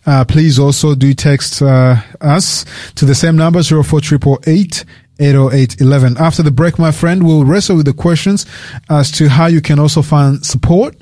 uh, 0.07 0.25
please 0.25 0.59
also 0.59 0.95
do 0.95 1.13
text 1.13 1.61
uh, 1.61 1.97
us 2.21 2.65
to 2.95 3.05
the 3.05 3.15
same 3.15 3.37
number 3.37 3.63
04888 3.63 4.85
80811. 5.21 6.17
After 6.19 6.43
the 6.43 6.51
break, 6.53 6.79
my 6.79 6.93
friend, 6.93 7.27
we'll 7.27 7.45
wrestle 7.45 7.77
with 7.77 7.87
the 7.87 7.93
questions 7.93 8.47
as 8.89 9.11
to 9.13 9.29
how 9.29 9.47
you 9.47 9.61
can 9.61 9.79
also 9.79 10.01
find 10.01 10.45
support. 10.47 10.97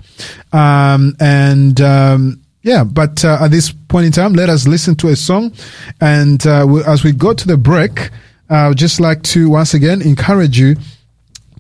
Um, 0.52 1.14
and, 1.20 1.78
um, 1.80 2.40
yeah, 2.66 2.82
but 2.82 3.24
uh, 3.24 3.38
at 3.40 3.52
this 3.52 3.70
point 3.70 4.06
in 4.06 4.12
time, 4.12 4.32
let 4.32 4.48
us 4.48 4.66
listen 4.66 4.96
to 4.96 5.08
a 5.08 5.16
song. 5.16 5.52
And 6.00 6.44
uh, 6.44 6.66
we, 6.68 6.82
as 6.82 7.04
we 7.04 7.12
go 7.12 7.32
to 7.32 7.46
the 7.46 7.56
break, 7.56 8.10
I 8.50 8.66
would 8.66 8.76
just 8.76 8.98
like 8.98 9.22
to 9.22 9.48
once 9.48 9.72
again 9.72 10.02
encourage 10.02 10.58
you 10.58 10.74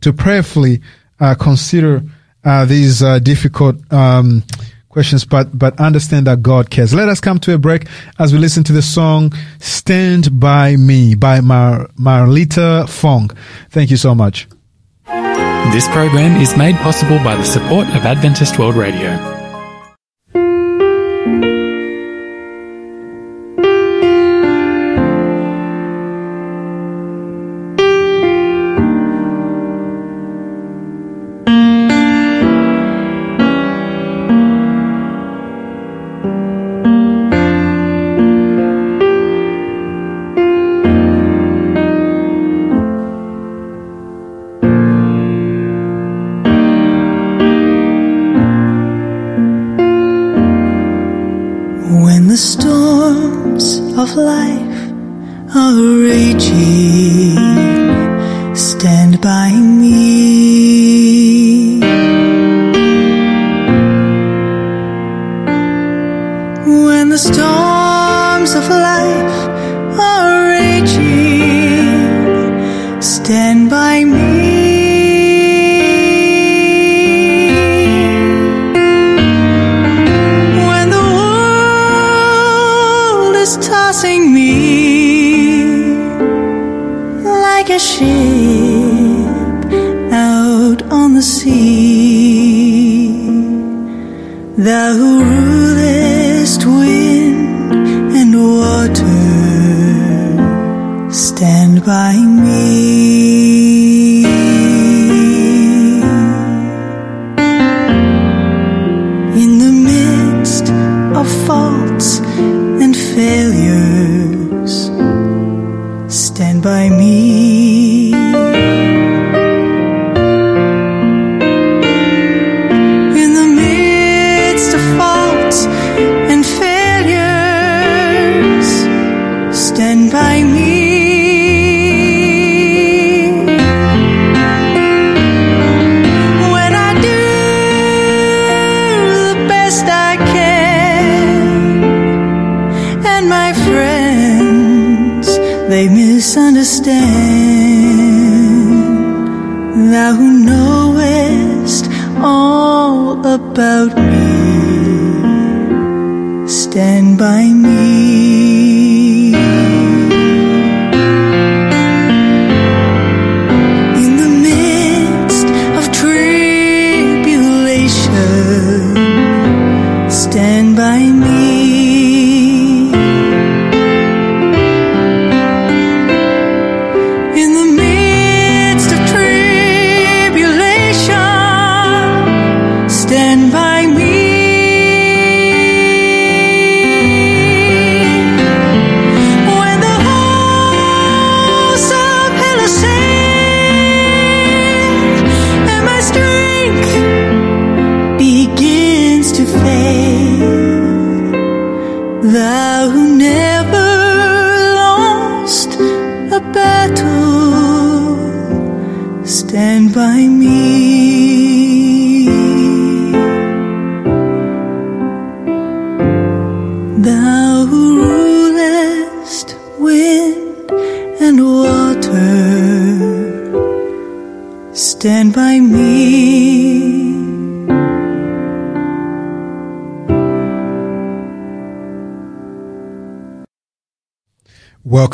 to 0.00 0.12
prayerfully 0.12 0.82
uh, 1.20 1.36
consider 1.36 2.02
uh, 2.44 2.64
these 2.64 3.04
uh, 3.04 3.20
difficult 3.20 3.76
um, 3.92 4.42
questions, 4.88 5.24
but 5.24 5.56
but 5.56 5.78
understand 5.78 6.26
that 6.26 6.42
God 6.42 6.70
cares. 6.70 6.92
Let 6.92 7.08
us 7.08 7.20
come 7.20 7.38
to 7.40 7.54
a 7.54 7.58
break 7.58 7.86
as 8.18 8.32
we 8.32 8.40
listen 8.40 8.64
to 8.64 8.72
the 8.72 8.82
song 8.82 9.32
"Stand 9.60 10.40
by 10.40 10.74
Me" 10.74 11.14
by 11.14 11.40
Mar- 11.40 11.86
Marlita 11.96 12.88
Fong. 12.88 13.30
Thank 13.70 13.92
you 13.92 13.96
so 13.96 14.12
much. 14.12 14.48
This 15.72 15.86
program 15.88 16.40
is 16.40 16.56
made 16.56 16.74
possible 16.76 17.18
by 17.18 17.36
the 17.36 17.44
support 17.44 17.86
of 17.88 18.04
Adventist 18.04 18.58
World 18.58 18.74
Radio. 18.74 19.45
Tossing 84.06 84.32
me 84.32 85.96
like 87.24 87.70
a 87.70 87.78
ship 87.78 88.06
out 90.12 90.82
on 90.92 91.14
the 91.14 91.22
sea, 91.22 91.56
thou 94.56 95.35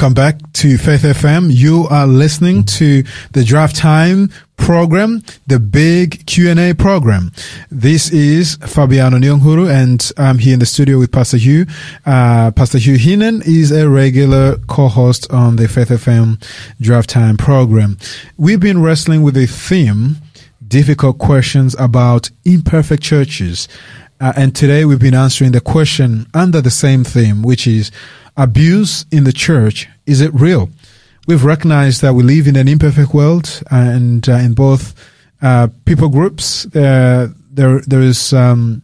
Welcome 0.03 0.15
back 0.15 0.53
to 0.55 0.79
Faith 0.79 1.03
FM. 1.03 1.47
You 1.49 1.87
are 1.89 2.09
listening 2.09 2.65
to 2.65 3.05
the 3.31 3.45
Drive 3.45 3.73
Time 3.73 4.33
program, 4.57 5.23
the 5.47 5.61
big 5.61 6.27
Q&A 6.27 6.75
program. 6.75 7.31
This 7.71 8.11
is 8.11 8.57
Fabiano 8.57 9.17
Nyonguru 9.19 9.71
and 9.71 10.11
I'm 10.19 10.39
here 10.39 10.55
in 10.55 10.59
the 10.59 10.67
studio 10.67 10.99
with 10.99 11.13
Pastor 11.13 11.37
Hugh. 11.37 11.67
Uh, 12.05 12.51
Pastor 12.51 12.79
Hugh 12.79 12.97
Heenan 12.97 13.43
is 13.47 13.71
a 13.71 13.89
regular 13.89 14.57
co-host 14.67 15.31
on 15.31 15.55
the 15.55 15.69
Faith 15.69 15.91
FM 15.91 16.45
Drive 16.81 17.07
Time 17.07 17.37
program. 17.37 17.97
We've 18.37 18.59
been 18.59 18.83
wrestling 18.83 19.23
with 19.23 19.37
a 19.37 19.47
theme, 19.47 20.17
difficult 20.67 21.19
questions 21.19 21.77
about 21.79 22.29
imperfect 22.45 23.05
churches. 23.05 23.69
Uh, 24.21 24.33
and 24.37 24.55
today 24.55 24.85
we've 24.85 24.99
been 24.99 25.15
answering 25.15 25.53
the 25.53 25.61
question 25.61 26.27
under 26.35 26.61
the 26.61 26.71
same 26.73 27.05
theme, 27.05 27.43
which 27.43 27.69
is 27.69 27.93
abuse 28.37 29.07
in 29.11 29.25
the 29.25 29.33
church. 29.33 29.89
Is 30.07 30.21
it 30.21 30.33
real? 30.35 30.71
We've 31.27 31.45
recognized 31.45 32.03
that 32.03 32.15
we 32.15 32.23
live 32.23 32.49
in 32.49 32.57
an 32.57 32.67
imperfect 32.67 33.15
world, 33.15 33.63
and 33.71 34.29
uh, 34.29 34.33
in 34.33 34.55
both 34.55 34.95
uh, 35.41 35.69
people 35.85 36.09
groups, 36.09 36.67
uh, 36.75 37.29
there 37.51 37.81
there 37.81 38.01
is 38.01 38.33
um, 38.33 38.83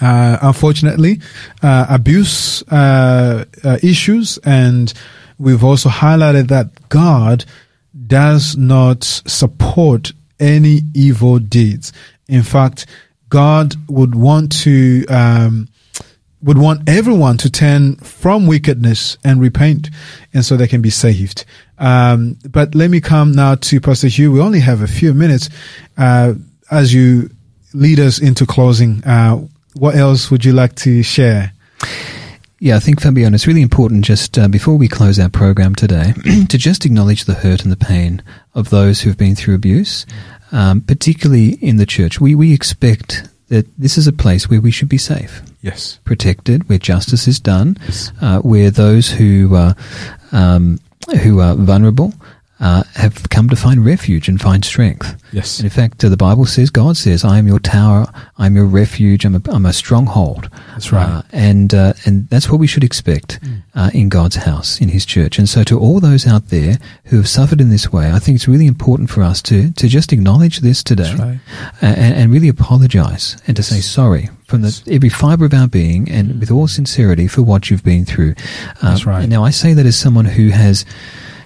uh, 0.00 0.38
unfortunately 0.42 1.20
uh, 1.62 1.86
abuse 1.88 2.62
uh, 2.70 3.44
issues, 3.82 4.38
and 4.44 4.92
we've 5.38 5.64
also 5.64 5.88
highlighted 5.88 6.48
that 6.48 6.88
God 6.88 7.44
does 8.06 8.56
not 8.56 9.02
support 9.04 10.12
any 10.38 10.82
evil 10.94 11.38
deeds. 11.38 11.92
In 12.28 12.42
fact, 12.42 12.86
God 13.28 13.74
would 13.88 14.14
want 14.14 14.52
to 14.62 15.06
um, 15.06 15.68
would 16.44 16.58
want 16.58 16.88
everyone 16.88 17.38
to 17.38 17.50
turn 17.50 17.96
from 17.96 18.46
wickedness 18.46 19.16
and 19.24 19.40
repent, 19.40 19.88
and 20.32 20.44
so 20.44 20.56
they 20.56 20.68
can 20.68 20.82
be 20.82 20.90
saved. 20.90 21.44
Um, 21.78 22.36
but 22.48 22.74
let 22.74 22.90
me 22.90 23.00
come 23.00 23.32
now 23.32 23.56
to 23.56 23.80
Pastor 23.80 24.08
Hugh. 24.08 24.30
We 24.30 24.40
only 24.40 24.60
have 24.60 24.82
a 24.82 24.86
few 24.86 25.14
minutes 25.14 25.48
uh, 25.96 26.34
as 26.70 26.92
you 26.92 27.30
lead 27.72 27.98
us 27.98 28.20
into 28.20 28.46
closing. 28.46 29.02
Uh, 29.04 29.46
what 29.74 29.96
else 29.96 30.30
would 30.30 30.44
you 30.44 30.52
like 30.52 30.74
to 30.76 31.02
share? 31.02 31.52
Yeah, 32.60 32.76
I 32.76 32.80
think 32.80 33.00
Fabiano, 33.00 33.34
it's 33.34 33.46
really 33.46 33.62
important 33.62 34.04
just 34.04 34.38
uh, 34.38 34.48
before 34.48 34.76
we 34.76 34.86
close 34.86 35.18
our 35.18 35.28
program 35.28 35.74
today 35.74 36.12
to 36.48 36.58
just 36.58 36.84
acknowledge 36.84 37.24
the 37.24 37.34
hurt 37.34 37.62
and 37.62 37.72
the 37.72 37.76
pain 37.76 38.22
of 38.54 38.70
those 38.70 39.00
who've 39.00 39.18
been 39.18 39.34
through 39.34 39.54
abuse, 39.54 40.06
um, 40.52 40.80
particularly 40.80 41.54
in 41.54 41.76
the 41.76 41.86
church. 41.86 42.20
We 42.20 42.34
we 42.34 42.54
expect 42.54 43.28
that 43.54 43.66
this 43.78 43.96
is 43.96 44.06
a 44.08 44.12
place 44.12 44.50
where 44.50 44.60
we 44.60 44.72
should 44.72 44.88
be 44.88 44.98
safe, 44.98 45.42
Yes. 45.62 45.98
protected, 46.04 46.68
where 46.68 46.78
justice 46.78 47.28
is 47.28 47.38
done, 47.40 47.76
Yes. 47.86 48.10
uh, 48.20 48.40
where 48.40 48.70
those 48.70 49.10
who 49.10 49.54
uh, 49.54 49.74
um, 50.32 50.78
who 51.22 51.38
are 51.40 51.54
vulnerable 51.54 52.12
uh, 52.60 52.84
have 52.94 53.28
come 53.30 53.48
to 53.48 53.56
find 53.56 53.84
refuge 53.84 54.28
and 54.28 54.40
find 54.40 54.64
strength. 54.64 55.20
Yes. 55.32 55.58
And 55.58 55.64
in 55.66 55.70
fact, 55.70 56.04
uh, 56.04 56.08
the 56.08 56.16
Bible 56.16 56.46
says, 56.46 56.70
God 56.70 56.96
says, 56.96 57.24
"I 57.24 57.38
am 57.38 57.46
your 57.48 57.58
tower, 57.58 58.06
I 58.38 58.46
am 58.46 58.54
your 58.54 58.64
refuge, 58.66 59.24
I'm 59.24 59.34
a, 59.34 59.42
I'm 59.48 59.66
a 59.66 59.72
stronghold." 59.72 60.48
That's 60.70 60.92
right. 60.92 61.08
Uh, 61.08 61.22
and 61.32 61.74
uh, 61.74 61.94
and 62.06 62.28
that's 62.28 62.48
what 62.48 62.60
we 62.60 62.66
should 62.66 62.84
expect 62.84 63.40
Mm. 63.42 63.62
uh, 63.74 63.90
in 63.92 64.08
God's 64.08 64.36
house, 64.36 64.80
in 64.80 64.88
His 64.90 65.04
church. 65.04 65.38
And 65.38 65.48
so, 65.48 65.64
to 65.64 65.78
all 65.78 65.98
those 65.98 66.26
out 66.26 66.48
there 66.48 66.78
who 67.06 67.16
have 67.16 67.28
suffered 67.28 67.60
in 67.60 67.70
this 67.70 67.92
way, 67.92 68.12
I 68.12 68.18
think 68.20 68.36
it's 68.36 68.46
really 68.48 68.66
important 68.66 69.10
for 69.10 69.22
us 69.22 69.42
to 69.42 69.72
to 69.72 69.88
just 69.88 70.12
acknowledge 70.12 70.60
this 70.60 70.82
today, 70.84 71.14
right. 71.16 71.38
and, 71.82 72.14
and 72.14 72.32
really 72.32 72.48
apologize 72.48 73.36
and 73.48 73.56
to 73.56 73.62
say 73.62 73.80
sorry 73.80 74.30
from 74.46 74.62
the, 74.62 74.82
every 74.90 75.08
fibre 75.08 75.46
of 75.46 75.54
our 75.54 75.66
being 75.66 76.08
and 76.10 76.38
with 76.38 76.50
all 76.50 76.68
sincerity 76.68 77.26
for 77.26 77.42
what 77.42 77.70
you've 77.70 77.82
been 77.82 78.04
through. 78.04 78.34
Uh, 78.82 78.90
That's 78.90 79.06
right. 79.06 79.22
And 79.22 79.30
now, 79.30 79.42
I 79.42 79.50
say 79.50 79.72
that 79.74 79.86
as 79.86 79.96
someone 79.96 80.26
who 80.26 80.50
has 80.50 80.84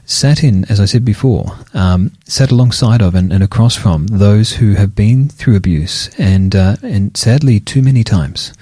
sat 0.09 0.43
in, 0.43 0.65
as 0.71 0.81
I 0.81 0.87
said 0.87 1.05
before, 1.05 1.55
um, 1.75 2.13
sat 2.25 2.51
alongside 2.51 3.03
of 3.03 3.15
and, 3.15 3.31
and 3.31 3.45
across 3.45 3.77
from 3.77 4.07
those 4.07 4.53
who 4.53 4.73
have 4.73 4.95
been 4.95 5.29
through 5.29 5.55
abuse, 5.55 6.09
and 6.19 6.57
uh, 6.57 6.77
and 6.83 7.15
sadly 7.17 7.61
too 7.61 7.83
many 7.83 8.03
times, 8.03 8.55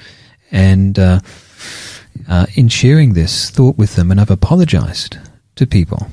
and 0.50 0.98
uh, 0.98 1.20
uh, 2.28 2.46
in 2.56 2.68
sharing 2.68 3.14
this 3.14 3.48
thought 3.48 3.78
with 3.78 3.94
them, 3.94 4.10
and 4.10 4.20
I've 4.20 4.30
apologised 4.30 5.18
to 5.54 5.66
people. 5.66 6.08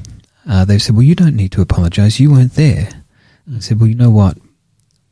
Uh, 0.48 0.66
they've 0.66 0.82
said, 0.82 0.96
"Well, 0.96 1.04
you 1.04 1.16
don't 1.16 1.36
need 1.36 1.52
to 1.54 1.62
apologise. 1.62 2.20
You 2.20 2.32
weren't 2.32 2.54
there." 2.54 2.90
I 3.54 3.60
said, 3.60 3.80
"Well, 3.80 3.90
you 3.90 3.96
know 3.96 4.12
what? 4.12 4.38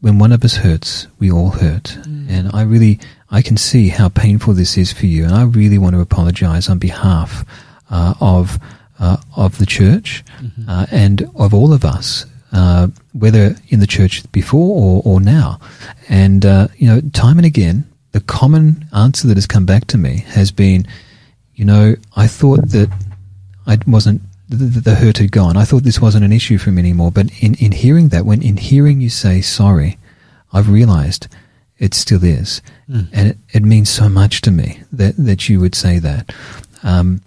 When 0.01 0.19
one 0.19 0.31
of 0.31 0.43
us 0.43 0.57
hurts, 0.57 1.07
we 1.17 1.31
all 1.31 1.49
hurt, 1.49 1.97
and 2.05 2.51
I 2.53 2.61
really 2.61 2.99
I 3.31 3.41
can 3.41 3.57
see 3.57 3.89
how 3.89 4.09
painful 4.09 4.53
this 4.53 4.77
is 4.77 4.93
for 4.93 5.07
you, 5.07 5.23
and 5.23 5.33
I 5.33 5.43
really 5.45 5.79
want 5.79 5.95
to 5.95 6.01
apologise 6.01 6.69
on 6.69 6.77
behalf 6.77 7.43
uh, 7.89 8.13
of." 8.21 8.59
Uh, 9.01 9.17
of 9.35 9.57
the 9.57 9.65
church 9.65 10.23
uh, 10.67 10.85
and 10.91 11.27
of 11.33 11.55
all 11.55 11.73
of 11.73 11.83
us, 11.83 12.27
uh, 12.51 12.85
whether 13.13 13.55
in 13.69 13.79
the 13.79 13.87
church 13.87 14.31
before 14.31 14.77
or, 14.79 15.01
or 15.03 15.19
now. 15.19 15.59
And, 16.07 16.45
uh, 16.45 16.67
you 16.77 16.85
know, 16.87 17.01
time 17.11 17.39
and 17.39 17.45
again, 17.47 17.83
the 18.11 18.19
common 18.19 18.85
answer 18.93 19.27
that 19.27 19.37
has 19.37 19.47
come 19.47 19.65
back 19.65 19.87
to 19.87 19.97
me 19.97 20.23
has 20.27 20.51
been, 20.51 20.85
you 21.55 21.65
know, 21.65 21.95
I 22.15 22.27
thought 22.27 22.69
that 22.69 22.91
I 23.65 23.79
wasn't, 23.87 24.21
the, 24.49 24.81
the 24.81 24.93
hurt 24.93 25.17
had 25.17 25.31
gone. 25.31 25.57
I 25.57 25.65
thought 25.65 25.81
this 25.81 25.99
wasn't 25.99 26.25
an 26.25 26.31
issue 26.31 26.59
for 26.59 26.69
me 26.69 26.81
anymore. 26.81 27.11
But 27.11 27.31
in, 27.41 27.55
in 27.55 27.71
hearing 27.71 28.09
that, 28.09 28.25
when 28.25 28.43
in 28.43 28.57
hearing 28.57 29.01
you 29.01 29.09
say 29.09 29.41
sorry, 29.41 29.97
I've 30.53 30.69
realized 30.69 31.27
it 31.79 31.95
still 31.95 32.23
is. 32.23 32.61
And 33.13 33.27
it, 33.29 33.37
it 33.51 33.63
means 33.63 33.89
so 33.89 34.09
much 34.09 34.41
to 34.41 34.51
me 34.51 34.83
that, 34.91 35.15
that 35.17 35.49
you 35.49 35.59
would 35.59 35.73
say 35.73 35.97
that. 35.97 36.31
Um, 36.83 37.21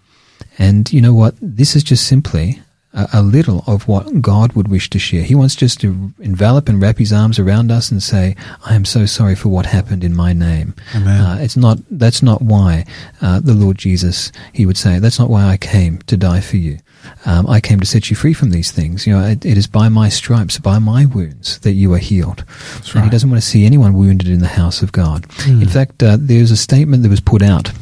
and 0.58 0.92
you 0.92 1.00
know 1.00 1.14
what? 1.14 1.34
This 1.40 1.76
is 1.76 1.82
just 1.82 2.06
simply 2.06 2.60
a, 2.92 3.08
a 3.14 3.22
little 3.22 3.64
of 3.66 3.86
what 3.88 4.20
God 4.20 4.52
would 4.54 4.68
wish 4.68 4.88
to 4.90 4.98
share. 4.98 5.22
He 5.22 5.34
wants 5.34 5.54
just 5.54 5.80
to 5.80 6.12
envelop 6.20 6.68
and 6.68 6.80
wrap 6.80 6.98
his 6.98 7.12
arms 7.12 7.38
around 7.38 7.70
us 7.70 7.90
and 7.90 8.02
say, 8.02 8.36
I 8.64 8.74
am 8.74 8.84
so 8.84 9.06
sorry 9.06 9.34
for 9.34 9.48
what 9.48 9.66
happened 9.66 10.04
in 10.04 10.14
my 10.14 10.32
name. 10.32 10.74
Amen. 10.94 11.20
Uh, 11.20 11.38
it's 11.40 11.56
not, 11.56 11.78
that's 11.90 12.22
not 12.22 12.40
why 12.40 12.84
uh, 13.20 13.40
the 13.40 13.54
Lord 13.54 13.78
Jesus, 13.78 14.32
he 14.52 14.64
would 14.64 14.76
say, 14.76 14.98
that's 14.98 15.18
not 15.18 15.30
why 15.30 15.44
I 15.44 15.56
came 15.56 15.98
to 16.02 16.16
die 16.16 16.40
for 16.40 16.56
you. 16.56 16.78
Um, 17.26 17.46
I 17.46 17.60
came 17.60 17.80
to 17.80 17.86
set 17.86 18.08
you 18.08 18.16
free 18.16 18.32
from 18.32 18.50
these 18.50 18.70
things. 18.70 19.06
You 19.06 19.14
know, 19.14 19.26
it, 19.26 19.44
it 19.44 19.58
is 19.58 19.66
by 19.66 19.90
my 19.90 20.08
stripes, 20.08 20.58
by 20.58 20.78
my 20.78 21.04
wounds, 21.04 21.58
that 21.58 21.72
you 21.72 21.92
are 21.92 21.98
healed. 21.98 22.44
And 22.94 23.04
he 23.04 23.10
doesn't 23.10 23.28
want 23.28 23.42
to 23.42 23.46
see 23.46 23.66
anyone 23.66 23.92
wounded 23.92 24.28
in 24.28 24.38
the 24.38 24.46
house 24.46 24.80
of 24.80 24.92
God. 24.92 25.26
In 25.46 25.68
fact, 25.68 26.02
uh, 26.02 26.16
there's 26.18 26.50
a 26.50 26.56
statement 26.56 27.02
that 27.02 27.10
was 27.10 27.20
put 27.20 27.42
out 27.42 27.72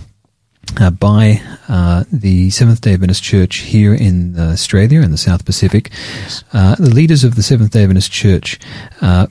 uh, 0.81 0.91
by 0.91 1.41
uh, 1.69 2.05
the 2.13 2.51
Seventh 2.51 2.81
Day 2.81 2.95
Adventist 2.95 3.23
Church 3.23 3.57
here 3.59 3.95
in 3.95 4.39
Australia 4.39 5.01
in 5.03 5.11
the 5.11 5.19
South 5.19 5.45
Pacific. 5.45 5.91
Uh, 6.53 6.75
the 6.77 6.91
leaders 6.91 7.25
of 7.25 7.35
the 7.35 7.43
Seventh 7.43 7.73
Day 7.73 7.83
Adventist 7.83 8.11
Church 8.11 8.59
uh, 9.01 9.27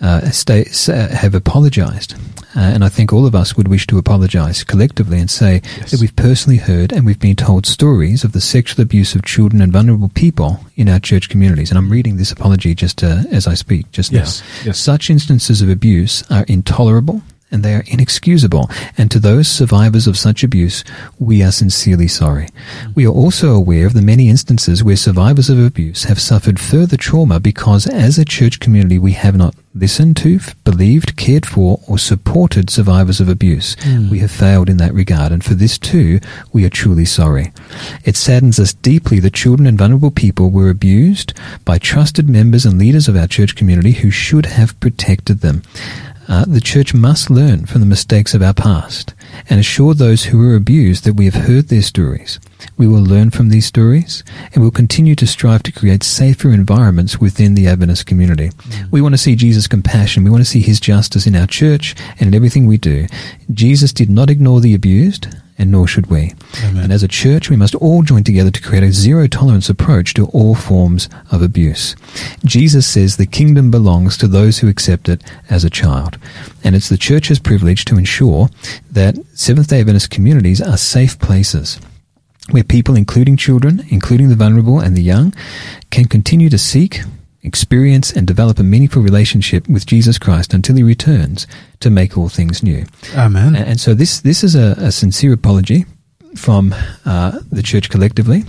uh, 0.00 0.20
stay, 0.30 0.64
uh, 0.88 1.08
have 1.14 1.34
apologised, 1.34 2.14
uh, 2.56 2.60
and 2.60 2.84
I 2.84 2.88
think 2.88 3.12
all 3.12 3.24
of 3.24 3.36
us 3.36 3.56
would 3.56 3.68
wish 3.68 3.86
to 3.86 3.98
apologise 3.98 4.64
collectively 4.64 5.20
and 5.20 5.30
say 5.30 5.60
that 5.90 5.98
we've 6.00 6.16
personally 6.16 6.58
heard 6.58 6.92
and 6.92 7.06
we've 7.06 7.20
been 7.20 7.36
told 7.36 7.66
stories 7.66 8.24
of 8.24 8.32
the 8.32 8.40
sexual 8.40 8.82
abuse 8.82 9.14
of 9.14 9.22
children 9.24 9.62
and 9.62 9.72
vulnerable 9.72 10.08
people 10.08 10.58
in 10.74 10.88
our 10.88 10.98
church 10.98 11.28
communities. 11.28 11.70
And 11.70 11.78
I'm 11.78 11.88
reading 11.88 12.16
this 12.16 12.32
apology 12.32 12.74
just 12.74 13.04
uh, 13.04 13.22
as 13.30 13.46
I 13.46 13.54
speak 13.54 13.92
just 13.92 14.10
Yes, 14.10 14.40
now. 14.40 14.66
yes. 14.66 14.78
Such 14.80 15.08
instances 15.08 15.62
of 15.62 15.68
abuse 15.70 16.28
are 16.32 16.44
intolerable 16.48 17.22
and 17.52 17.62
they 17.62 17.74
are 17.74 17.84
inexcusable. 17.86 18.68
And 18.98 19.10
to 19.10 19.18
those 19.18 19.46
survivors 19.46 20.06
of 20.06 20.16
such 20.16 20.42
abuse, 20.42 20.82
we 21.18 21.42
are 21.42 21.52
sincerely 21.52 22.08
sorry. 22.08 22.48
We 22.94 23.06
are 23.06 23.10
also 23.10 23.52
aware 23.54 23.86
of 23.86 23.92
the 23.92 24.02
many 24.02 24.28
instances 24.28 24.82
where 24.82 24.96
survivors 24.96 25.50
of 25.50 25.58
abuse 25.58 26.04
have 26.04 26.20
suffered 26.20 26.58
further 26.58 26.96
trauma 26.96 27.38
because 27.38 27.86
as 27.86 28.18
a 28.18 28.24
church 28.24 28.58
community 28.58 28.98
we 28.98 29.12
have 29.12 29.36
not 29.36 29.54
listened 29.74 30.16
to, 30.18 30.38
believed, 30.64 31.16
cared 31.16 31.46
for, 31.46 31.80
or 31.88 31.98
supported 31.98 32.70
survivors 32.70 33.20
of 33.20 33.28
abuse. 33.28 33.76
Hmm. 33.80 34.10
We 34.10 34.18
have 34.18 34.30
failed 34.30 34.68
in 34.68 34.76
that 34.78 34.92
regard, 34.92 35.32
and 35.32 35.44
for 35.44 35.54
this 35.54 35.78
too, 35.78 36.20
we 36.52 36.64
are 36.64 36.70
truly 36.70 37.04
sorry. 37.04 37.52
It 38.04 38.16
saddens 38.16 38.60
us 38.60 38.74
deeply 38.74 39.18
that 39.20 39.32
children 39.32 39.66
and 39.66 39.78
vulnerable 39.78 40.10
people 40.10 40.50
were 40.50 40.70
abused 40.70 41.32
by 41.64 41.78
trusted 41.78 42.28
members 42.28 42.66
and 42.66 42.78
leaders 42.78 43.08
of 43.08 43.16
our 43.16 43.26
church 43.26 43.56
community 43.56 43.92
who 43.92 44.10
should 44.10 44.46
have 44.46 44.78
protected 44.80 45.40
them. 45.40 45.62
Uh, 46.32 46.46
the 46.46 46.62
church 46.62 46.94
must 46.94 47.28
learn 47.28 47.66
from 47.66 47.82
the 47.82 47.86
mistakes 47.86 48.32
of 48.32 48.40
our 48.40 48.54
past 48.54 49.12
and 49.50 49.60
assure 49.60 49.92
those 49.92 50.24
who 50.24 50.38
were 50.38 50.54
abused 50.54 51.04
that 51.04 51.12
we 51.12 51.26
have 51.26 51.46
heard 51.46 51.68
their 51.68 51.82
stories. 51.82 52.40
We 52.78 52.88
will 52.88 53.04
learn 53.04 53.28
from 53.30 53.50
these 53.50 53.66
stories 53.66 54.24
and 54.54 54.64
will 54.64 54.70
continue 54.70 55.14
to 55.16 55.26
strive 55.26 55.62
to 55.64 55.72
create 55.72 56.02
safer 56.02 56.50
environments 56.50 57.20
within 57.20 57.54
the 57.54 57.68
Adventist 57.68 58.06
community. 58.06 58.50
We 58.90 59.02
want 59.02 59.12
to 59.12 59.18
see 59.18 59.36
Jesus' 59.36 59.66
compassion. 59.66 60.24
We 60.24 60.30
want 60.30 60.40
to 60.42 60.48
see 60.48 60.62
his 60.62 60.80
justice 60.80 61.26
in 61.26 61.36
our 61.36 61.46
church 61.46 61.94
and 62.18 62.28
in 62.28 62.34
everything 62.34 62.66
we 62.66 62.78
do. 62.78 63.08
Jesus 63.52 63.92
did 63.92 64.08
not 64.08 64.30
ignore 64.30 64.62
the 64.62 64.74
abused, 64.74 65.28
and 65.62 65.70
nor 65.70 65.86
should 65.86 66.08
we. 66.08 66.34
Amen. 66.64 66.84
And 66.84 66.92
as 66.92 67.02
a 67.02 67.08
church, 67.08 67.48
we 67.48 67.56
must 67.56 67.74
all 67.76 68.02
join 68.02 68.24
together 68.24 68.50
to 68.50 68.60
create 68.60 68.82
a 68.82 68.92
zero 68.92 69.26
tolerance 69.26 69.70
approach 69.70 70.12
to 70.14 70.26
all 70.26 70.54
forms 70.54 71.08
of 71.30 71.40
abuse. 71.40 71.96
Jesus 72.44 72.86
says 72.86 73.16
the 73.16 73.26
kingdom 73.26 73.70
belongs 73.70 74.18
to 74.18 74.28
those 74.28 74.58
who 74.58 74.68
accept 74.68 75.08
it 75.08 75.22
as 75.48 75.64
a 75.64 75.70
child. 75.70 76.18
And 76.64 76.74
it's 76.74 76.88
the 76.88 76.98
church's 76.98 77.38
privilege 77.38 77.84
to 77.86 77.96
ensure 77.96 78.48
that 78.90 79.16
Seventh 79.34 79.68
day 79.68 79.80
Adventist 79.80 80.10
communities 80.10 80.60
are 80.60 80.76
safe 80.76 81.18
places 81.18 81.80
where 82.50 82.64
people, 82.64 82.96
including 82.96 83.36
children, 83.36 83.86
including 83.88 84.28
the 84.28 84.34
vulnerable 84.34 84.80
and 84.80 84.96
the 84.96 85.02
young, 85.02 85.32
can 85.90 86.06
continue 86.06 86.50
to 86.50 86.58
seek, 86.58 87.00
experience, 87.42 88.12
and 88.12 88.26
develop 88.26 88.58
a 88.58 88.62
meaningful 88.62 89.02
relationship 89.02 89.68
with 89.68 89.86
Jesus 89.86 90.18
Christ 90.18 90.54
until 90.54 90.76
he 90.76 90.82
returns 90.82 91.46
to 91.80 91.90
make 91.90 92.16
all 92.16 92.28
things 92.28 92.62
new. 92.62 92.84
Amen. 93.14 93.56
And, 93.56 93.68
and 93.68 93.80
so 93.80 93.94
this 93.94 94.20
this 94.20 94.44
is 94.44 94.54
a, 94.54 94.74
a 94.78 94.92
sincere 94.92 95.32
apology 95.32 95.86
from 96.36 96.74
uh, 97.04 97.40
the 97.50 97.62
church 97.62 97.90
collectively. 97.90 98.44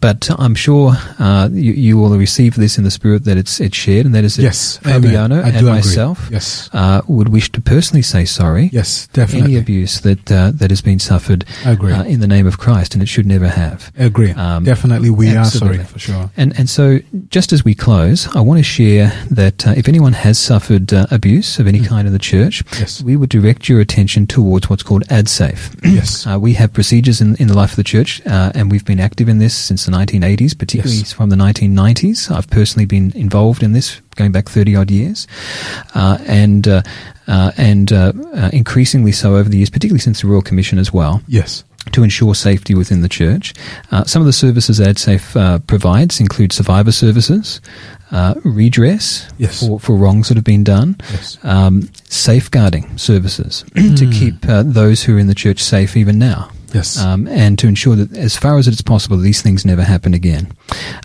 But 0.00 0.30
I'm 0.38 0.54
sure 0.54 0.92
uh, 1.18 1.48
you, 1.50 1.72
you 1.72 1.98
will 1.98 2.16
receive 2.16 2.54
this 2.56 2.78
in 2.78 2.84
the 2.84 2.90
spirit 2.90 3.24
that 3.24 3.36
it's 3.36 3.58
it's 3.60 3.76
shared, 3.76 4.06
and 4.06 4.14
that 4.14 4.24
is 4.24 4.36
that 4.36 4.42
Yes, 4.42 4.76
Fabiano. 4.78 5.36
I 5.42 5.48
and 5.48 5.56
agree. 5.56 5.70
myself 5.70 6.28
Yes. 6.30 6.68
uh, 6.72 7.00
would 7.08 7.30
wish 7.30 7.50
to 7.52 7.60
personally 7.60 8.02
say 8.02 8.24
sorry. 8.24 8.70
Yes, 8.72 9.06
for 9.06 9.12
definitely. 9.14 9.52
Any 9.54 9.56
abuse 9.60 10.00
that 10.02 10.30
uh, 10.30 10.52
that 10.54 10.70
has 10.70 10.82
been 10.82 10.98
suffered 10.98 11.44
I 11.64 11.72
agree. 11.72 11.92
uh, 11.92 12.04
in 12.04 12.20
the 12.20 12.26
name 12.28 12.46
of 12.46 12.58
Christ, 12.58 12.94
and 12.94 13.02
it 13.02 13.06
should 13.08 13.26
never 13.26 13.48
have. 13.48 13.90
Agree. 13.96 14.32
Um, 14.32 14.64
definitely, 14.64 15.10
we 15.10 15.28
absolutely. 15.28 15.78
are 15.78 15.84
sorry 15.84 15.86
for 15.92 15.98
sure. 15.98 16.30
And 16.36 16.56
and 16.58 16.68
so, 16.70 17.00
just 17.30 17.52
as 17.52 17.64
we 17.64 17.74
close, 17.74 18.28
I 18.36 18.40
want 18.40 18.58
to 18.58 18.64
share 18.64 19.12
that 19.30 19.66
uh, 19.66 19.74
if 19.76 19.88
anyone 19.88 20.12
has 20.12 20.38
suffered 20.38 20.92
uh, 20.92 21.06
abuse 21.10 21.58
of 21.58 21.66
any 21.66 21.80
kind 21.80 22.06
in 22.06 22.12
the 22.12 22.18
church, 22.18 22.64
Mm. 22.68 22.80
Yes. 22.80 23.02
we 23.02 23.16
would 23.16 23.30
direct 23.30 23.68
your 23.68 23.80
attention 23.80 24.26
towards 24.26 24.68
what's 24.70 24.82
called 24.82 25.04
AdSafe. 25.08 25.74
Yes. 25.82 26.26
Uh, 26.28 26.38
we 26.38 26.52
have 26.54 26.72
procedures 26.74 27.20
in, 27.22 27.36
in 27.36 27.46
the 27.48 27.54
life 27.54 27.70
of 27.72 27.76
the 27.76 27.84
church, 27.84 28.20
uh, 28.26 28.52
and 28.54 28.70
we've 28.70 28.84
been 28.84 29.00
active 29.00 29.28
in 29.30 29.38
this 29.38 29.54
since 29.56 29.77
the 29.86 29.92
1980s, 29.92 30.56
particularly 30.58 30.98
Yes. 30.98 31.12
from 31.12 31.28
the 31.30 31.36
1990s. 31.36 32.30
I've 32.30 32.48
personally 32.50 32.86
been 32.86 33.12
involved 33.14 33.62
in 33.62 33.72
this 33.72 34.00
going 34.16 34.32
back 34.32 34.48
30 34.48 34.76
odd 34.76 34.90
years, 34.90 35.26
uh, 35.94 36.18
and 36.26 36.66
uh, 36.66 36.82
uh, 37.26 37.52
and 37.56 37.92
uh, 37.92 38.12
uh, 38.34 38.50
increasingly 38.52 39.12
so 39.12 39.36
over 39.36 39.48
the 39.48 39.58
years, 39.58 39.70
particularly 39.70 40.00
since 40.00 40.22
the 40.22 40.26
Royal 40.28 40.42
Commission 40.42 40.78
as 40.78 40.92
well 40.92 41.20
Yes. 41.28 41.62
to 41.92 42.02
ensure 42.02 42.34
safety 42.34 42.74
within 42.74 43.02
the 43.02 43.08
church. 43.08 43.52
Uh, 43.92 44.04
some 44.04 44.20
of 44.22 44.26
the 44.26 44.32
services 44.32 44.80
AdSafe 44.80 45.36
uh, 45.36 45.58
provides 45.60 46.20
include 46.20 46.52
survivor 46.52 46.90
services, 46.92 47.60
uh, 48.10 48.34
redress 48.44 49.26
Yes. 49.38 49.60
for, 49.66 49.78
for 49.78 49.96
wrongs 49.96 50.28
that 50.28 50.36
have 50.36 50.44
been 50.44 50.64
done, 50.64 50.96
Yes. 51.12 51.38
um, 51.44 51.88
safeguarding 52.08 52.96
services 52.98 53.64
to 53.74 54.10
keep 54.10 54.48
uh, 54.48 54.62
those 54.64 55.02
who 55.04 55.16
are 55.16 55.18
in 55.20 55.26
the 55.28 55.34
church 55.34 55.62
safe 55.62 55.96
even 55.96 56.18
now. 56.18 56.50
Yes. 56.74 56.98
Um, 56.98 57.26
and 57.28 57.58
to 57.58 57.66
ensure 57.66 57.96
that, 57.96 58.16
as 58.16 58.36
far 58.36 58.58
as 58.58 58.68
it's 58.68 58.82
possible, 58.82 59.16
these 59.16 59.40
things 59.42 59.64
never 59.64 59.82
happen 59.82 60.12
again. 60.14 60.52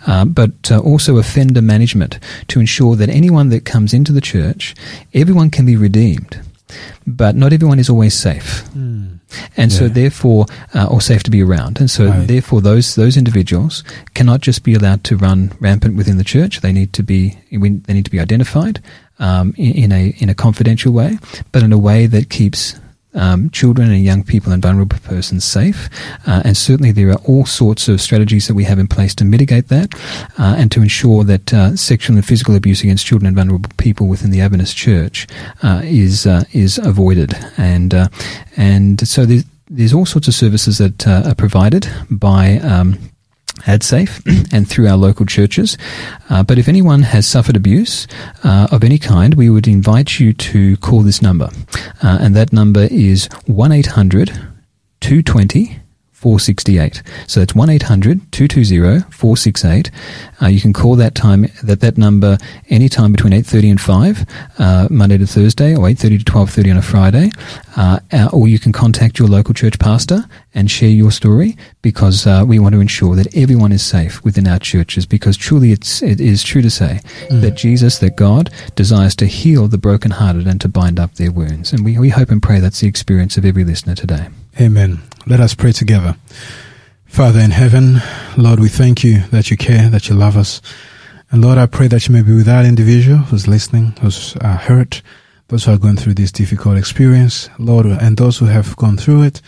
Um, 0.06 0.32
but 0.32 0.70
uh, 0.70 0.78
also 0.78 1.16
offender 1.16 1.62
management 1.62 2.18
to 2.48 2.60
ensure 2.60 2.96
that 2.96 3.08
anyone 3.08 3.48
that 3.48 3.64
comes 3.64 3.94
into 3.94 4.12
the 4.12 4.20
church, 4.20 4.74
everyone 5.14 5.50
can 5.50 5.64
be 5.64 5.76
redeemed, 5.76 6.38
but 7.06 7.34
not 7.34 7.52
everyone 7.52 7.78
is 7.78 7.88
always 7.88 8.14
safe 8.14 8.64
Mm. 8.76 9.20
and 9.56 9.72
so 9.72 9.88
therefore, 9.88 10.46
uh, 10.74 10.86
or 10.86 11.00
safe 11.00 11.22
to 11.24 11.30
be 11.30 11.42
around, 11.42 11.80
and 11.80 11.90
so 11.90 12.06
Right. 12.08 12.26
therefore, 12.28 12.60
those 12.60 12.94
those 12.94 13.16
individuals 13.16 13.82
cannot 14.14 14.42
just 14.42 14.62
be 14.62 14.74
allowed 14.74 15.02
to 15.04 15.16
run 15.16 15.50
rampant 15.60 15.96
within 15.96 16.18
the 16.18 16.24
church. 16.24 16.60
They 16.60 16.72
need 16.72 16.92
to 16.92 17.02
be 17.02 17.36
we- 17.50 17.80
they 17.86 17.94
need 17.94 18.04
to 18.04 18.10
be 18.10 18.20
identified 18.20 18.80
um, 19.18 19.54
in, 19.56 19.72
in 19.84 19.92
a 19.92 20.14
in 20.18 20.28
a 20.28 20.34
confidential 20.34 20.92
way, 20.92 21.18
but 21.52 21.62
in 21.62 21.72
a 21.72 21.78
way 21.78 22.06
that 22.06 22.28
keeps. 22.28 22.74
Um, 23.14 23.50
children 23.50 23.92
and 23.92 24.02
young 24.02 24.24
people 24.24 24.52
and 24.52 24.60
vulnerable 24.60 24.98
persons 25.04 25.44
safe, 25.44 25.88
uh, 26.26 26.42
and 26.44 26.56
certainly 26.56 26.90
there 26.90 27.10
are 27.10 27.20
all 27.24 27.46
sorts 27.46 27.88
of 27.88 28.00
strategies 28.00 28.48
that 28.48 28.54
we 28.54 28.64
have 28.64 28.80
in 28.80 28.88
place 28.88 29.14
to 29.16 29.24
mitigate 29.24 29.68
that, 29.68 29.94
uh, 30.38 30.56
and 30.58 30.72
to 30.72 30.82
ensure 30.82 31.22
that 31.24 31.54
uh, 31.54 31.76
sexual 31.76 32.16
and 32.16 32.26
physical 32.26 32.56
abuse 32.56 32.82
against 32.82 33.06
children 33.06 33.28
and 33.28 33.36
vulnerable 33.36 33.70
people 33.76 34.08
within 34.08 34.30
the 34.30 34.40
Adventist 34.40 34.76
Church 34.76 35.26
uh, 35.62 35.82
is 35.84 36.26
uh, 36.26 36.42
is 36.52 36.78
avoided, 36.78 37.34
and 37.56 37.94
uh, 37.94 38.08
and 38.56 39.06
so 39.06 39.24
there's, 39.24 39.44
there's 39.70 39.94
all 39.94 40.06
sorts 40.06 40.28
of 40.28 40.34
services 40.34 40.78
that 40.78 41.06
are 41.06 41.34
provided 41.34 41.88
by 42.10 42.58
um, 42.58 42.98
AdSafe 43.62 44.52
and 44.52 44.68
through 44.68 44.88
our 44.88 44.96
local 44.96 45.26
churches. 45.26 45.78
Uh, 46.28 46.42
but 46.42 46.58
if 46.58 46.68
anyone 46.68 47.02
has 47.02 47.26
suffered 47.26 47.56
abuse 47.56 48.06
uh, 48.42 48.68
of 48.70 48.84
any 48.84 48.98
kind, 48.98 49.34
we 49.34 49.50
would 49.50 49.68
invite 49.68 50.18
you 50.20 50.32
to 50.32 50.76
call 50.78 51.00
this 51.02 51.22
number. 51.22 51.50
Uh, 52.02 52.18
and 52.20 52.34
that 52.36 52.52
number 52.52 52.88
is 52.90 53.28
1 53.46 53.72
800 53.72 54.28
220 55.00 55.80
468. 56.24 57.02
So 57.26 57.40
that's 57.40 57.54
1 57.54 57.68
800 57.68 58.32
220 58.32 59.00
468. 59.10 59.90
Uh, 60.40 60.46
you 60.46 60.58
can 60.58 60.72
call 60.72 60.96
that 60.96 61.14
time 61.14 61.48
that 61.62 61.80
that 61.80 61.98
number 61.98 62.38
anytime 62.70 63.12
between 63.12 63.34
8.30 63.34 63.70
and 63.72 63.80
5, 63.80 64.26
uh, 64.58 64.88
Monday 64.90 65.18
to 65.18 65.26
Thursday, 65.26 65.76
or 65.76 65.86
8.30 65.86 66.24
to 66.24 66.32
12.30 66.32 66.70
on 66.70 66.76
a 66.78 66.82
Friday. 66.82 67.30
Uh, 67.76 67.98
uh, 68.10 68.30
or 68.32 68.48
you 68.48 68.58
can 68.58 68.72
contact 68.72 69.18
your 69.18 69.28
local 69.28 69.52
church 69.52 69.78
pastor 69.78 70.24
and 70.54 70.70
share 70.70 70.88
your 70.88 71.10
story 71.10 71.58
because 71.82 72.26
uh, 72.26 72.42
we 72.46 72.58
want 72.58 72.74
to 72.74 72.80
ensure 72.80 73.14
that 73.16 73.36
everyone 73.36 73.70
is 73.70 73.84
safe 73.84 74.24
within 74.24 74.48
our 74.48 74.58
churches 74.58 75.04
because 75.04 75.36
truly 75.36 75.72
it's, 75.72 76.02
it 76.02 76.22
is 76.22 76.42
true 76.42 76.62
to 76.62 76.70
say 76.70 77.00
that 77.28 77.54
Jesus, 77.54 77.98
that 77.98 78.16
God, 78.16 78.50
desires 78.76 79.14
to 79.16 79.26
heal 79.26 79.68
the 79.68 79.76
brokenhearted 79.76 80.46
and 80.46 80.58
to 80.62 80.68
bind 80.68 80.98
up 80.98 81.16
their 81.16 81.32
wounds. 81.32 81.74
And 81.74 81.84
we, 81.84 81.98
we 81.98 82.08
hope 82.08 82.30
and 82.30 82.42
pray 82.42 82.60
that's 82.60 82.80
the 82.80 82.88
experience 82.88 83.36
of 83.36 83.44
every 83.44 83.64
listener 83.64 83.94
today. 83.94 84.28
Amen. 84.60 85.02
Let 85.26 85.40
us 85.40 85.52
pray 85.52 85.72
together. 85.72 86.16
Father 87.06 87.40
in 87.40 87.50
heaven, 87.50 88.00
Lord, 88.36 88.60
we 88.60 88.68
thank 88.68 89.02
you 89.02 89.20
that 89.32 89.50
you 89.50 89.56
care, 89.56 89.88
that 89.90 90.08
you 90.08 90.14
love 90.14 90.36
us. 90.36 90.62
And 91.32 91.42
Lord, 91.42 91.58
I 91.58 91.66
pray 91.66 91.88
that 91.88 92.06
you 92.06 92.14
may 92.14 92.22
be 92.22 92.32
with 92.32 92.46
that 92.46 92.64
individual 92.64 93.18
who's 93.18 93.48
listening, 93.48 93.96
who's 94.00 94.36
uh, 94.36 94.56
hurt, 94.56 95.02
those 95.48 95.64
who 95.64 95.72
are 95.72 95.78
going 95.78 95.96
through 95.96 96.14
this 96.14 96.30
difficult 96.30 96.78
experience, 96.78 97.50
Lord, 97.58 97.86
and 97.86 98.16
those 98.16 98.38
who 98.38 98.44
have 98.44 98.76
gone 98.76 98.96
through 98.96 99.24
it. 99.24 99.42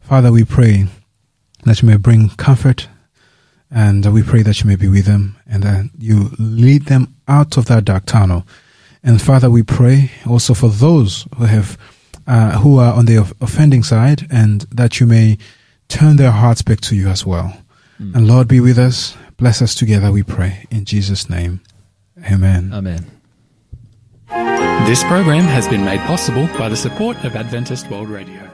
Father, 0.00 0.30
we 0.30 0.44
pray 0.44 0.86
that 1.64 1.82
you 1.82 1.88
may 1.88 1.96
bring 1.96 2.28
comfort 2.30 2.86
and 3.68 4.12
we 4.14 4.22
pray 4.22 4.42
that 4.42 4.60
you 4.60 4.68
may 4.68 4.76
be 4.76 4.88
with 4.88 5.06
them 5.06 5.36
and 5.44 5.64
that 5.64 5.90
you 5.98 6.30
lead 6.38 6.86
them 6.86 7.16
out 7.26 7.56
of 7.56 7.66
that 7.66 7.84
dark 7.84 8.06
tunnel. 8.06 8.46
And 9.02 9.20
Father, 9.20 9.50
we 9.50 9.64
pray 9.64 10.12
also 10.24 10.54
for 10.54 10.68
those 10.68 11.26
who 11.36 11.46
have 11.46 11.76
uh, 12.26 12.58
who 12.60 12.78
are 12.78 12.92
on 12.94 13.06
the 13.06 13.18
off- 13.18 13.32
offending 13.40 13.82
side, 13.82 14.26
and 14.30 14.62
that 14.70 15.00
you 15.00 15.06
may 15.06 15.38
turn 15.88 16.16
their 16.16 16.30
hearts 16.30 16.62
back 16.62 16.80
to 16.82 16.96
you 16.96 17.08
as 17.08 17.26
well. 17.26 17.56
And 17.98 18.26
Lord, 18.26 18.48
be 18.48 18.58
with 18.58 18.78
us. 18.78 19.16
Bless 19.36 19.62
us 19.62 19.76
together, 19.76 20.10
we 20.10 20.24
pray. 20.24 20.66
In 20.70 20.84
Jesus' 20.84 21.30
name. 21.30 21.60
Amen. 22.30 22.72
Amen. 22.72 23.06
This 24.86 25.04
program 25.04 25.44
has 25.44 25.68
been 25.68 25.84
made 25.84 26.00
possible 26.00 26.48
by 26.58 26.68
the 26.68 26.76
support 26.76 27.16
of 27.24 27.36
Adventist 27.36 27.88
World 27.90 28.08
Radio. 28.08 28.51